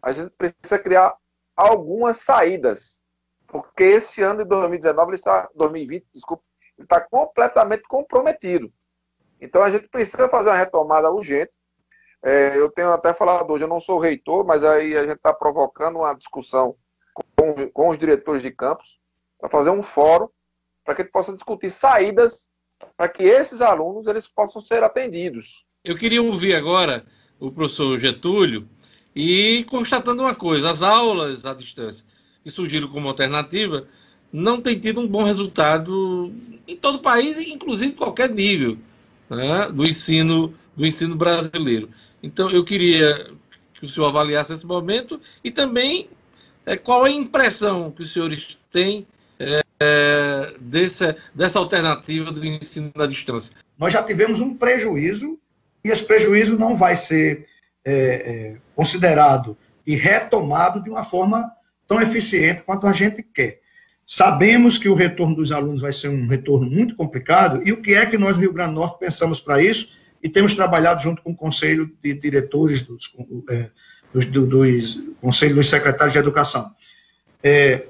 a 0.01 0.11
gente 0.11 0.31
precisa 0.31 0.77
criar 0.77 1.15
algumas 1.55 2.17
saídas 2.17 3.01
porque 3.51 3.83
esse 3.83 4.21
ano 4.21 4.43
de 4.43 4.49
2019, 4.49 5.09
ele 5.09 5.15
está, 5.15 5.49
2020, 5.53 6.05
desculpa, 6.13 6.41
está 6.79 7.01
completamente 7.01 7.83
comprometido. 7.83 8.71
Então 9.41 9.61
a 9.61 9.69
gente 9.69 9.89
precisa 9.89 10.29
fazer 10.29 10.49
uma 10.49 10.55
retomada 10.55 11.11
urgente. 11.11 11.51
É, 12.23 12.57
eu 12.57 12.71
tenho 12.71 12.93
até 12.93 13.13
falado 13.13 13.51
hoje, 13.51 13.65
eu 13.65 13.67
não 13.67 13.81
sou 13.81 13.99
reitor, 13.99 14.45
mas 14.45 14.63
aí 14.63 14.95
a 14.95 15.01
gente 15.01 15.17
está 15.17 15.33
provocando 15.33 15.97
uma 15.97 16.13
discussão 16.13 16.77
com, 17.13 17.69
com 17.69 17.89
os 17.89 17.99
diretores 17.99 18.41
de 18.41 18.51
campus 18.51 18.99
para 19.39 19.49
fazer 19.49 19.69
um 19.69 19.83
fórum 19.83 20.27
para 20.83 20.95
que 20.95 21.01
a 21.01 21.05
gente 21.05 21.11
possa 21.11 21.33
discutir 21.33 21.69
saídas 21.69 22.47
para 22.97 23.07
que 23.07 23.23
esses 23.23 23.61
alunos 23.61 24.07
eles 24.07 24.27
possam 24.27 24.61
ser 24.61 24.83
atendidos. 24.83 25.65
Eu 25.83 25.97
queria 25.97 26.21
ouvir 26.21 26.55
agora 26.55 27.05
o 27.39 27.51
professor 27.51 27.99
Getúlio 27.99 28.67
e 29.15 29.65
constatando 29.69 30.23
uma 30.23 30.35
coisa: 30.35 30.69
as 30.69 30.81
aulas 30.81 31.45
à 31.45 31.53
distância 31.53 32.05
que 32.43 32.49
surgiram 32.49 32.87
como 32.87 33.07
alternativa, 33.07 33.87
não 34.31 34.61
tem 34.61 34.79
tido 34.79 34.99
um 34.99 35.07
bom 35.07 35.23
resultado 35.23 36.33
em 36.67 36.75
todo 36.75 36.95
o 36.95 37.01
país, 37.01 37.37
inclusive 37.37 37.91
em 37.91 37.95
qualquer 37.95 38.29
nível 38.29 38.77
né, 39.29 39.69
do, 39.69 39.83
ensino, 39.83 40.53
do 40.75 40.85
ensino 40.85 41.15
brasileiro. 41.15 41.89
Então, 42.23 42.49
eu 42.49 42.63
queria 42.63 43.31
que 43.73 43.85
o 43.85 43.89
senhor 43.89 44.07
avaliasse 44.07 44.53
esse 44.53 44.65
momento 44.65 45.19
e 45.43 45.51
também 45.51 46.09
é, 46.65 46.77
qual 46.77 47.03
a 47.03 47.09
impressão 47.09 47.91
que 47.91 48.03
os 48.03 48.13
senhores 48.13 48.57
têm 48.71 49.07
é, 49.39 49.61
é, 49.79 50.53
dessa, 50.59 51.17
dessa 51.33 51.57
alternativa 51.57 52.31
do 52.31 52.45
ensino 52.45 52.91
à 52.95 53.07
distância. 53.07 53.51
Nós 53.77 53.91
já 53.91 54.03
tivemos 54.03 54.39
um 54.39 54.55
prejuízo 54.55 55.39
e 55.83 55.89
esse 55.89 56.05
prejuízo 56.05 56.59
não 56.59 56.75
vai 56.75 56.95
ser 56.95 57.47
é, 57.83 57.93
é, 57.93 58.57
considerado 58.75 59.57
e 59.85 59.95
retomado 59.95 60.83
de 60.83 60.89
uma 60.89 61.03
forma 61.03 61.51
tão 61.87 61.99
eficiente 61.99 62.61
quanto 62.61 62.85
a 62.85 62.93
gente 62.93 63.23
quer. 63.23 63.59
Sabemos 64.05 64.77
que 64.77 64.87
o 64.87 64.93
retorno 64.93 65.35
dos 65.35 65.51
alunos 65.51 65.81
vai 65.81 65.91
ser 65.91 66.09
um 66.09 66.27
retorno 66.27 66.69
muito 66.69 66.95
complicado, 66.95 67.61
e 67.65 67.71
o 67.71 67.81
que 67.81 67.93
é 67.93 68.05
que 68.05 68.17
nós, 68.17 68.35
no 68.35 68.41
Rio 68.41 68.53
Grande 68.53 68.73
do 68.73 68.79
Norte, 68.81 68.99
pensamos 68.99 69.39
para 69.39 69.63
isso? 69.63 69.91
E 70.21 70.29
temos 70.29 70.53
trabalhado 70.53 71.01
junto 71.01 71.21
com 71.23 71.31
o 71.31 71.35
Conselho 71.35 71.89
de 72.03 72.13
Diretores, 72.13 72.81
dos, 72.83 73.11
é, 73.49 73.71
dos, 74.13 74.25
dos 74.25 74.99
Conselho 75.21 75.55
dos 75.55 75.69
Secretários 75.69 76.13
de 76.13 76.19
Educação. 76.19 76.71
É, 77.43 77.85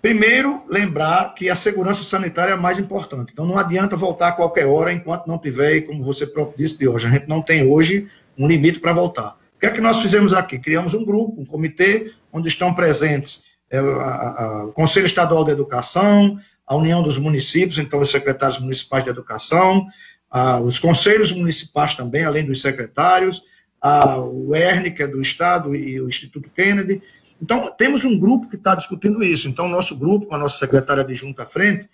primeiro, 0.00 0.62
lembrar 0.68 1.34
que 1.34 1.48
a 1.48 1.54
segurança 1.54 2.02
sanitária 2.02 2.52
é 2.52 2.56
mais 2.56 2.78
importante. 2.78 3.32
Então, 3.32 3.46
não 3.46 3.58
adianta 3.58 3.96
voltar 3.96 4.28
a 4.28 4.32
qualquer 4.32 4.66
hora 4.66 4.92
enquanto 4.92 5.26
não 5.26 5.38
tiver, 5.38 5.82
como 5.82 6.02
você 6.02 6.26
próprio 6.26 6.56
disse 6.56 6.78
de 6.78 6.88
hoje, 6.88 7.06
a 7.06 7.10
gente 7.10 7.28
não 7.28 7.42
tem 7.42 7.66
hoje 7.66 8.08
um 8.36 8.48
limite 8.48 8.80
para 8.80 8.92
voltar. 8.92 9.36
O 9.56 9.60
que 9.60 9.66
é 9.66 9.70
que 9.70 9.80
nós 9.80 10.00
fizemos 10.00 10.34
aqui? 10.34 10.58
Criamos 10.58 10.94
um 10.94 11.04
grupo, 11.04 11.40
um 11.40 11.44
comitê, 11.44 12.12
onde 12.32 12.48
estão 12.48 12.74
presentes 12.74 13.44
é, 13.70 13.78
a, 13.78 13.82
a, 13.82 14.64
o 14.66 14.72
Conselho 14.72 15.06
Estadual 15.06 15.44
de 15.44 15.50
Educação, 15.50 16.38
a 16.66 16.76
União 16.76 17.02
dos 17.02 17.18
Municípios, 17.18 17.78
então 17.78 18.00
os 18.00 18.10
secretários 18.10 18.58
municipais 18.58 19.04
de 19.04 19.10
educação, 19.10 19.86
a, 20.30 20.60
os 20.60 20.78
conselhos 20.78 21.32
municipais 21.32 21.94
também, 21.94 22.24
além 22.24 22.44
dos 22.44 22.60
secretários, 22.60 23.42
a, 23.86 24.18
o 24.18 24.54
é 24.54 25.06
do 25.06 25.20
Estado, 25.20 25.76
e 25.76 26.00
o 26.00 26.08
Instituto 26.08 26.48
Kennedy. 26.48 27.02
Então, 27.40 27.70
temos 27.76 28.02
um 28.06 28.18
grupo 28.18 28.48
que 28.48 28.56
está 28.56 28.74
discutindo 28.74 29.22
isso. 29.22 29.46
Então, 29.46 29.68
nosso 29.68 29.94
grupo, 29.98 30.24
com 30.24 30.34
a 30.34 30.38
nossa 30.38 30.56
secretária 30.56 31.04
de 31.04 31.14
junta 31.14 31.42
à 31.42 31.46
frente, 31.46 31.86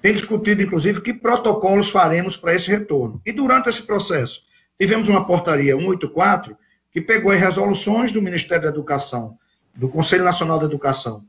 tem 0.00 0.14
discutido, 0.14 0.62
inclusive, 0.62 1.02
que 1.02 1.12
protocolos 1.12 1.90
faremos 1.90 2.34
para 2.34 2.54
esse 2.54 2.70
retorno. 2.70 3.20
E 3.26 3.30
durante 3.30 3.68
esse 3.68 3.82
processo, 3.82 4.40
tivemos 4.80 5.10
uma 5.10 5.26
portaria 5.26 5.76
184 5.76 6.56
que 6.90 7.02
pegou 7.02 7.30
as 7.30 7.40
resoluções 7.40 8.10
do 8.10 8.22
Ministério 8.22 8.62
da 8.62 8.70
Educação, 8.70 9.36
do 9.74 9.86
Conselho 9.90 10.24
Nacional 10.24 10.58
da 10.58 10.64
Educação 10.64 11.26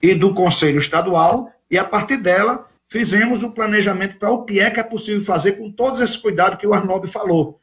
e 0.00 0.14
do 0.14 0.32
Conselho 0.32 0.78
Estadual, 0.78 1.52
e 1.70 1.76
a 1.76 1.84
partir 1.84 2.16
dela 2.16 2.66
fizemos 2.88 3.42
o 3.42 3.50
planejamento 3.50 4.16
para 4.18 4.30
o 4.30 4.44
que 4.46 4.60
é 4.60 4.70
que 4.70 4.80
é 4.80 4.82
possível 4.82 5.20
fazer 5.20 5.52
com 5.52 5.70
todos 5.70 6.00
esses 6.00 6.16
cuidados 6.16 6.58
que 6.58 6.66
o 6.66 6.72
Arnob 6.72 7.06
falou. 7.06 7.60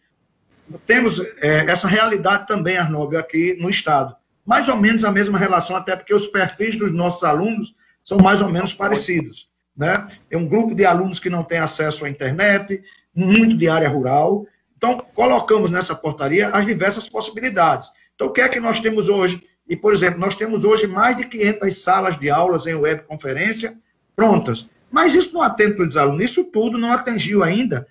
Temos 0.86 1.20
é, 1.20 1.66
essa 1.68 1.88
realidade 1.88 2.48
também, 2.48 2.78
Arnob, 2.78 3.16
aqui 3.16 3.56
no 3.60 3.70
Estado. 3.70 4.16
Mais 4.46 4.70
ou 4.70 4.78
menos 4.78 5.04
a 5.04 5.12
mesma 5.12 5.38
relação, 5.38 5.76
até 5.76 5.96
porque 5.96 6.14
os 6.14 6.28
perfis 6.28 6.78
dos 6.78 6.92
nossos 6.92 7.24
alunos 7.24 7.76
são 8.04 8.18
mais 8.18 8.42
ou 8.42 8.50
menos 8.50 8.74
parecidos. 8.74 9.50
Né? 9.76 10.08
É 10.30 10.38
um 10.38 10.48
grupo 10.48 10.76
de 10.76 10.86
alunos 10.86 11.20
que 11.20 11.30
não 11.30 11.44
tem 11.44 11.58
acesso 11.58 12.06
à 12.06 12.10
internet, 12.10 12.82
muito 13.14 13.56
de 13.58 13.68
área 13.68 13.90
rural. 13.90 14.46
Então, 14.78 15.06
colocamos 15.14 15.72
nessa 15.72 15.96
portaria 15.96 16.50
as 16.50 16.66
diversas 16.66 17.10
possibilidades. 17.10 17.90
Então, 18.14 18.28
o 18.28 18.32
que 18.32 18.42
é 18.42 18.50
que 18.50 18.60
nós 18.60 18.80
temos 18.80 19.10
hoje? 19.10 19.44
E, 19.68 19.76
por 19.76 19.94
exemplo, 19.94 20.20
nós 20.20 20.36
temos 20.36 20.64
hoje 20.64 20.88
mais 20.88 21.18
de 21.18 21.26
500 21.26 21.78
salas 21.78 22.20
de 22.20 22.30
aulas 22.30 22.68
em 22.68 22.76
webconferência 22.76 23.76
prontas. 24.16 24.70
Mas 24.92 25.16
isso 25.16 25.34
não 25.34 25.42
atende 25.42 25.74
para 25.74 25.88
os 25.88 25.98
alunos. 25.98 26.24
Isso 26.24 26.46
tudo 26.46 26.78
não 26.78 26.92
atingiu 26.92 27.44
ainda 27.44 27.88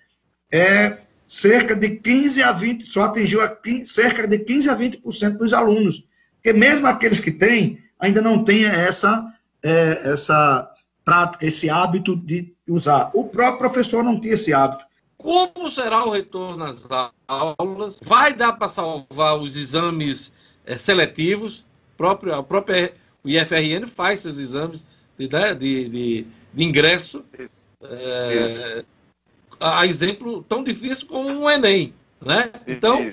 é, 0.54 0.98
cerca 1.34 1.74
de 1.74 1.96
15 1.96 2.40
a 2.44 2.52
20, 2.52 2.92
só 2.92 3.02
atingiu 3.02 3.40
a 3.40 3.48
15, 3.48 3.86
cerca 3.86 4.28
de 4.28 4.38
15 4.38 4.70
a 4.70 4.76
20% 4.76 5.36
dos 5.36 5.52
alunos. 5.52 6.04
Porque 6.36 6.52
mesmo 6.52 6.86
aqueles 6.86 7.18
que 7.18 7.32
têm, 7.32 7.82
ainda 7.98 8.22
não 8.22 8.44
têm 8.44 8.66
essa, 8.66 9.34
é, 9.60 10.12
essa 10.12 10.70
prática, 11.04 11.44
esse 11.44 11.68
hábito 11.68 12.14
de 12.14 12.54
usar. 12.68 13.10
O 13.12 13.24
próprio 13.24 13.58
professor 13.58 14.04
não 14.04 14.20
tinha 14.20 14.34
esse 14.34 14.54
hábito. 14.54 14.84
Como 15.18 15.68
será 15.72 16.04
o 16.04 16.10
retorno 16.10 16.62
às 16.64 16.86
aulas? 17.26 17.98
Vai 18.00 18.32
dar 18.32 18.52
para 18.52 18.68
salvar 18.68 19.36
os 19.36 19.56
exames 19.56 20.32
é, 20.64 20.78
seletivos? 20.78 21.66
Próprio, 21.96 22.32
a 22.32 22.44
própria 22.44 22.92
o 23.24 23.28
IFRN 23.28 23.88
faz 23.88 24.20
seus 24.20 24.38
exames 24.38 24.84
de, 25.18 25.28
né, 25.28 25.52
de, 25.52 25.88
de 25.88 26.26
de 26.54 26.64
ingresso, 26.64 27.24
Isso. 27.38 27.68
É, 27.82 28.44
Isso. 28.44 28.86
A 29.60 29.86
exemplo 29.86 30.42
tão 30.44 30.62
difícil 30.62 31.06
como 31.06 31.28
o 31.40 31.50
Enem. 31.50 31.94
Né? 32.20 32.50
Então, 32.66 33.08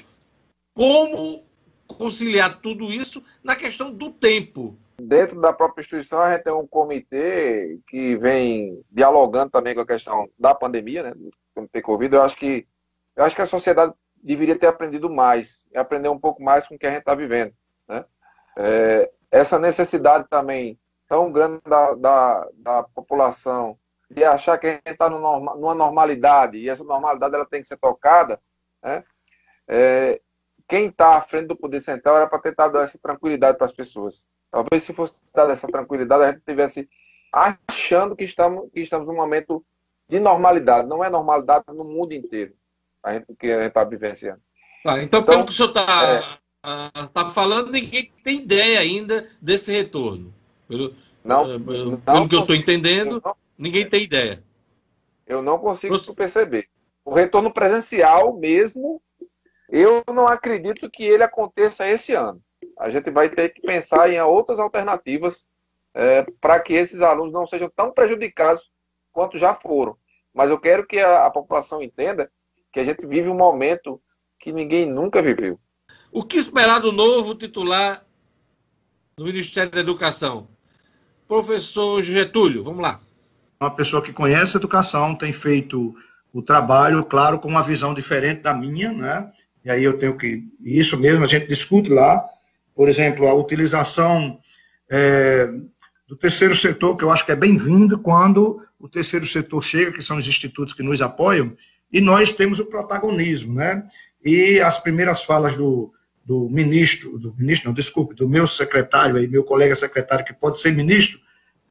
como 0.74 1.44
conciliar 1.88 2.60
tudo 2.62 2.86
isso 2.92 3.24
na 3.44 3.56
questão 3.56 3.92
do 3.92 4.12
tempo? 4.12 4.78
Dentro 5.02 5.42
da 5.42 5.52
própria 5.52 5.82
instituição, 5.82 6.22
a 6.22 6.34
gente 6.34 6.44
tem 6.44 6.54
um 6.54 6.68
comitê 6.68 7.80
que 7.88 8.16
vem 8.18 8.84
dialogando 8.92 9.52
também 9.52 9.74
com 9.74 9.82
a 9.82 9.88
questão 9.88 10.30
da 10.38 10.54
pandemia, 10.54 11.04
né, 11.04 11.14
do 11.16 11.32
comitê 11.56 11.82
Covid. 11.82 12.16
Eu 12.16 12.22
acho 12.22 12.38
que, 12.38 12.68
eu 13.16 13.24
acho 13.24 13.36
que 13.36 13.42
a 13.42 13.48
sociedade 13.48 13.94
deveria 14.24 14.56
ter 14.56 14.68
aprendido 14.68 15.10
mais, 15.10 15.68
aprender 15.76 16.10
um 16.10 16.20
pouco 16.20 16.44
mais 16.44 16.68
com 16.68 16.76
o 16.76 16.80
que 16.80 16.86
a 16.86 16.92
gente 16.92 17.00
está 17.00 17.16
vivendo. 17.16 17.52
Né? 17.88 18.06
É, 18.58 19.12
essa 19.32 19.58
necessidade 19.58 20.28
também 20.30 20.78
tão 21.08 21.32
grande 21.32 21.60
da, 21.66 21.94
da, 21.96 22.48
da 22.54 22.84
população 22.84 23.78
de 24.14 24.24
achar 24.24 24.57
que 24.57 24.68
a 24.68 24.72
gente 24.72 24.82
está 24.86 25.09
numa 25.09 25.55
normalidade 25.55 26.57
e 26.57 26.70
essa 26.70 26.84
normalidade 26.84 27.34
ela 27.34 27.45
tem 27.45 27.62
que 27.62 27.68
ser 27.68 27.78
tocada, 27.78 28.39
né? 28.84 29.03
É, 29.68 30.22
quem 30.68 30.88
está 30.88 31.18
à 31.18 31.22
frente 31.22 31.47
do 31.47 31.55
poder 31.55 31.80
central 31.80 32.18
era 32.18 32.28
para 32.28 32.39
tentar 32.39 32.68
dar 32.68 32.84
essa 32.84 32.99
tranquilidade 32.99 33.57
para 33.57 33.66
as 33.66 33.72
pessoas. 33.72 34.28
Talvez 34.49 34.84
se 34.84 34.93
fosse 34.93 35.16
dar 35.34 35.49
essa 35.49 35.68
tranquilidade, 35.68 36.24
a 36.24 36.32
gente 36.32 36.43
tivesse 36.45 36.89
achando 37.32 38.16
que 38.16 38.26
estamos, 38.26 38.70
que 38.72 38.82
estamos 38.82 39.07
num 39.07 39.16
momento 39.16 39.64
de 40.09 40.20
normalidade. 40.20 40.88
Não 40.88 41.03
é 41.03 41.09
normalidade 41.09 41.66
no 41.70 41.86
mundo 41.86 42.14
inteiro 42.14 42.53
a 43.03 43.14
gente, 43.14 43.28
que 43.39 43.51
a 43.51 43.59
gente 43.59 43.68
está 43.68 43.84
vivenciando. 43.84 44.41
Tá, 44.84 45.01
então, 45.01 45.22
então, 45.22 45.24
pelo 45.24 45.45
que 45.45 45.51
o 45.51 45.55
senhor 45.55 45.70
está 45.70 46.39
é, 46.64 47.03
uh, 47.03 47.09
tá 47.09 47.32
falando, 47.32 47.72
ninguém 47.72 48.12
tem 48.24 48.38
ideia 48.38 48.80
ainda 48.80 49.30
desse 49.41 49.72
retorno. 49.72 50.34
Pelo, 50.68 50.93
não, 51.24 51.55
uh, 51.55 51.59
pelo 51.59 52.01
não 52.05 52.28
que 52.28 52.36
eu 52.36 52.41
estou 52.41 52.55
entendendo, 52.55 53.22
não, 53.24 53.36
ninguém 53.62 53.88
tem 53.88 54.03
ideia. 54.03 54.43
Eu 55.28 55.41
não 55.41 55.59
consigo 55.59 55.95
Prost... 55.95 56.16
perceber. 56.16 56.68
O 57.05 57.14
retorno 57.14 57.53
presencial 57.53 58.36
mesmo, 58.38 59.01
eu 59.70 60.03
não 60.12 60.28
acredito 60.28 60.89
que 60.89 61.03
ele 61.03 61.24
aconteça 61.24 61.88
esse 61.88 62.14
ano. 62.14 62.41
A 62.78 62.89
gente 62.89 63.12
vai 63.12 63.30
ter 63.30 63.49
que 63.49 63.62
pensar 63.62 64.09
em 64.09 64.20
outras 64.20 64.59
alternativas 64.59 65.47
é, 65.93 66.26
para 66.41 66.59
que 66.59 66.74
esses 66.74 67.01
alunos 67.01 67.32
não 67.32 67.45
sejam 67.45 67.70
tão 67.70 67.91
prejudicados 67.91 68.70
quanto 69.12 69.38
já 69.38 69.53
foram. 69.53 69.95
Mas 70.34 70.49
eu 70.49 70.59
quero 70.59 70.86
que 70.86 70.99
a, 70.99 71.26
a 71.26 71.30
população 71.30 71.82
entenda 71.82 72.32
que 72.72 72.80
a 72.80 72.84
gente 72.84 73.05
vive 73.05 73.30
um 73.30 73.38
momento 73.38 74.01
que 74.39 74.51
ninguém 74.51 74.89
nunca 74.89 75.22
viveu. 75.22 75.59
O 76.12 76.24
que 76.24 76.38
esperar 76.38 76.80
do 76.80 76.91
novo 76.91 77.36
titular 77.36 78.05
do 79.16 79.24
Ministério 79.24 79.72
da 79.72 79.80
Educação? 79.80 80.47
Professor 81.28 82.01
Getúlio, 82.01 82.64
vamos 82.64 82.82
lá. 82.82 82.99
Uma 83.62 83.70
pessoa 83.70 84.01
que 84.01 84.12
conhece 84.12 84.57
educação, 84.57 85.14
tem 85.14 85.32
feito 85.32 85.95
o 86.34 86.41
trabalho, 86.41 87.05
claro, 87.05 87.38
com 87.38 87.47
uma 87.47 87.62
visão 87.62 87.93
diferente 87.93 88.41
da 88.41 88.55
minha, 88.55 88.91
né? 88.91 89.32
E 89.64 89.70
aí 89.70 89.84
eu 89.84 89.99
tenho 89.99 90.18
que. 90.18 90.43
Isso 90.64 90.99
mesmo, 90.99 91.24
a 91.24 91.28
gente 91.28 91.47
discute 91.47 91.88
lá. 91.88 92.26
Por 92.74 92.89
exemplo, 92.89 93.28
a 93.28 93.36
utilização 93.36 94.39
é, 94.89 95.47
do 96.07 96.16
terceiro 96.16 96.55
setor, 96.55 96.97
que 96.97 97.03
eu 97.03 97.12
acho 97.12 97.24
que 97.24 97.32
é 97.32 97.36
bem-vindo 97.36 97.99
quando 97.99 98.66
o 98.80 98.89
terceiro 98.89 99.28
setor 99.28 99.62
chega, 99.62 99.91
que 99.91 100.01
são 100.01 100.18
os 100.18 100.28
institutos 100.28 100.74
que 100.74 100.82
nos 100.82 100.99
apoiam, 100.99 101.55
e 101.93 102.01
nós 102.01 102.34
temos 102.34 102.59
o 102.59 102.66
protagonismo, 102.66 103.53
né? 103.53 103.86
E 104.26 104.59
as 104.59 104.80
primeiras 104.80 105.24
falas 105.24 105.53
do, 105.55 105.93
do 106.26 106.49
ministro, 106.49 107.20
do 107.20 107.32
ministro, 107.38 107.70
não, 107.70 107.76
desculpe, 107.76 108.16
do 108.16 108.28
meu 108.28 108.47
secretário 108.47 109.18
aí, 109.18 109.28
meu 109.28 109.43
colega 109.43 109.76
secretário, 109.76 110.26
que 110.26 110.34
pode 110.34 110.59
ser 110.59 110.72
ministro, 110.74 111.20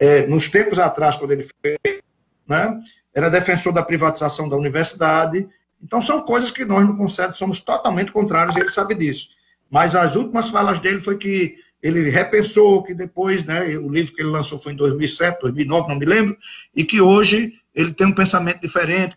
é, 0.01 0.25
nos 0.25 0.49
tempos 0.49 0.79
atrás, 0.79 1.15
quando 1.15 1.31
ele 1.31 1.45
fez, 1.61 2.01
né, 2.47 2.81
era 3.13 3.29
defensor 3.29 3.71
da 3.71 3.83
privatização 3.83 4.49
da 4.49 4.55
universidade. 4.55 5.47
Então, 5.81 6.01
são 6.01 6.21
coisas 6.23 6.49
que 6.49 6.65
nós 6.65 6.87
no 6.87 6.97
Conselho 6.97 7.35
somos 7.35 7.59
totalmente 7.59 8.11
contrários, 8.11 8.57
e 8.57 8.61
ele 8.61 8.71
sabe 8.71 8.95
disso. 8.95 9.29
Mas 9.69 9.95
as 9.95 10.15
últimas 10.15 10.49
falas 10.49 10.79
dele 10.79 10.99
foi 11.01 11.17
que 11.17 11.55
ele 11.83 12.09
repensou, 12.09 12.81
que 12.83 12.95
depois, 12.95 13.45
né, 13.45 13.77
o 13.77 13.89
livro 13.89 14.15
que 14.15 14.23
ele 14.23 14.29
lançou 14.29 14.57
foi 14.57 14.73
em 14.73 14.75
2007, 14.75 15.39
2009, 15.39 15.89
não 15.89 15.95
me 15.95 16.05
lembro, 16.05 16.35
e 16.75 16.83
que 16.83 16.99
hoje 16.99 17.53
ele 17.73 17.93
tem 17.93 18.07
um 18.07 18.15
pensamento 18.15 18.59
diferente. 18.59 19.15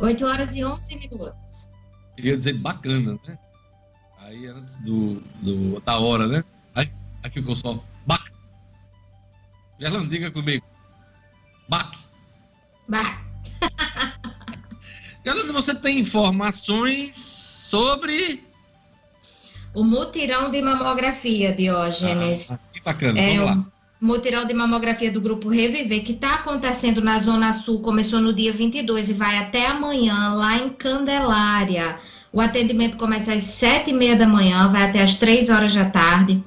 8 0.00 0.24
horas 0.24 0.54
e 0.54 0.64
11 0.64 0.96
minutos. 0.96 1.70
Queria 2.14 2.36
dizer 2.36 2.54
bacana, 2.54 3.18
né? 3.26 3.38
Aí 4.18 4.46
antes 4.46 4.76
do, 4.78 5.20
do, 5.40 5.80
da 5.80 5.98
hora, 5.98 6.26
né? 6.26 6.44
Aí, 6.74 6.90
aí 7.22 7.30
ficou 7.30 7.54
só 7.56 7.82
bac. 8.04 8.22
Gerlando, 9.78 10.08
diga 10.08 10.30
comigo. 10.30 10.64
Bac. 11.68 11.96
Bac. 12.88 13.18
Gerlando, 15.24 15.52
você 15.52 15.74
tem 15.74 16.00
informações 16.00 17.18
sobre. 17.18 18.44
O 19.74 19.84
mutirão 19.84 20.50
de 20.50 20.62
mamografia, 20.62 21.52
Diógenes. 21.54 22.50
Ah, 22.50 22.58
que 22.72 22.80
bacana, 22.80 23.18
é, 23.18 23.38
vamos 23.38 23.64
lá 23.64 23.75
mutirão 24.06 24.44
de 24.44 24.54
mamografia 24.54 25.10
do 25.10 25.20
grupo 25.20 25.48
Reviver, 25.48 26.04
que 26.04 26.12
está 26.12 26.36
acontecendo 26.36 27.02
na 27.02 27.18
Zona 27.18 27.52
Sul, 27.52 27.80
começou 27.80 28.20
no 28.20 28.32
dia 28.32 28.52
22 28.52 29.10
e 29.10 29.12
vai 29.12 29.36
até 29.36 29.66
amanhã, 29.66 30.32
lá 30.32 30.56
em 30.56 30.68
Candelária. 30.68 31.96
O 32.32 32.40
atendimento 32.40 32.96
começa 32.96 33.32
às 33.32 33.42
sete 33.42 33.90
e 33.90 33.92
meia 33.92 34.14
da 34.14 34.26
manhã, 34.26 34.68
vai 34.68 34.84
até 34.84 35.02
às 35.02 35.16
três 35.16 35.50
horas 35.50 35.74
da 35.74 35.84
tarde. 35.86 36.40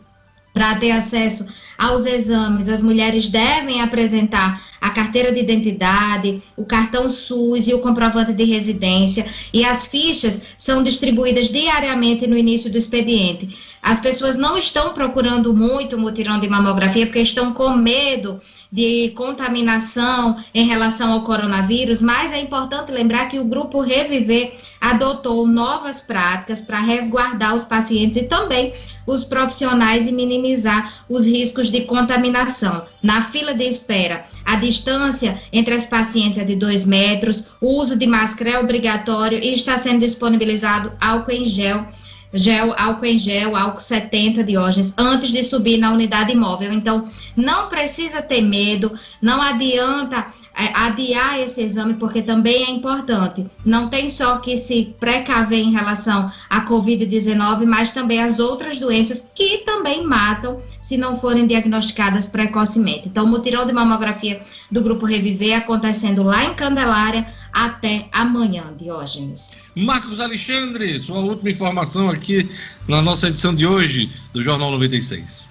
Para 0.53 0.75
ter 0.75 0.91
acesso 0.91 1.45
aos 1.77 2.05
exames, 2.05 2.67
as 2.67 2.81
mulheres 2.81 3.27
devem 3.27 3.81
apresentar 3.81 4.61
a 4.81 4.89
carteira 4.89 5.31
de 5.31 5.39
identidade, 5.39 6.41
o 6.57 6.65
cartão 6.65 7.09
SUS 7.09 7.67
e 7.67 7.73
o 7.73 7.79
comprovante 7.79 8.33
de 8.33 8.43
residência, 8.43 9.25
e 9.53 9.63
as 9.63 9.87
fichas 9.87 10.41
são 10.57 10.81
distribuídas 10.81 11.49
diariamente 11.49 12.27
no 12.27 12.37
início 12.37 12.69
do 12.69 12.77
expediente. 12.77 13.57
As 13.81 13.99
pessoas 13.99 14.37
não 14.37 14.57
estão 14.57 14.93
procurando 14.93 15.53
muito 15.53 15.97
mutirão 15.97 16.39
de 16.39 16.49
mamografia 16.49 17.05
porque 17.05 17.21
estão 17.21 17.53
com 17.53 17.69
medo 17.69 18.41
de 18.71 19.09
contaminação 19.15 20.35
em 20.53 20.67
relação 20.67 21.11
ao 21.11 21.23
coronavírus, 21.23 22.01
mas 22.01 22.31
é 22.31 22.39
importante 22.39 22.91
lembrar 22.91 23.27
que 23.27 23.39
o 23.39 23.45
grupo 23.45 23.81
Reviver 23.81 24.53
adotou 24.79 25.47
novas 25.47 25.99
práticas 26.01 26.61
para 26.61 26.79
resguardar 26.79 27.55
os 27.55 27.65
pacientes 27.65 28.21
e 28.21 28.25
também 28.25 28.73
os 29.07 29.23
profissionais 29.23 30.07
e 30.07 30.11
minimizar 30.11 31.03
os 31.09 31.25
riscos 31.25 31.71
de 31.71 31.81
contaminação. 31.81 32.83
Na 33.01 33.23
fila 33.23 33.55
de 33.55 33.63
espera, 33.63 34.23
a 34.45 34.55
distância 34.55 35.39
entre 35.51 35.73
as 35.73 35.87
pacientes 35.87 36.37
é 36.37 36.43
de 36.43 36.55
2 36.55 36.85
metros, 36.85 37.45
o 37.59 37.81
uso 37.81 37.97
de 37.97 38.05
máscara 38.05 38.51
é 38.51 38.59
obrigatório 38.59 39.39
e 39.41 39.51
está 39.53 39.77
sendo 39.77 39.99
disponibilizado 39.99 40.93
álcool 41.01 41.31
em 41.31 41.45
gel 41.45 41.85
gel, 42.33 42.73
álcool 42.77 43.05
em 43.05 43.17
gel, 43.17 43.55
álcool 43.55 43.81
70 43.81 44.43
diógenes, 44.43 44.93
antes 44.97 45.31
de 45.31 45.43
subir 45.43 45.77
na 45.77 45.91
unidade 45.91 46.35
móvel. 46.35 46.71
Então, 46.71 47.09
não 47.35 47.69
precisa 47.69 48.21
ter 48.21 48.41
medo, 48.41 48.91
não 49.21 49.41
adianta 49.41 50.27
adiar 50.73 51.39
esse 51.39 51.61
exame, 51.61 51.93
porque 51.93 52.21
também 52.21 52.65
é 52.65 52.71
importante. 52.71 53.45
Não 53.65 53.87
tem 53.89 54.09
só 54.09 54.37
que 54.37 54.57
se 54.57 54.93
precaver 54.99 55.59
em 55.59 55.71
relação 55.71 56.29
à 56.49 56.65
Covid-19, 56.65 57.65
mas 57.65 57.91
também 57.91 58.21
as 58.21 58.39
outras 58.39 58.77
doenças 58.77 59.31
que 59.33 59.59
também 59.59 60.05
matam 60.05 60.59
se 60.81 60.97
não 60.97 61.15
forem 61.15 61.45
diagnosticadas 61.45 62.25
precocemente. 62.25 63.07
Então, 63.07 63.25
o 63.25 63.27
mutirão 63.27 63.65
de 63.65 63.71
mamografia 63.71 64.41
do 64.71 64.81
Grupo 64.81 65.05
Reviver 65.05 65.55
acontecendo 65.55 66.23
lá 66.23 66.43
em 66.45 66.53
Candelária 66.55 67.27
até 67.53 68.07
amanhã, 68.11 68.73
Diógenes. 68.77 69.61
Marcos 69.75 70.19
Alexandre, 70.19 70.99
sua 70.99 71.19
última 71.19 71.51
informação 71.51 72.09
aqui 72.09 72.49
na 72.87 73.01
nossa 73.01 73.27
edição 73.27 73.53
de 73.53 73.65
hoje 73.65 74.11
do 74.33 74.43
Jornal 74.43 74.71
96. 74.71 75.45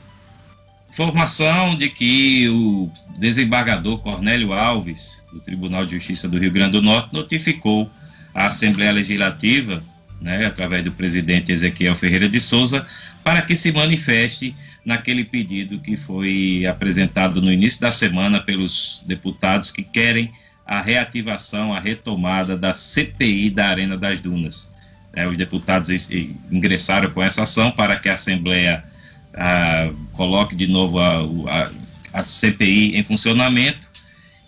Informação 0.89 1.77
de 1.77 1.91
que 1.91 2.49
o 2.49 2.91
desembargador 3.19 3.99
Cornélio 3.99 4.53
Alves, 4.53 5.23
do 5.33 5.39
Tribunal 5.41 5.85
de 5.85 5.93
Justiça 5.93 6.29
do 6.29 6.39
Rio 6.39 6.51
Grande 6.51 6.73
do 6.73 6.83
Norte, 6.83 7.13
notificou 7.13 7.91
a 8.35 8.47
Assembleia 8.47 8.93
Legislativa, 8.93 9.83
né, 10.21 10.47
através 10.47 10.83
do 10.83 10.93
presidente 10.93 11.53
Ezequiel 11.53 11.95
Ferreira 11.95 12.29
de 12.29 12.41
Souza, 12.41 12.87
para 13.23 13.43
que 13.43 13.55
se 13.55 13.71
manifeste 13.71 14.55
naquele 14.85 15.25
pedido 15.25 15.79
que 15.79 15.97
foi 15.97 16.65
apresentado 16.67 17.43
no 17.43 17.53
início 17.53 17.81
da 17.81 17.93
semana 17.93 18.41
pelos 18.41 19.03
deputados 19.07 19.71
que 19.71 19.83
querem 19.83 20.33
a 20.67 20.81
reativação, 20.81 21.73
a 21.73 21.81
retomada 21.81 22.57
da 22.57 22.73
CPI 22.73 23.51
da 23.51 23.69
Arena 23.69 23.97
das 23.97 24.21
Dunas. 24.21 24.73
É, 25.13 25.27
os 25.27 25.37
deputados 25.37 25.91
ingressaram 26.51 27.11
com 27.11 27.23
essa 27.23 27.43
ação 27.43 27.71
para 27.71 27.97
que 27.97 28.09
a 28.09 28.15
Assembleia 28.15 28.85
ah, 29.39 29.91
coloque 30.13 30.57
de 30.57 30.67
novo 30.67 30.99
a, 30.99 31.21
a, 31.23 31.71
a, 32.21 32.25
CPI 32.25 32.97
em 32.97 33.03
funcionamento 33.05 33.87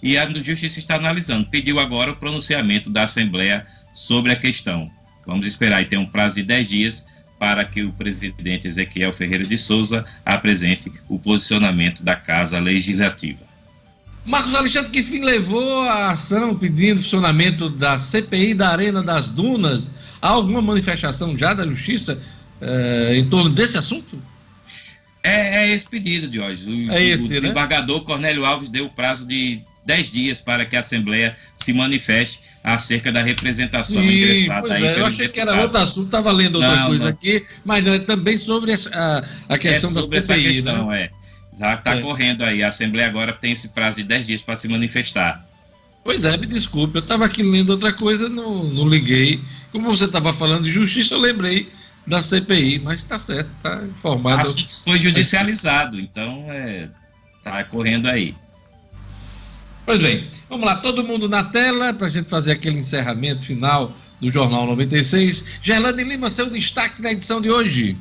e 0.02 0.18
a 0.18 0.28
Justiça 0.28 0.80
está 0.80 0.96
analisando. 0.96 1.46
Pediu 1.46 1.78
agora 1.78 2.10
o 2.10 2.16
pronunciamento 2.16 2.90
da 2.90 3.04
Assembleia 3.04 3.64
sobre 3.92 4.32
a 4.32 4.36
questão. 4.36 4.90
Vamos 5.24 5.46
esperar 5.46 5.80
e 5.80 5.84
tem 5.84 5.98
um 5.98 6.06
prazo 6.06 6.36
de 6.36 6.42
10 6.42 6.68
dias 6.68 7.06
para 7.38 7.64
que 7.64 7.84
o 7.84 7.92
presidente 7.92 8.66
Ezequiel 8.66 9.12
Ferreira 9.12 9.44
de 9.44 9.56
Souza 9.56 10.04
apresente 10.26 10.92
o 11.08 11.18
posicionamento 11.18 12.02
da 12.02 12.16
Casa 12.16 12.58
Legislativa. 12.58 13.38
Marcos 14.26 14.54
Alexandre, 14.54 14.90
que 14.90 15.02
fim 15.02 15.22
levou 15.22 15.82
a 15.82 16.10
ação 16.10 16.54
pedindo 16.54 17.02
funcionamento 17.02 17.70
da 17.70 17.98
CPI 17.98 18.54
da 18.54 18.70
Arena 18.70 19.02
das 19.02 19.30
Dunas? 19.30 19.88
Há 20.20 20.28
alguma 20.28 20.60
manifestação 20.60 21.38
já 21.38 21.54
da 21.54 21.64
Justiça 21.64 22.20
eh, 22.60 23.14
em 23.16 23.28
torno 23.28 23.50
desse 23.50 23.78
assunto? 23.78 24.20
É, 25.22 25.64
é 25.64 25.68
esse 25.70 25.88
pedido, 25.88 26.32
Jorge. 26.32 26.68
O, 26.68 26.92
é 26.92 27.02
esse, 27.02 27.24
o 27.24 27.28
né? 27.28 27.34
desembargador 27.34 27.98
né? 27.98 28.04
Cornélio 28.04 28.44
Alves 28.44 28.68
deu 28.68 28.86
o 28.86 28.90
prazo 28.90 29.26
de 29.26 29.60
10 29.84 30.10
dias 30.10 30.40
para 30.40 30.64
que 30.64 30.76
a 30.76 30.80
Assembleia 30.80 31.36
se 31.56 31.72
manifeste 31.72 32.40
acerca 32.62 33.10
da 33.10 33.22
representação 33.22 34.02
Sim, 34.02 34.08
ingressada 34.08 34.74
aí 34.74 34.84
é, 34.84 35.00
Eu 35.00 35.06
achei 35.06 35.28
que 35.28 35.40
era 35.40 35.62
outro 35.62 35.78
assunto, 35.78 36.06
estava 36.06 36.30
lendo 36.30 36.56
outra 36.56 36.76
não, 36.76 36.86
coisa 36.88 37.04
não. 37.04 37.10
aqui, 37.10 37.44
mas 37.64 37.86
é 37.86 37.98
também 37.98 38.36
sobre 38.36 38.74
a, 38.74 39.24
a 39.48 39.58
questão 39.58 39.90
é 39.90 39.92
sobre 39.92 40.16
da 40.16 40.22
CPI, 40.22 40.46
essa 40.46 40.54
questão, 40.54 40.86
né? 40.88 41.02
é. 41.04 41.10
Já 41.58 41.74
está 41.74 41.96
é. 41.96 42.00
correndo 42.00 42.42
aí. 42.42 42.62
A 42.62 42.68
Assembleia 42.68 43.08
agora 43.08 43.32
tem 43.32 43.52
esse 43.52 43.68
prazo 43.70 43.98
de 43.98 44.04
10 44.04 44.26
dias 44.26 44.42
para 44.42 44.56
se 44.56 44.68
manifestar. 44.68 45.44
Pois 46.02 46.24
é, 46.24 46.36
me 46.36 46.46
desculpe, 46.46 46.96
eu 46.96 47.02
estava 47.02 47.26
aqui 47.26 47.42
lendo 47.42 47.70
outra 47.70 47.92
coisa, 47.92 48.28
não, 48.28 48.64
não 48.64 48.88
liguei. 48.88 49.42
Como 49.70 49.90
você 49.90 50.06
estava 50.06 50.32
falando 50.32 50.64
de 50.64 50.72
justiça, 50.72 51.14
eu 51.14 51.18
lembrei 51.18 51.68
da 52.10 52.20
CPI, 52.20 52.80
mas 52.80 53.00
está 53.00 53.18
certo, 53.18 53.48
está 53.56 53.82
informado. 53.84 54.38
O 54.38 54.50
assunto 54.50 54.84
foi 54.84 54.98
judicializado, 54.98 55.98
então 55.98 56.44
está 57.38 57.60
é, 57.60 57.64
correndo 57.64 58.08
aí. 58.08 58.34
Pois 59.86 59.98
bem, 59.98 60.28
vamos 60.48 60.66
lá, 60.66 60.76
todo 60.76 61.02
mundo 61.02 61.28
na 61.28 61.44
tela 61.44 61.94
para 61.94 62.08
a 62.08 62.10
gente 62.10 62.28
fazer 62.28 62.52
aquele 62.52 62.78
encerramento 62.78 63.42
final 63.42 63.96
do 64.20 64.30
Jornal 64.30 64.66
96. 64.66 65.44
Gerlane 65.62 66.04
Lima, 66.04 66.28
seu 66.28 66.50
destaque 66.50 67.00
na 67.00 67.12
edição 67.12 67.40
de 67.40 67.50
hoje. 67.50 67.96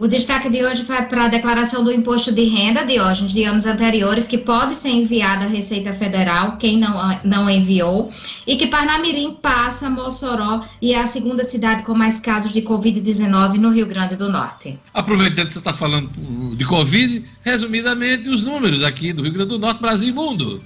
O 0.00 0.06
destaque 0.06 0.48
de 0.48 0.62
hoje 0.62 0.84
foi 0.84 1.02
para 1.02 1.24
a 1.24 1.28
declaração 1.28 1.82
do 1.82 1.90
imposto 1.90 2.30
de 2.30 2.44
renda, 2.44 2.84
de 2.84 3.00
hoje, 3.00 3.26
de 3.26 3.42
anos 3.42 3.66
anteriores, 3.66 4.28
que 4.28 4.38
pode 4.38 4.76
ser 4.76 4.90
enviada 4.90 5.44
à 5.44 5.48
Receita 5.48 5.92
Federal, 5.92 6.56
quem 6.56 6.78
não, 6.78 7.20
não 7.24 7.50
enviou, 7.50 8.08
e 8.46 8.54
que 8.54 8.68
Parnamirim 8.68 9.34
passa 9.42 9.90
Mossoró 9.90 10.60
e 10.80 10.92
é 10.92 11.00
a 11.00 11.06
segunda 11.06 11.42
cidade 11.42 11.82
com 11.82 11.94
mais 11.94 12.20
casos 12.20 12.52
de 12.52 12.62
Covid-19 12.62 13.54
no 13.54 13.70
Rio 13.70 13.86
Grande 13.86 14.14
do 14.14 14.28
Norte. 14.28 14.78
Aproveitando 14.94 15.48
que 15.48 15.54
você 15.54 15.58
está 15.58 15.74
falando 15.74 16.54
de 16.54 16.64
Covid, 16.64 17.24
resumidamente, 17.42 18.30
os 18.30 18.44
números 18.44 18.84
aqui 18.84 19.12
do 19.12 19.24
Rio 19.24 19.32
Grande 19.32 19.50
do 19.50 19.58
Norte, 19.58 19.80
Brasil 19.80 20.10
e 20.10 20.12
Mundo. 20.12 20.62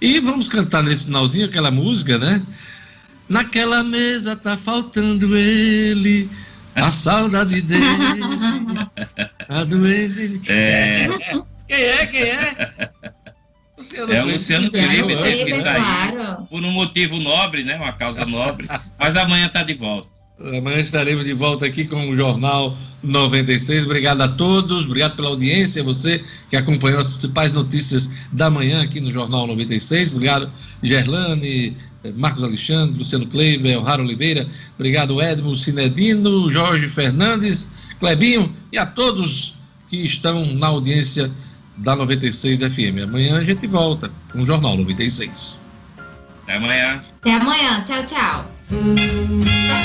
E 0.00 0.18
vamos 0.20 0.48
cantar 0.48 0.82
nesse 0.82 1.06
finalzinho 1.06 1.46
aquela 1.46 1.70
música, 1.70 2.18
né? 2.18 2.42
Naquela 3.28 3.84
mesa 3.84 4.34
tá 4.34 4.56
faltando 4.56 5.36
ele, 5.36 6.28
a 6.74 6.90
saudade 6.90 7.60
dele, 7.60 7.84
a 9.48 9.64
doente. 9.64 10.50
É. 10.50 11.08
Quem 11.68 11.82
é? 11.82 12.06
Quem 12.06 12.22
é? 12.22 12.90
Luciano 13.76 14.12
é 14.12 14.22
o 14.22 14.26
Luciano 14.26 14.70
Felipe, 14.70 15.16
teve 15.16 15.44
que 15.46 15.54
sair 15.54 16.12
claro. 16.12 16.46
por 16.46 16.62
um 16.62 16.70
motivo 16.70 17.18
nobre, 17.18 17.64
né? 17.64 17.76
Uma 17.76 17.92
causa 17.92 18.26
nobre. 18.26 18.68
Mas 18.98 19.16
amanhã 19.16 19.48
tá 19.48 19.62
de 19.62 19.74
volta. 19.74 20.19
Amanhã 20.42 20.78
estaremos 20.78 21.24
de 21.24 21.34
volta 21.34 21.66
aqui 21.66 21.84
com 21.84 22.08
o 22.08 22.16
Jornal 22.16 22.76
96. 23.02 23.84
Obrigado 23.84 24.22
a 24.22 24.28
todos, 24.28 24.86
obrigado 24.86 25.14
pela 25.14 25.28
audiência, 25.28 25.84
você 25.84 26.24
que 26.48 26.56
acompanhou 26.56 26.98
as 26.98 27.08
principais 27.08 27.52
notícias 27.52 28.08
da 28.32 28.48
manhã 28.48 28.82
aqui 28.82 29.00
no 29.00 29.12
Jornal 29.12 29.46
96. 29.46 30.12
Obrigado, 30.12 30.50
Gerlane, 30.82 31.76
Marcos 32.16 32.42
Alexandre, 32.42 32.98
Luciano 32.98 33.26
Kleiber, 33.26 33.82
Raro 33.82 34.02
Oliveira. 34.02 34.48
Obrigado, 34.76 35.20
Edmo 35.20 35.54
Cinedino, 35.56 36.50
Jorge 36.50 36.88
Fernandes, 36.88 37.68
Clebinho 37.98 38.54
e 38.72 38.78
a 38.78 38.86
todos 38.86 39.54
que 39.90 39.98
estão 39.98 40.46
na 40.54 40.68
audiência 40.68 41.30
da 41.76 41.94
96 41.94 42.60
FM. 42.60 43.04
Amanhã 43.04 43.38
a 43.38 43.44
gente 43.44 43.66
volta 43.66 44.10
com 44.32 44.42
o 44.42 44.46
Jornal 44.46 44.76
96. 44.78 45.58
Até 46.44 46.56
amanhã. 46.56 47.02
Até 47.20 47.34
amanhã. 47.34 47.84
Tchau, 47.84 48.06
tchau. 48.06 49.80